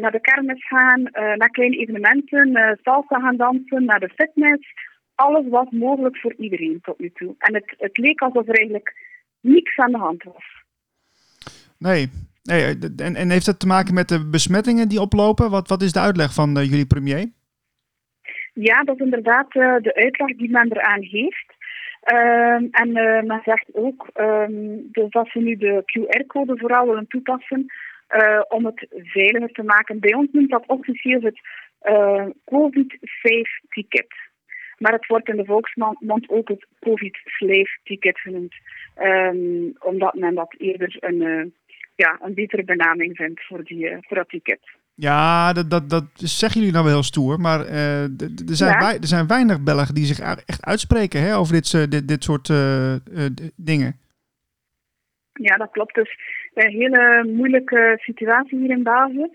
naar 0.00 0.12
de 0.12 0.20
kermis 0.20 0.66
gaan, 0.66 1.02
naar 1.12 1.50
kleine 1.50 1.76
evenementen, 1.76 2.78
salsa 2.82 3.20
gaan 3.20 3.36
dansen, 3.36 3.84
naar 3.84 4.00
de 4.00 4.08
fitness 4.08 4.92
alles 5.14 5.48
was 5.48 5.66
mogelijk 5.70 6.18
voor 6.18 6.34
iedereen 6.34 6.78
tot 6.82 6.98
nu 6.98 7.10
toe. 7.14 7.34
En 7.38 7.54
het, 7.54 7.74
het 7.78 7.98
leek 7.98 8.20
alsof 8.20 8.48
er 8.48 8.54
eigenlijk 8.54 8.94
niks 9.40 9.76
aan 9.76 9.92
de 9.92 9.98
hand 9.98 10.22
was. 10.22 10.62
Nee. 11.78 12.08
nee 12.42 12.78
en, 12.96 13.14
en 13.14 13.30
heeft 13.30 13.46
dat 13.46 13.60
te 13.60 13.66
maken 13.66 13.94
met 13.94 14.08
de 14.08 14.28
besmettingen 14.30 14.88
die 14.88 15.00
oplopen? 15.00 15.50
Wat, 15.50 15.68
wat 15.68 15.82
is 15.82 15.92
de 15.92 16.00
uitleg 16.00 16.34
van 16.34 16.58
uh, 16.58 16.64
jullie 16.64 16.86
premier? 16.86 17.26
Ja, 18.52 18.84
dat 18.84 18.94
is 18.94 19.04
inderdaad 19.04 19.54
uh, 19.54 19.76
de 19.80 19.94
uitleg 19.94 20.36
die 20.36 20.50
men 20.50 20.72
eraan 20.72 21.02
heeft. 21.02 21.52
Uh, 22.12 22.54
en 22.54 22.92
men 23.26 23.40
zegt 23.44 23.68
ook 23.72 24.08
um, 24.14 24.88
dus 24.92 25.10
dat 25.10 25.28
ze 25.28 25.38
nu 25.38 25.56
de 25.56 25.82
QR-code 25.84 26.58
vooral 26.58 26.86
willen 26.86 27.06
toepassen 27.06 27.66
om 28.48 28.64
het 28.64 28.86
veiliger 28.90 29.52
te 29.52 29.62
maken. 29.62 30.00
Bij 30.00 30.14
ons 30.14 30.28
noemt 30.32 30.50
dat 30.50 30.66
officieel 30.66 31.20
het 31.20 31.40
COVID-safe 32.44 33.60
ticket. 33.68 34.14
Maar 34.78 34.92
het 34.92 35.06
wordt 35.06 35.28
in 35.28 35.36
de 35.36 35.44
volksmond 35.44 36.28
ook 36.28 36.48
het 36.48 36.66
COVID-slave-ticket 36.80 38.18
genoemd. 38.18 38.54
Um, 39.02 39.72
omdat 39.78 40.14
men 40.14 40.34
dat 40.34 40.54
eerder 40.58 40.96
een, 41.00 41.20
uh, 41.20 41.44
ja, 41.94 42.18
een 42.22 42.34
betere 42.34 42.64
benaming 42.64 43.16
vindt 43.16 43.46
voor, 43.46 43.64
die, 43.64 43.90
uh, 43.90 43.96
voor 44.00 44.16
dat 44.16 44.28
ticket. 44.28 44.60
Ja, 44.94 45.52
dat, 45.52 45.70
dat, 45.70 45.90
dat 45.90 46.04
zeggen 46.14 46.58
jullie 46.60 46.74
nou 46.74 46.84
wel 46.84 46.94
heel 46.94 47.02
stoer. 47.02 47.40
Maar 47.40 47.66
uh, 47.66 48.02
er, 48.02 48.30
zijn 48.44 48.80
ja. 48.80 48.92
er 48.92 49.06
zijn 49.06 49.26
weinig 49.26 49.62
Belgen 49.62 49.94
die 49.94 50.04
zich 50.04 50.20
echt 50.20 50.64
uitspreken 50.64 51.20
hè, 51.20 51.36
over 51.36 51.52
dit, 51.52 51.90
dit, 51.90 52.08
dit 52.08 52.24
soort 52.24 52.52
dingen. 53.56 53.98
Ja, 55.40 55.56
dat 55.56 55.70
klopt. 55.70 55.94
Dus 55.94 56.18
een 56.54 56.70
hele 56.70 57.24
moeilijke 57.24 57.94
situatie 58.00 58.58
hier 58.58 58.70
in 58.70 58.82
België. 58.82 59.28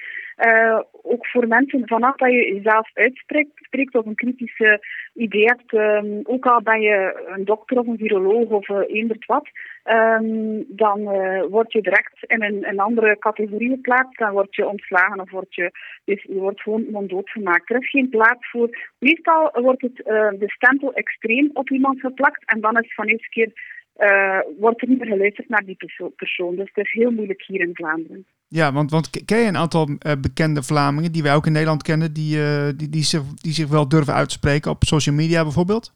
Uh, 0.45 0.79
ook 1.01 1.27
voor 1.27 1.47
mensen, 1.47 1.87
vanaf 1.87 2.15
dat 2.15 2.31
je 2.31 2.53
jezelf 2.53 2.89
uitspreekt 2.93 3.51
spreekt 3.55 3.95
of 3.95 4.05
een 4.05 4.15
kritische 4.15 4.85
idee 5.13 5.43
hebt, 5.43 5.73
um, 5.73 6.19
ook 6.23 6.45
al 6.45 6.61
ben 6.61 6.81
je 6.81 7.25
een 7.35 7.45
dokter 7.45 7.79
of 7.79 7.87
een 7.87 7.97
viroloog 7.97 8.49
of 8.49 8.69
uh, 8.69 8.77
eenderd 8.87 9.25
wat, 9.25 9.47
um, 9.85 10.65
dan 10.67 11.03
word 11.49 11.71
je 11.71 11.81
direct 11.81 12.13
in 12.27 12.43
een, 12.43 12.67
een, 12.67 12.79
andere 12.79 13.17
categorie 13.19 13.69
geplaatst. 13.69 14.17
Dan 14.17 14.31
word 14.31 14.55
je 14.55 14.67
ontslagen 14.67 15.19
of 15.19 15.31
word 15.31 15.55
je, 15.55 15.71
dus 16.05 16.23
je 16.23 16.33
wordt 16.39 16.61
gewoon 16.61 16.85
monddood 16.91 17.29
gemaakt. 17.29 17.69
Er 17.69 17.81
is 17.81 17.89
geen 17.89 18.09
plaats 18.09 18.49
voor. 18.49 18.69
Meestal 18.99 19.51
wordt 19.53 19.81
het, 19.81 19.95
de 20.39 20.49
stempel 20.49 20.93
extreem 20.93 21.49
op 21.53 21.69
iemand 21.69 21.99
geplakt 21.99 22.43
en 22.45 22.61
dan 22.61 22.77
is 22.77 22.93
van 22.93 23.05
eerste 23.05 23.29
keer 23.29 23.51
uh, 23.99 24.39
wordt 24.59 24.81
er 24.81 24.87
niet 24.87 24.99
meer 24.99 25.07
geluisterd 25.07 25.49
naar 25.49 25.65
die 25.65 25.75
perso 25.75 26.09
persoon. 26.09 26.55
Dus 26.55 26.69
het 26.73 26.85
is 26.85 26.91
heel 26.91 27.11
moeilijk 27.11 27.43
hier 27.47 27.59
in 27.59 27.73
Vlaanderen. 27.73 28.25
Ja, 28.47 28.73
want, 28.73 28.91
want 28.91 29.25
ken 29.25 29.39
je 29.39 29.47
een 29.47 29.57
aantal 29.57 29.89
uh, 29.89 30.11
bekende 30.21 30.63
Vlamingen 30.63 31.11
die 31.11 31.23
wij 31.23 31.35
ook 31.35 31.45
in 31.45 31.51
Nederland 31.51 31.83
kennen, 31.83 32.13
die, 32.13 32.37
uh, 32.37 32.69
die, 32.75 32.89
die, 32.89 33.03
zich, 33.03 33.21
die 33.33 33.51
zich 33.51 33.69
wel 33.69 33.87
durven 33.87 34.13
uitspreken 34.13 34.71
op 34.71 34.83
social 34.83 35.15
media 35.15 35.43
bijvoorbeeld? 35.43 35.93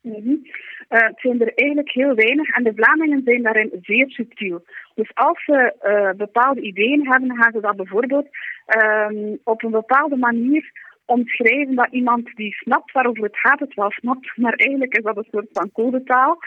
Mm 0.00 0.12
-hmm. 0.12 0.46
het 0.88 1.20
zijn 1.20 1.40
er 1.40 1.52
eigenlijk 1.54 1.90
heel 1.92 2.14
weinig 2.14 2.48
en 2.48 2.64
de 2.64 2.72
Vlamingen 2.74 3.22
zijn 3.24 3.42
daarin 3.42 3.70
zeer 3.82 4.10
subtiel. 4.10 4.64
Dus 4.94 5.10
als 5.14 5.44
ze 5.44 5.74
bepaalde 6.16 6.60
ideeën 6.60 7.10
hebben, 7.10 7.36
gaan 7.36 7.52
ze 7.52 7.60
dat 7.60 7.76
bijvoorbeeld 7.76 8.26
ehm, 8.66 9.36
op 9.44 9.62
een 9.62 9.70
bepaalde 9.70 10.16
manier 10.16 10.70
omschrijven 11.06 11.74
dat 11.74 11.88
iemand 11.90 12.34
die 12.34 12.54
snapt 12.54 12.92
waarover 12.92 13.22
het 13.22 13.38
gaat, 13.38 13.60
het 13.60 13.74
wel 13.74 13.90
snapt, 13.90 14.36
maar 14.36 14.52
eigenlijk 14.52 14.96
is 14.96 15.04
dat 15.04 15.16
een 15.16 15.28
soort 15.30 15.48
van 15.52 15.72
codetaal. 15.72 16.38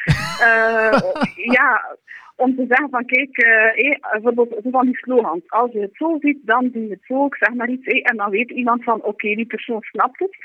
uh, 0.41 0.99
ja, 1.57 1.97
om 2.35 2.55
te 2.55 2.65
zeggen 2.67 2.89
van 2.89 3.05
kijk, 3.05 3.43
uh, 3.43 4.11
bijvoorbeeld 4.11 4.63
zo 4.63 4.69
van 4.69 4.85
die 4.85 4.97
slogans. 4.97 5.41
Als 5.47 5.71
je 5.71 5.79
het 5.79 5.95
zo 5.95 6.17
ziet, 6.19 6.39
dan 6.41 6.69
zie 6.73 6.81
je 6.81 6.89
het 6.89 7.03
zo. 7.07 7.25
Ik 7.25 7.35
zeg 7.35 7.53
maar 7.53 7.69
iets. 7.69 7.85
Hey, 7.85 8.01
en 8.01 8.17
dan 8.17 8.29
weet 8.29 8.51
iemand 8.51 8.83
van 8.83 8.97
oké, 8.97 9.07
okay, 9.07 9.35
die 9.35 9.45
persoon 9.45 9.81
snapt 9.81 10.19
het. 10.19 10.37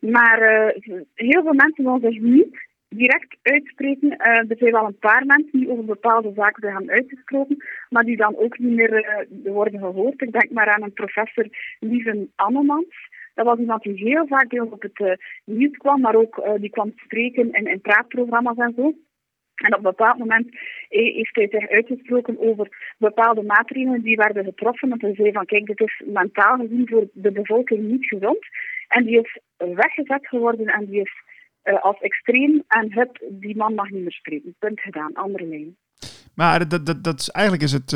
Maar 0.00 0.42
uh, 0.42 0.98
heel 1.14 1.42
veel 1.42 1.54
mensen 1.54 1.84
willen 1.84 2.12
zich 2.12 2.20
niet 2.20 2.66
direct 2.88 3.36
uitspreken. 3.42 4.16
Er 4.16 4.56
zijn 4.58 4.72
wel 4.72 4.86
een 4.86 4.98
paar 4.98 5.26
mensen 5.26 5.58
die 5.58 5.70
over 5.70 5.84
bepaalde 5.84 6.32
zaken 6.34 6.62
zijn 6.62 6.74
gaan 6.74 6.90
uitgesproken, 6.90 7.64
maar 7.88 8.04
die 8.04 8.16
dan 8.16 8.36
ook 8.36 8.58
niet 8.58 8.74
meer 8.74 9.26
worden 9.44 9.80
gehoord. 9.80 10.22
Ik 10.22 10.32
denk 10.32 10.50
maar 10.50 10.74
aan 10.74 10.82
een 10.82 10.92
professor 10.92 11.46
Lieven 11.80 12.32
Annemans. 12.34 13.08
Dat 13.38 13.46
was 13.46 13.58
iemand 13.58 13.82
die 13.82 13.94
heel 13.94 14.26
vaak 14.26 14.52
ons 14.52 14.70
op 14.70 14.82
het 14.82 14.98
uh, 14.98 15.12
nieuws 15.44 15.76
kwam, 15.76 16.00
maar 16.00 16.14
ook 16.14 16.36
uh, 16.36 16.52
die 16.60 16.70
kwam 16.70 16.92
spreken 16.96 17.52
in, 17.52 17.66
in 17.66 17.80
praatprogramma's 17.80 18.56
en 18.56 18.72
zo. 18.76 18.82
En 19.54 19.72
op 19.72 19.76
een 19.76 19.82
bepaald 19.82 20.18
moment 20.18 20.46
heeft 20.88 21.34
hij 21.34 21.48
zich 21.50 21.68
uitgesproken 21.68 22.38
over 22.38 22.94
bepaalde 22.98 23.42
maatregelen 23.42 24.02
die 24.02 24.16
werden 24.16 24.44
getroffen. 24.44 24.90
En 24.90 24.98
hij 25.00 25.14
zei 25.14 25.32
van 25.32 25.44
kijk, 25.44 25.66
dit 25.66 25.80
is 25.80 26.02
mentaal 26.06 26.56
gezien 26.56 26.88
voor 26.88 27.08
de 27.12 27.32
bevolking 27.32 27.80
niet 27.80 28.06
gezond. 28.06 28.38
En 28.88 29.04
die 29.04 29.20
is 29.20 29.40
weggezet 29.56 30.26
geworden 30.28 30.66
en 30.66 30.86
die 30.86 31.00
is 31.00 31.12
als 31.80 32.00
extreem 32.00 32.64
en 32.68 32.92
het, 32.92 33.22
die 33.30 33.56
man 33.56 33.74
mag 33.74 33.90
niet 33.90 34.02
meer 34.02 34.12
spreken. 34.12 34.54
Punt 34.58 34.80
gedaan, 34.80 35.14
andere 35.14 35.46
lijn. 35.46 35.76
Maar 36.34 36.68
dat, 36.68 36.86
dat, 36.86 37.04
dat 37.04 37.20
is, 37.20 37.28
eigenlijk 37.28 37.64
is 37.64 37.72
het 37.72 37.92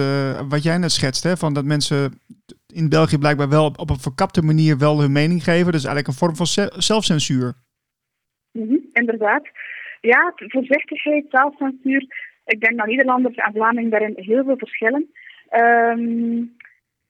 wat 0.49 0.63
jij 0.63 0.79
net 0.79 0.93
schetst, 0.93 1.23
hè, 1.23 1.37
van 1.37 1.55
dat 1.55 1.65
mensen 1.65 2.21
in 2.73 2.89
België 2.89 3.19
blijkbaar 3.19 3.49
wel 3.49 3.67
op, 3.77 3.91
een 3.91 4.07
verkapte 4.09 4.43
manier 4.43 4.79
wel 4.79 5.01
hun 5.01 5.13
mening 5.13 5.45
geven. 5.45 5.73
Dus 5.73 5.85
eigenlijk 5.85 6.07
een 6.07 6.23
vorm 6.23 6.37
van 6.37 6.47
zelfcensuur. 6.83 7.53
-hmm, 8.53 8.81
inderdaad. 8.93 9.49
Ja, 10.01 10.33
voorzichtigheid, 10.37 11.25
zelfcensuur. 11.29 12.07
Ik 12.45 12.61
denk 12.61 12.79
dat 12.79 12.87
Nederlanders 12.87 13.37
en 13.37 13.53
Vlamingen 13.53 13.91
daarin 13.91 14.13
heel 14.17 14.45
veel 14.45 14.57
verschillen. 14.57 15.11
Um, 15.51 16.57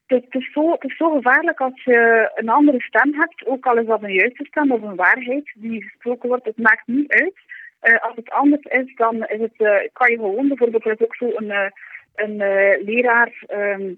het, 0.06 0.26
is 0.30 0.52
zo, 0.52 0.76
zo 0.96 1.14
gevaarlijk 1.14 1.60
als 1.60 1.84
je 1.84 2.30
een 2.34 2.48
andere 2.48 2.80
stem 2.80 3.14
hebt, 3.14 3.46
ook 3.46 3.66
al 3.66 3.78
is 3.78 3.86
dat 3.86 4.02
een 4.02 4.12
juiste 4.12 4.44
stem 4.44 4.72
of 4.72 4.82
een 4.82 4.96
waarheid 4.96 5.52
die 5.54 5.82
gesproken 5.82 6.28
wordt. 6.28 6.44
Het 6.44 6.58
maakt 6.58 6.86
niet 6.86 7.12
uit. 7.12 7.34
Eh, 7.80 8.02
als 8.02 8.16
het 8.16 8.30
anders 8.30 8.62
is, 8.62 8.94
dan 8.94 9.14
is 9.14 9.40
het, 9.40 9.56
eh, 9.56 9.88
kan 9.92 10.10
je 10.10 10.16
gewoon, 10.16 10.48
bijvoorbeeld, 10.48 11.02
ook 11.02 11.16
zo 11.16 11.30
een, 11.34 11.50
eh, 11.50 11.70
een 12.14 12.36
leraar 12.84 13.44
ehm, 13.46 13.94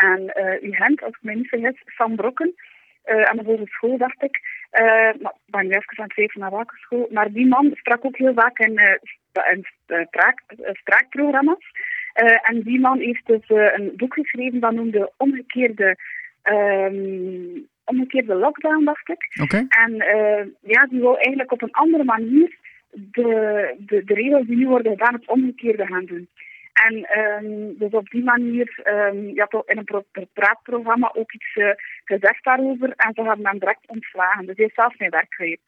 aan 0.00 0.20
uh, 0.20 0.62
UGent, 0.62 1.02
als 1.02 1.12
ik 1.12 1.22
me 1.22 1.34
niet 1.34 1.48
vergis, 1.48 1.82
Sam 1.86 2.16
Brokken, 2.16 2.54
eh, 3.02 3.22
aan 3.22 3.36
de 3.36 3.44
hogeschool, 3.44 3.96
dacht 3.96 4.22
ik. 4.22 4.40
Uh, 4.72 4.86
maar 5.22 5.34
ik 5.46 5.50
ben 5.50 5.66
nu 5.66 5.70
even 5.70 5.98
aan 5.98 6.04
het 6.04 6.12
twijfelen 6.12 6.42
naar 6.42 6.56
welke 6.56 6.76
school. 6.76 7.08
Maar 7.10 7.32
die 7.32 7.46
man 7.46 7.70
sprak 7.74 8.04
ook 8.04 8.16
heel 8.16 8.34
vaak 8.34 8.58
in, 8.58 8.78
uh, 8.78 9.52
in 9.52 9.66
spraakprogramma's. 10.72 11.66
en 12.42 12.62
die 12.62 12.80
man 12.80 12.98
heeft 12.98 13.26
dus 13.26 13.42
een 13.48 13.92
boek 13.96 14.14
geschreven 14.14 14.60
dat 14.60 14.72
noemde 14.72 15.12
Omgekeerde 15.16 15.96
um, 16.44 17.68
omgekeerde 17.84 18.34
lockdown, 18.34 18.84
dacht 18.84 19.08
ik. 19.08 19.40
Okay. 19.42 19.66
En 19.68 19.92
uh, 19.94 20.44
ja, 20.60 20.86
die 20.86 21.00
wil 21.00 21.16
eigenlijk 21.16 21.52
op 21.52 21.62
een 21.62 21.72
andere 21.72 22.04
manier 22.04 22.56
de, 22.90 23.74
de, 23.78 24.04
de 24.04 24.14
regels 24.14 24.46
die 24.46 24.56
nu 24.56 24.66
worden 24.66 24.92
gedaan, 24.92 25.14
het 25.14 25.28
omgekeerde 25.28 25.86
gaan 25.86 26.04
doen. 26.04 26.28
En 26.72 27.18
um, 27.18 27.78
dus 27.78 27.92
op 27.92 28.10
die 28.10 28.24
manier, 28.24 28.82
um, 28.84 29.24
je 29.34 29.46
had 29.48 29.68
in 29.68 29.78
een 29.78 30.28
praatprogramma 30.32 31.10
ook 31.14 31.32
iets 31.32 31.56
uh, 31.56 31.70
gezegd 32.04 32.44
daarover 32.44 32.92
en 32.96 33.14
ze 33.14 33.22
hebben 33.22 33.46
hem 33.46 33.58
direct 33.58 33.86
ontslagen. 33.86 34.46
Dus 34.46 34.56
hij 34.56 34.64
heeft 34.64 34.74
zelfs 34.74 34.96
geen 34.96 35.10
werk. 35.10 35.58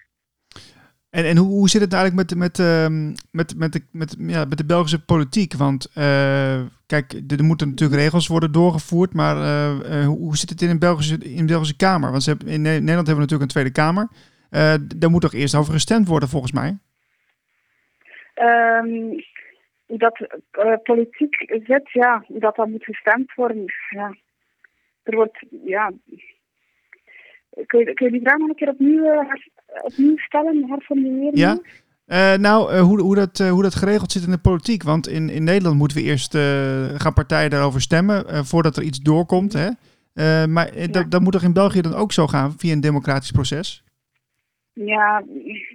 En, 1.11 1.25
en 1.25 1.37
hoe, 1.37 1.49
hoe 1.49 1.69
zit 1.69 1.81
het 1.81 1.93
eigenlijk 1.93 2.29
met, 2.31 2.39
met, 2.39 2.59
uh, 2.59 3.13
met, 3.31 3.55
met, 3.57 3.73
de, 3.73 3.81
met, 3.93 4.17
ja, 4.19 4.45
met 4.45 4.59
de 4.59 4.67
Belgische 4.67 5.05
politiek? 5.05 5.55
Want 5.55 5.91
uh, 5.99 6.61
kijk, 6.87 7.13
er 7.13 7.45
moeten 7.45 7.69
natuurlijk 7.69 8.01
regels 8.01 8.27
worden 8.27 8.53
doorgevoerd, 8.53 9.15
maar 9.15 9.37
uh, 9.37 10.07
hoe, 10.07 10.19
hoe 10.19 10.37
zit 10.37 10.51
het 10.51 10.63
in 10.63 10.69
de 10.69 10.79
Belgische, 10.79 11.19
in 11.19 11.37
de 11.37 11.53
Belgische 11.53 11.77
Kamer? 11.77 12.11
Want 12.11 12.23
ze 12.23 12.31
hebben, 12.31 12.49
in 12.49 12.63
Nederland 12.63 13.07
hebben 13.07 13.15
we 13.15 13.21
natuurlijk 13.21 13.43
een 13.43 13.49
Tweede 13.49 13.73
Kamer. 13.73 14.09
daar 14.97 15.11
moet 15.11 15.21
toch 15.21 15.35
eerst 15.35 15.55
over 15.55 15.73
gestemd 15.73 16.09
worden, 16.09 16.29
volgens 16.29 16.53
mij? 16.53 16.79
Um, 18.35 19.23
dat 19.99 20.83
politiek 20.83 21.35
zit, 21.49 21.91
ja, 21.93 22.25
dat 22.29 22.57
dat 22.57 22.69
moet 22.69 22.85
gestemd 22.85 23.35
worden. 23.35 23.65
Ja. 23.91 24.17
Er 25.03 25.15
wordt, 25.15 25.45
ja. 25.65 25.93
Kun 27.67 27.79
je, 27.79 27.95
kun 27.95 28.07
je 28.07 28.13
die 28.13 28.21
vraag 28.21 28.39
nog 28.39 28.49
een 28.49 28.55
keer 28.55 28.69
opnieuw 28.69 29.25
opnieuw 29.83 30.17
stellen, 30.17 30.65
herformuleren? 30.69 31.39
Ja. 31.39 31.59
Uh, 32.07 32.39
nou, 32.39 32.79
hoe, 32.79 33.01
hoe, 33.01 33.15
dat, 33.15 33.39
hoe 33.39 33.63
dat 33.63 33.75
geregeld 33.75 34.13
zit 34.13 34.25
in 34.25 34.31
de 34.31 34.39
politiek. 34.39 34.83
Want 34.83 35.09
in, 35.09 35.31
in 35.31 35.45
Nederland 35.45 35.77
moeten 35.77 35.97
we 35.97 36.03
eerst 36.03 36.37
gaan 37.03 37.13
partijen 37.13 37.51
daarover 37.51 37.81
stemmen 37.81 38.45
voordat 38.47 38.77
er 38.77 38.83
iets 38.83 39.01
doorkomt. 39.01 39.53
Hè? 39.53 39.69
maar 40.47 40.79
ja. 40.79 40.87
dat, 40.87 41.11
dat 41.11 41.21
moet 41.21 41.33
toch 41.33 41.43
in 41.43 41.53
België 41.53 41.81
dan 41.81 41.95
ook 41.95 42.13
zo 42.13 42.27
gaan 42.27 42.53
via 42.57 42.73
een 42.73 42.81
democratisch 42.81 43.31
proces? 43.31 43.85
Ja, 44.73 45.25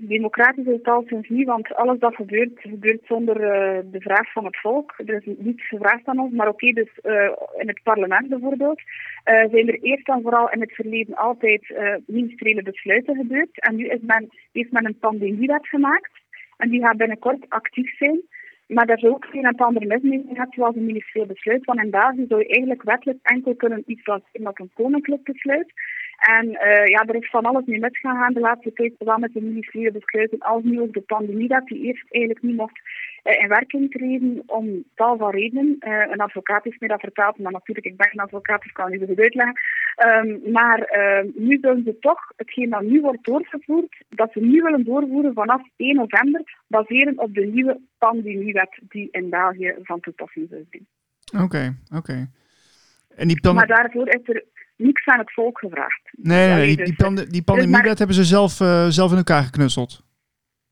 democratisch 0.08 0.66
is 0.66 0.74
het 0.74 0.88
al 0.88 1.04
sinds 1.06 1.30
niet, 1.30 1.48
want 1.48 1.76
alles 1.76 2.00
dat 2.00 2.16
gebeurt, 2.16 2.52
gebeurt 2.56 3.06
zonder 3.06 3.36
uh, 3.36 3.80
de 3.92 4.02
vraag 4.02 4.32
van 4.32 4.46
het 4.46 4.58
volk. 4.58 4.94
Er 5.06 5.14
is 5.14 5.36
niets 5.38 5.68
gevraagd 5.68 6.08
aan 6.08 6.20
ons, 6.20 6.34
maar 6.34 6.48
oké, 6.48 6.72
dus 6.72 6.90
uh, 7.04 7.32
in 7.58 7.68
het 7.68 7.80
parlement 7.84 8.30
bijvoorbeeld 8.30 8.80
uh, 8.80 9.50
zijn 9.52 9.68
er 9.68 9.80
eerst 9.82 10.08
en 10.08 10.22
vooral 10.22 10.52
in 10.52 10.62
het 10.62 10.74
verleden 10.74 11.16
altijd 11.16 11.74
ministeriële 12.06 12.64
besluiten 12.64 13.16
gebeurd. 13.16 13.50
En 13.62 13.76
nu 13.76 13.88
is 13.88 14.02
men, 14.02 14.30
heeft 14.52 14.72
men 14.72 14.86
een 14.86 15.00
pandemiewet 15.00 15.68
gemaakt 15.68 16.12
en 16.58 16.70
die 16.70 16.82
gaat 16.82 16.98
binnenkort 16.98 17.46
actief 17.50 17.98
zijn. 17.98 18.22
Maar 18.68 18.86
daar 18.86 18.98
is 18.98 19.04
ook 19.04 19.26
geen 19.26 19.46
en 19.46 19.56
ander 19.56 19.88
mis 19.88 20.26
zoals 20.50 20.76
een 20.76 20.86
ministerieel 20.86 21.26
besluit. 21.26 21.66
Want 21.66 21.80
in 21.80 21.90
België 21.90 22.26
zou 22.28 22.42
je 22.42 22.48
eigenlijk 22.48 22.84
wettelijk 22.84 23.20
enkel 23.22 23.56
kunnen 23.56 23.84
iets 23.86 24.06
wat 24.06 24.22
een 24.34 24.72
koninklijk 24.74 25.24
besluit. 25.24 25.74
En 26.18 26.46
uh, 26.48 26.86
ja, 26.86 27.06
er 27.06 27.16
is 27.16 27.30
van 27.30 27.46
alles 27.46 27.66
mee 27.66 27.80
misgegaan 27.80 28.34
de 28.34 28.40
laatste 28.40 28.74
tijd, 28.74 28.94
zowel 28.98 29.18
met 29.18 29.34
de 29.34 29.42
ministeriële 29.42 29.92
besluiten 29.92 30.40
als 30.40 30.64
nu 30.64 30.82
ook 30.82 30.94
de 30.94 31.02
pandemie, 31.02 31.48
dat 31.48 31.66
die 31.68 31.82
eerst 31.82 32.06
eigenlijk 32.10 32.44
niet 32.44 32.56
mocht 32.56 32.80
uh, 33.24 33.42
in 33.42 33.48
werking 33.48 33.92
treden 33.92 34.44
om 34.46 34.84
tal 34.96 35.18
van 35.18 35.32
redenen. 35.32 35.76
Uh, 35.80 36.12
een 36.12 36.22
advocaat 36.22 36.64
heeft 36.64 36.80
mij 36.80 36.90
dat 36.90 37.00
verteld, 37.00 37.38
maar 37.38 37.52
natuurlijk, 37.52 37.88
ik 37.88 37.98
ben 37.98 38.10
geen 38.10 38.20
advocaat, 38.20 38.60
dus 38.60 38.70
ik 38.70 38.74
kan 38.74 38.92
niet 38.92 39.04
goed 39.08 39.20
uitleggen. 39.20 39.60
Um, 40.06 40.52
maar 40.52 40.80
nu 41.36 41.58
zullen 41.62 41.84
ze 41.84 41.98
toch, 42.00 42.20
hetgeen 42.36 42.70
dat 42.70 42.82
nu 42.82 43.02
wordt 43.02 43.26
doorgevoerd, 43.26 44.04
dat 44.10 44.32
ze 44.32 44.40
nu 44.40 44.62
willen 44.62 44.84
doorvoeren 44.84 45.34
vanaf 45.34 45.62
1 45.76 45.96
november, 45.96 46.42
baseren 46.68 47.20
op 47.20 47.34
de 47.34 47.46
nieuwe 47.46 47.80
pandemiewet 47.98 48.80
die 48.90 49.08
in 49.12 49.30
België 49.30 49.76
van 49.82 50.00
toepassing 50.00 50.48
zou 50.50 50.66
zijn. 50.70 50.88
Oké, 51.34 51.44
okay, 51.44 51.68
oké. 51.68 51.98
Okay. 51.98 52.28
En 53.16 53.28
die 53.28 53.42
plan... 53.42 53.56
Maar 53.56 53.68
daarvoor 53.68 54.08
is 54.08 54.22
er 54.24 54.44
niks 54.78 55.06
aan 55.06 55.20
het 55.20 55.34
volk 55.34 55.60
gevraagd. 55.60 56.02
Nee, 56.12 56.48
nee, 56.48 56.56
nee 56.56 56.76
die, 56.76 56.86
die, 56.86 56.96
pand 56.96 57.32
die 57.32 57.44
pandemiewet 57.44 57.86
maar... 57.86 57.98
hebben 57.98 58.16
ze 58.16 58.24
zelf, 58.24 58.60
uh, 58.60 58.88
zelf 58.88 59.12
in 59.12 59.18
elkaar 59.18 59.44
geknutseld. 59.44 60.06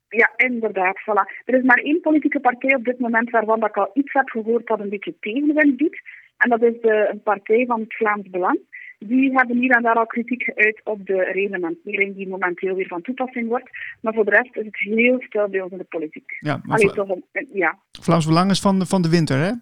Ja, 0.08 0.32
inderdaad. 0.36 0.98
Voilà. 1.00 1.42
Er 1.44 1.54
is 1.54 1.62
maar 1.62 1.78
één 1.78 2.00
politieke 2.00 2.40
partij 2.40 2.74
op 2.74 2.84
dit 2.84 2.98
moment 2.98 3.30
waarvan 3.30 3.64
ik 3.64 3.76
al 3.76 3.90
iets 3.94 4.12
heb 4.12 4.28
gehoord 4.28 4.66
dat 4.66 4.80
een 4.80 4.88
beetje 4.88 5.14
tegenwind 5.20 5.76
biedt. 5.76 6.00
En 6.36 6.50
dat 6.50 6.62
is 6.62 6.80
de, 6.80 7.08
een 7.10 7.22
partij 7.22 7.64
van 7.66 7.80
het 7.80 7.94
Vlaams 7.94 8.30
Belang. 8.30 8.58
Die 8.98 9.32
hebben 9.32 9.56
hier 9.56 9.70
en 9.70 9.82
daar 9.82 9.94
al 9.94 10.06
kritiek 10.06 10.42
geuit 10.42 10.80
op 10.84 11.06
de 11.06 11.22
reglementering 11.22 12.16
die 12.16 12.28
momenteel 12.28 12.74
weer 12.74 12.86
van 12.86 13.02
toepassing 13.02 13.48
wordt. 13.48 13.70
Maar 14.00 14.14
voor 14.14 14.24
de 14.24 14.30
rest 14.30 14.56
is 14.56 14.64
het 14.64 14.76
heel 14.78 15.22
stil 15.22 15.48
bij 15.48 15.60
ons 15.60 15.72
in 15.72 15.78
de 15.78 15.84
politiek. 15.84 16.36
Ja, 16.40 16.60
maar 16.62 16.78
Allee, 16.78 16.92
toch 16.92 17.18
ja. 17.52 17.78
Vlaams 18.00 18.26
Belang 18.26 18.50
is 18.50 18.60
van 18.60 18.78
de, 18.78 18.86
van 18.86 19.02
de 19.02 19.08
winter, 19.08 19.38
hè? 19.38 19.52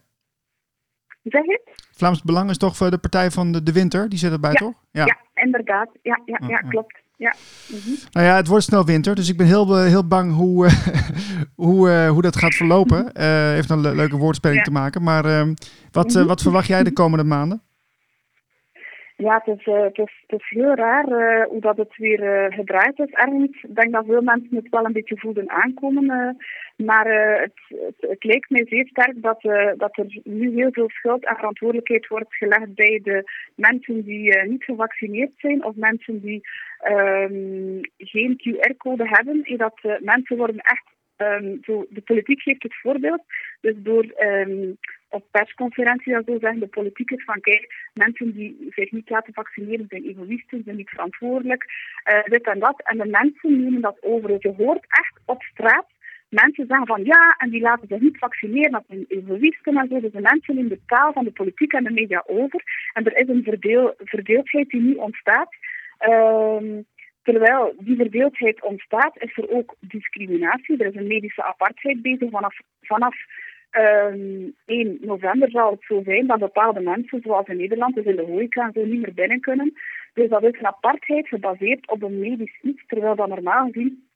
Zeg 1.25 1.45
je? 1.45 1.61
Vlaams 1.93 2.23
Belang 2.23 2.51
is 2.51 2.59
toch 2.59 2.77
de 2.77 2.99
partij 2.99 3.31
van 3.31 3.53
de, 3.53 3.63
de 3.63 3.73
winter? 3.73 4.09
Die 4.09 4.19
zit 4.19 4.33
erbij, 4.33 4.51
ja, 4.53 4.59
toch? 4.59 4.75
Ja. 4.91 5.05
ja, 5.05 5.43
inderdaad. 5.43 5.89
Ja, 6.03 6.21
ja, 6.25 6.39
ja, 6.41 6.49
ja. 6.49 6.69
klopt. 6.69 7.03
Ja. 7.17 7.35
Mm 7.69 7.79
-hmm. 7.85 7.97
Nou 8.11 8.27
ja, 8.27 8.37
het 8.37 8.47
wordt 8.47 8.65
snel 8.65 8.85
winter, 8.85 9.15
dus 9.15 9.29
ik 9.29 9.37
ben 9.37 9.47
heel, 9.47 9.77
heel 9.77 10.07
bang 10.07 10.35
hoe, 10.35 10.69
hoe, 11.67 11.89
uh, 11.89 12.09
hoe 12.09 12.23
dat 12.23 12.37
gaat 12.37 12.55
verlopen. 12.55 12.99
Uh, 12.99 13.25
heeft 13.51 13.71
een 13.71 13.81
le 13.81 13.95
leuke 13.95 14.17
woordspeling 14.17 14.63
te 14.63 14.71
maken. 14.71 15.03
Maar 15.03 15.27
uh, 15.27 15.55
wat, 15.91 16.13
-hmm. 16.13 16.27
wat 16.27 16.43
verwacht 16.43 16.67
jij 16.67 16.83
de 16.83 16.93
komende 16.93 17.25
maanden? 17.25 17.63
Ja, 19.17 19.43
het 19.45 19.59
is, 19.59 19.65
het 19.65 19.99
is, 19.99 20.25
het 20.27 20.45
heel 20.49 20.75
raar 20.75 21.09
uh, 21.09 21.47
hoe 21.47 21.61
dat 21.61 21.77
het 21.77 21.97
weer 21.97 22.23
uh, 22.23 22.57
gedraaid 22.57 22.99
is 22.99 23.11
ergens. 23.11 23.63
Ik 23.63 23.75
denk 23.75 23.93
dat 23.93 24.05
veel 24.07 24.23
mensen 24.23 24.57
het 24.57 24.69
wel 24.69 24.85
een 24.85 24.93
beetje 24.93 25.19
voelden 25.19 25.51
aankomen. 25.51 26.37
maar 26.77 27.07
het, 27.41 27.53
het, 27.69 28.11
het, 28.11 28.25
lijkt 28.25 28.51
mij 28.51 28.67
zeer 28.69 28.87
sterk 28.87 29.23
dat, 29.23 29.41
dat 29.77 29.99
er 29.99 30.21
nu 30.25 30.55
heel 30.55 30.73
veel 30.73 30.91
schuld 30.91 31.25
en 31.25 31.37
verantwoordelijkheid 31.37 32.07
wordt 32.07 32.35
gelegd 32.35 32.75
bij 32.75 33.01
de 33.03 33.31
mensen 33.55 34.05
die 34.05 34.43
niet 34.43 34.65
gevaccineerd 34.65 35.33
zijn 35.37 35.65
of 35.65 35.75
mensen 35.75 36.21
die 36.21 36.41
um, 36.89 37.81
geen 37.97 38.41
QR-code 38.41 39.09
hebben. 39.09 39.43
En 39.43 39.57
dat 39.57 39.81
mensen 40.01 40.37
worden 40.37 40.59
echt 40.59 40.94
Um, 41.17 41.59
zo, 41.63 41.87
de 41.89 42.01
politiek 42.01 42.41
geeft 42.43 42.63
het 42.63 42.81
voorbeeld. 42.81 43.23
Dus 43.61 43.75
door 43.77 44.05
um, 44.19 44.77
op 45.09 45.25
persconferenties 45.31 46.13
zo 46.13 46.39
zeggen, 46.39 46.61
de 46.61 46.67
politiek 46.67 47.11
is 47.11 47.25
van 47.25 47.41
kijk, 47.41 47.91
mensen 47.93 48.33
die 48.33 48.67
zich 48.69 48.91
niet 48.91 49.11
laten 49.11 49.33
vaccineren 49.33 49.87
zijn 49.89 50.05
egoïsten, 50.05 50.63
zijn 50.65 50.77
niet 50.77 50.89
verantwoordelijk, 50.89 51.65
uh, 52.11 52.25
dit 52.25 52.47
en 52.47 52.59
dat. 52.59 52.83
En 52.83 52.99
de 52.99 53.07
mensen 53.07 53.63
nemen 53.63 53.81
dat 53.81 53.99
over. 54.01 54.29
Dus 54.29 54.43
je 54.43 54.55
hoort 54.57 54.87
echt 54.89 55.21
op 55.25 55.43
straat 55.43 55.87
mensen 56.29 56.67
zeggen 56.67 56.87
van 56.87 57.05
ja, 57.05 57.35
en 57.39 57.51
die 57.51 57.61
laten 57.61 57.89
zich 57.89 58.01
niet 58.01 58.19
vaccineren, 58.19 58.73
dat 58.73 58.85
zijn 58.89 59.05
egoïsten 59.09 59.77
en 59.77 59.89
zo. 59.89 60.01
Dus 60.01 60.13
de 60.13 60.21
mensen 60.21 60.55
nemen 60.55 60.71
de 60.71 60.81
taal 60.87 61.13
van 61.13 61.25
de 61.25 61.31
politiek 61.31 61.73
en 61.73 61.85
de 61.85 61.91
media 61.91 62.23
over. 62.27 62.63
En 62.93 63.05
er 63.05 63.17
is 63.17 63.29
een 63.29 63.43
verdeel, 63.43 63.95
verdeeldheid 63.99 64.69
die 64.69 64.81
nu 64.81 64.95
ontstaat. 64.95 65.49
Um, 66.09 66.87
Terwijl 67.25 67.75
die 67.79 67.97
verdeeldheid 67.97 68.63
ontstaat, 68.63 69.23
is 69.23 69.37
er 69.37 69.51
ook 69.51 69.75
discriminatie. 69.81 70.77
Er 70.77 70.87
is 70.87 70.95
een 70.95 71.07
medische 71.07 71.43
apartheid 71.43 72.03
bezig. 72.03 72.31
Vanaf, 72.31 72.57
vanaf 72.81 73.17
um, 73.73 74.55
1 74.65 74.99
november 75.01 75.51
zal 75.51 75.71
het 75.71 75.85
zo 75.85 76.03
zijn 76.05 76.27
dat 76.27 76.39
bepaalde 76.39 76.81
mensen, 76.81 77.21
zoals 77.23 77.47
in 77.47 77.57
Nederland, 77.57 77.95
dus 77.95 78.05
in 78.05 78.17
de 78.17 78.23
horeca, 78.23 78.71
zo 78.75 78.85
niet 78.85 79.01
meer 79.01 79.15
binnen 79.15 79.41
kunnen. 79.41 79.73
Dus 80.15 80.29
dat 80.29 80.43
is 80.43 80.59
een 80.59 80.67
apartheid 80.67 81.29
gebaseerd 81.29 81.91
op 81.91 82.03
een 82.03 82.19
medisch 82.19 82.59
iets, 82.63 82.87
terwijl 82.87 83.17
dat 83.17 83.29
normaal 83.29 83.67
gezien 83.67 84.09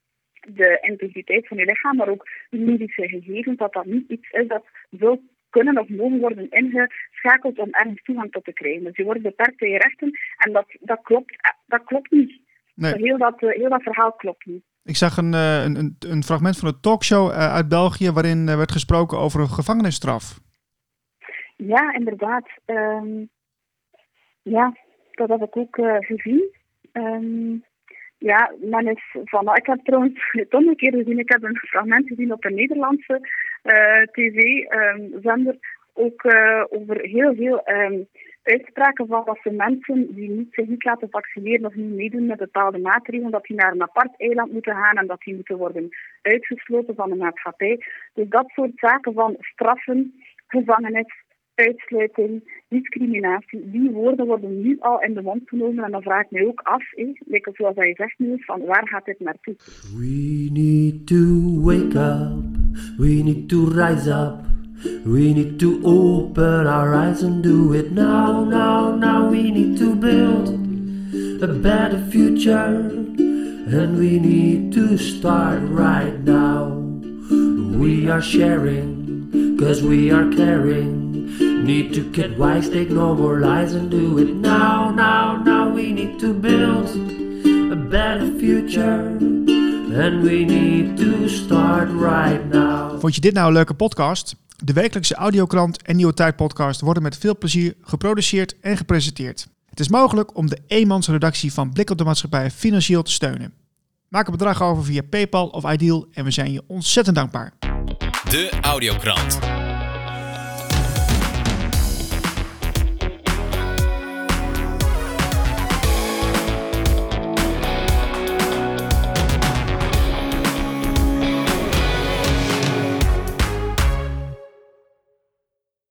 de 0.47 0.77
integriteit 0.81 1.47
van 1.47 1.57
je 1.57 1.65
lichaam, 1.65 1.95
maar 1.95 2.09
ook 2.09 2.27
de 2.49 2.57
medische 2.57 3.07
gegevens, 3.07 3.57
dat 3.57 3.73
dat 3.73 3.85
niet 3.85 4.09
iets 4.09 4.29
is 4.29 4.47
dat 4.47 4.65
wil 4.89 5.21
kunnen 5.49 5.77
of 5.77 5.89
mogen 5.89 6.19
worden 6.19 6.49
ingeschakeld 6.49 7.59
om 7.59 7.67
ergens 7.71 8.03
toegang 8.03 8.31
tot 8.31 8.43
te 8.43 8.53
krijgen. 8.53 8.83
Dus 8.83 8.95
je 8.95 9.03
wordt 9.03 9.21
beperkt 9.21 9.61
in 9.61 9.69
je 9.69 9.77
rechten 9.77 10.19
en 10.37 10.51
dat, 10.51 10.65
dat, 10.79 10.99
klopt, 11.01 11.35
dat 11.65 11.83
klopt 11.83 12.11
niet. 12.11 12.47
Nee. 12.79 12.93
Heel, 12.93 13.17
dat, 13.17 13.39
heel 13.39 13.69
dat 13.69 13.83
verhaal 13.83 14.11
klopt 14.11 14.45
niet. 14.45 14.63
Ik 14.83 14.95
zag 14.95 15.17
een, 15.17 15.33
een, 15.33 15.95
een 15.99 16.23
fragment 16.23 16.57
van 16.57 16.67
een 16.67 16.79
talkshow 16.81 17.31
uit 17.31 17.67
België 17.67 18.11
waarin 18.11 18.45
werd 18.45 18.71
gesproken 18.71 19.17
over 19.17 19.39
een 19.39 19.47
gevangenisstraf. 19.49 20.39
Ja, 21.55 21.93
inderdaad. 21.93 22.47
Um, 22.65 23.29
ja, 24.41 24.77
dat 25.11 25.29
heb 25.29 25.41
ik 25.41 25.57
ook 25.57 25.77
uh, 25.77 25.95
gezien. 25.99 26.55
Um, 26.93 27.63
ja, 28.17 28.51
men 28.61 28.87
is 28.87 29.15
van. 29.23 29.55
Ik 29.55 29.65
heb 29.65 29.83
trouwens 29.83 30.13
het 30.31 30.53
een 30.53 30.75
keer 30.75 30.93
gezien. 30.93 31.19
Ik 31.19 31.31
heb 31.31 31.43
een 31.43 31.57
fragment 31.57 32.07
gezien 32.07 32.33
op 32.33 32.45
een 32.45 32.55
Nederlandse 32.55 33.19
uh, 33.63 34.03
tv-zender. 34.11 35.53
Um, 35.53 35.59
ook 35.93 36.23
uh, 36.23 36.63
over 36.69 36.99
heel 37.01 37.35
veel 37.35 37.61
uitspraken 38.43 39.07
van 39.07 39.25
dat 39.25 39.39
ze 39.43 39.51
mensen 39.51 40.15
die 40.15 40.29
niet, 40.29 40.47
zich 40.51 40.67
niet 40.67 40.83
laten 40.83 41.09
vaccineren 41.09 41.65
of 41.65 41.75
niet 41.75 41.95
meedoen 41.95 42.25
met 42.25 42.37
bepaalde 42.37 42.77
maatregelen, 42.77 43.31
dat 43.31 43.43
die 43.43 43.55
naar 43.55 43.71
een 43.71 43.81
apart 43.81 44.13
eiland 44.17 44.51
moeten 44.51 44.75
gaan 44.75 44.97
en 44.97 45.07
dat 45.07 45.21
die 45.21 45.35
moeten 45.35 45.57
worden 45.57 45.89
uitgesloten 46.21 46.95
van 46.95 47.09
de 47.09 47.15
maatschappij. 47.15 47.83
Dus 48.13 48.29
dat 48.29 48.49
soort 48.49 48.71
zaken 48.75 49.13
van 49.13 49.35
straffen, 49.39 50.13
gevangenis, 50.47 51.23
uitsluiting, 51.55 52.63
discriminatie, 52.67 53.69
die 53.71 53.91
woorden 53.91 54.25
worden 54.25 54.61
nu 54.61 54.77
al 54.79 55.01
in 55.01 55.13
de 55.13 55.21
mond 55.21 55.41
genomen. 55.45 55.83
En 55.83 55.91
dan 55.91 56.01
vraag 56.01 56.23
ik 56.23 56.31
me 56.31 56.47
ook 56.47 56.61
af, 56.61 56.83
hé, 56.95 57.13
zoals 57.53 57.75
hij 57.75 57.93
zegt 57.95 58.19
nu, 58.19 58.43
van 58.43 58.65
waar 58.65 58.87
gaat 58.87 59.05
dit 59.05 59.19
naartoe? 59.19 59.55
We 59.97 60.49
need 60.51 61.07
to 61.07 61.61
wake 61.61 61.97
up, 61.97 62.97
we 62.97 63.21
need 63.23 63.49
to 63.49 63.65
rise 63.65 64.09
up. 64.09 64.58
We 64.83 65.33
need 65.33 65.59
to 65.59 65.81
open 65.83 66.67
our 66.67 66.95
eyes 66.95 67.21
and 67.21 67.43
do 67.43 67.73
it 67.73 67.91
now, 67.91 68.45
now, 68.45 68.95
now. 68.95 69.29
We 69.29 69.51
need 69.51 69.77
to 69.79 69.93
build 69.93 70.49
a 71.41 71.47
better 71.47 71.99
future, 72.09 72.87
and 73.15 73.97
we 73.97 74.19
need 74.19 74.71
to 74.73 74.97
start 74.97 75.59
right 75.63 76.17
now. 76.23 76.67
We 77.77 78.09
are 78.09 78.21
sharing, 78.21 79.57
cause 79.59 79.83
we 79.83 80.11
are 80.11 80.29
caring. 80.31 80.97
Need 81.65 81.93
to 81.93 82.01
get 82.11 82.37
wise, 82.37 82.69
take 82.69 82.89
no 82.89 83.13
more 83.15 83.39
lies, 83.39 83.73
and 83.73 83.91
do 83.91 84.17
it 84.17 84.33
now, 84.33 84.91
now, 84.91 85.41
now. 85.43 85.69
We 85.69 85.91
need 85.91 86.19
to 86.19 86.33
build 86.33 86.89
a 87.71 87.75
better 87.75 88.31
future, 88.39 89.17
and 89.91 90.23
we 90.23 90.45
need 90.45 90.97
to 90.97 91.27
start 91.27 91.89
right 91.89 92.45
now. 92.49 92.99
Vond 92.99 93.15
je 93.15 93.21
dit 93.21 93.33
nou 93.33 93.47
een 93.47 93.53
leuke 93.53 93.73
podcast? 93.73 94.35
De 94.63 94.73
wekelijkse 94.73 95.15
audiokrant 95.15 95.81
en 95.81 95.95
Nieuwe 95.95 96.13
Tijd 96.13 96.35
podcast 96.35 96.81
worden 96.81 97.03
met 97.03 97.17
veel 97.17 97.37
plezier 97.37 97.75
geproduceerd 97.81 98.59
en 98.59 98.77
gepresenteerd. 98.77 99.47
Het 99.69 99.79
is 99.79 99.89
mogelijk 99.89 100.37
om 100.37 100.49
de 100.49 100.57
eenmansredactie 100.67 101.53
van 101.53 101.73
Blik 101.73 101.89
op 101.89 101.97
de 101.97 102.03
Maatschappij 102.03 102.51
financieel 102.51 103.01
te 103.03 103.11
steunen. 103.11 103.53
Maak 104.07 104.25
een 104.25 104.31
bedrag 104.31 104.61
over 104.61 104.83
via 104.83 105.01
PayPal 105.01 105.47
of 105.47 105.71
Ideal 105.71 106.07
en 106.13 106.23
we 106.23 106.31
zijn 106.31 106.51
je 106.51 106.63
ontzettend 106.67 107.15
dankbaar. 107.15 107.53
De 108.29 108.51
Audiokrant. 108.61 109.39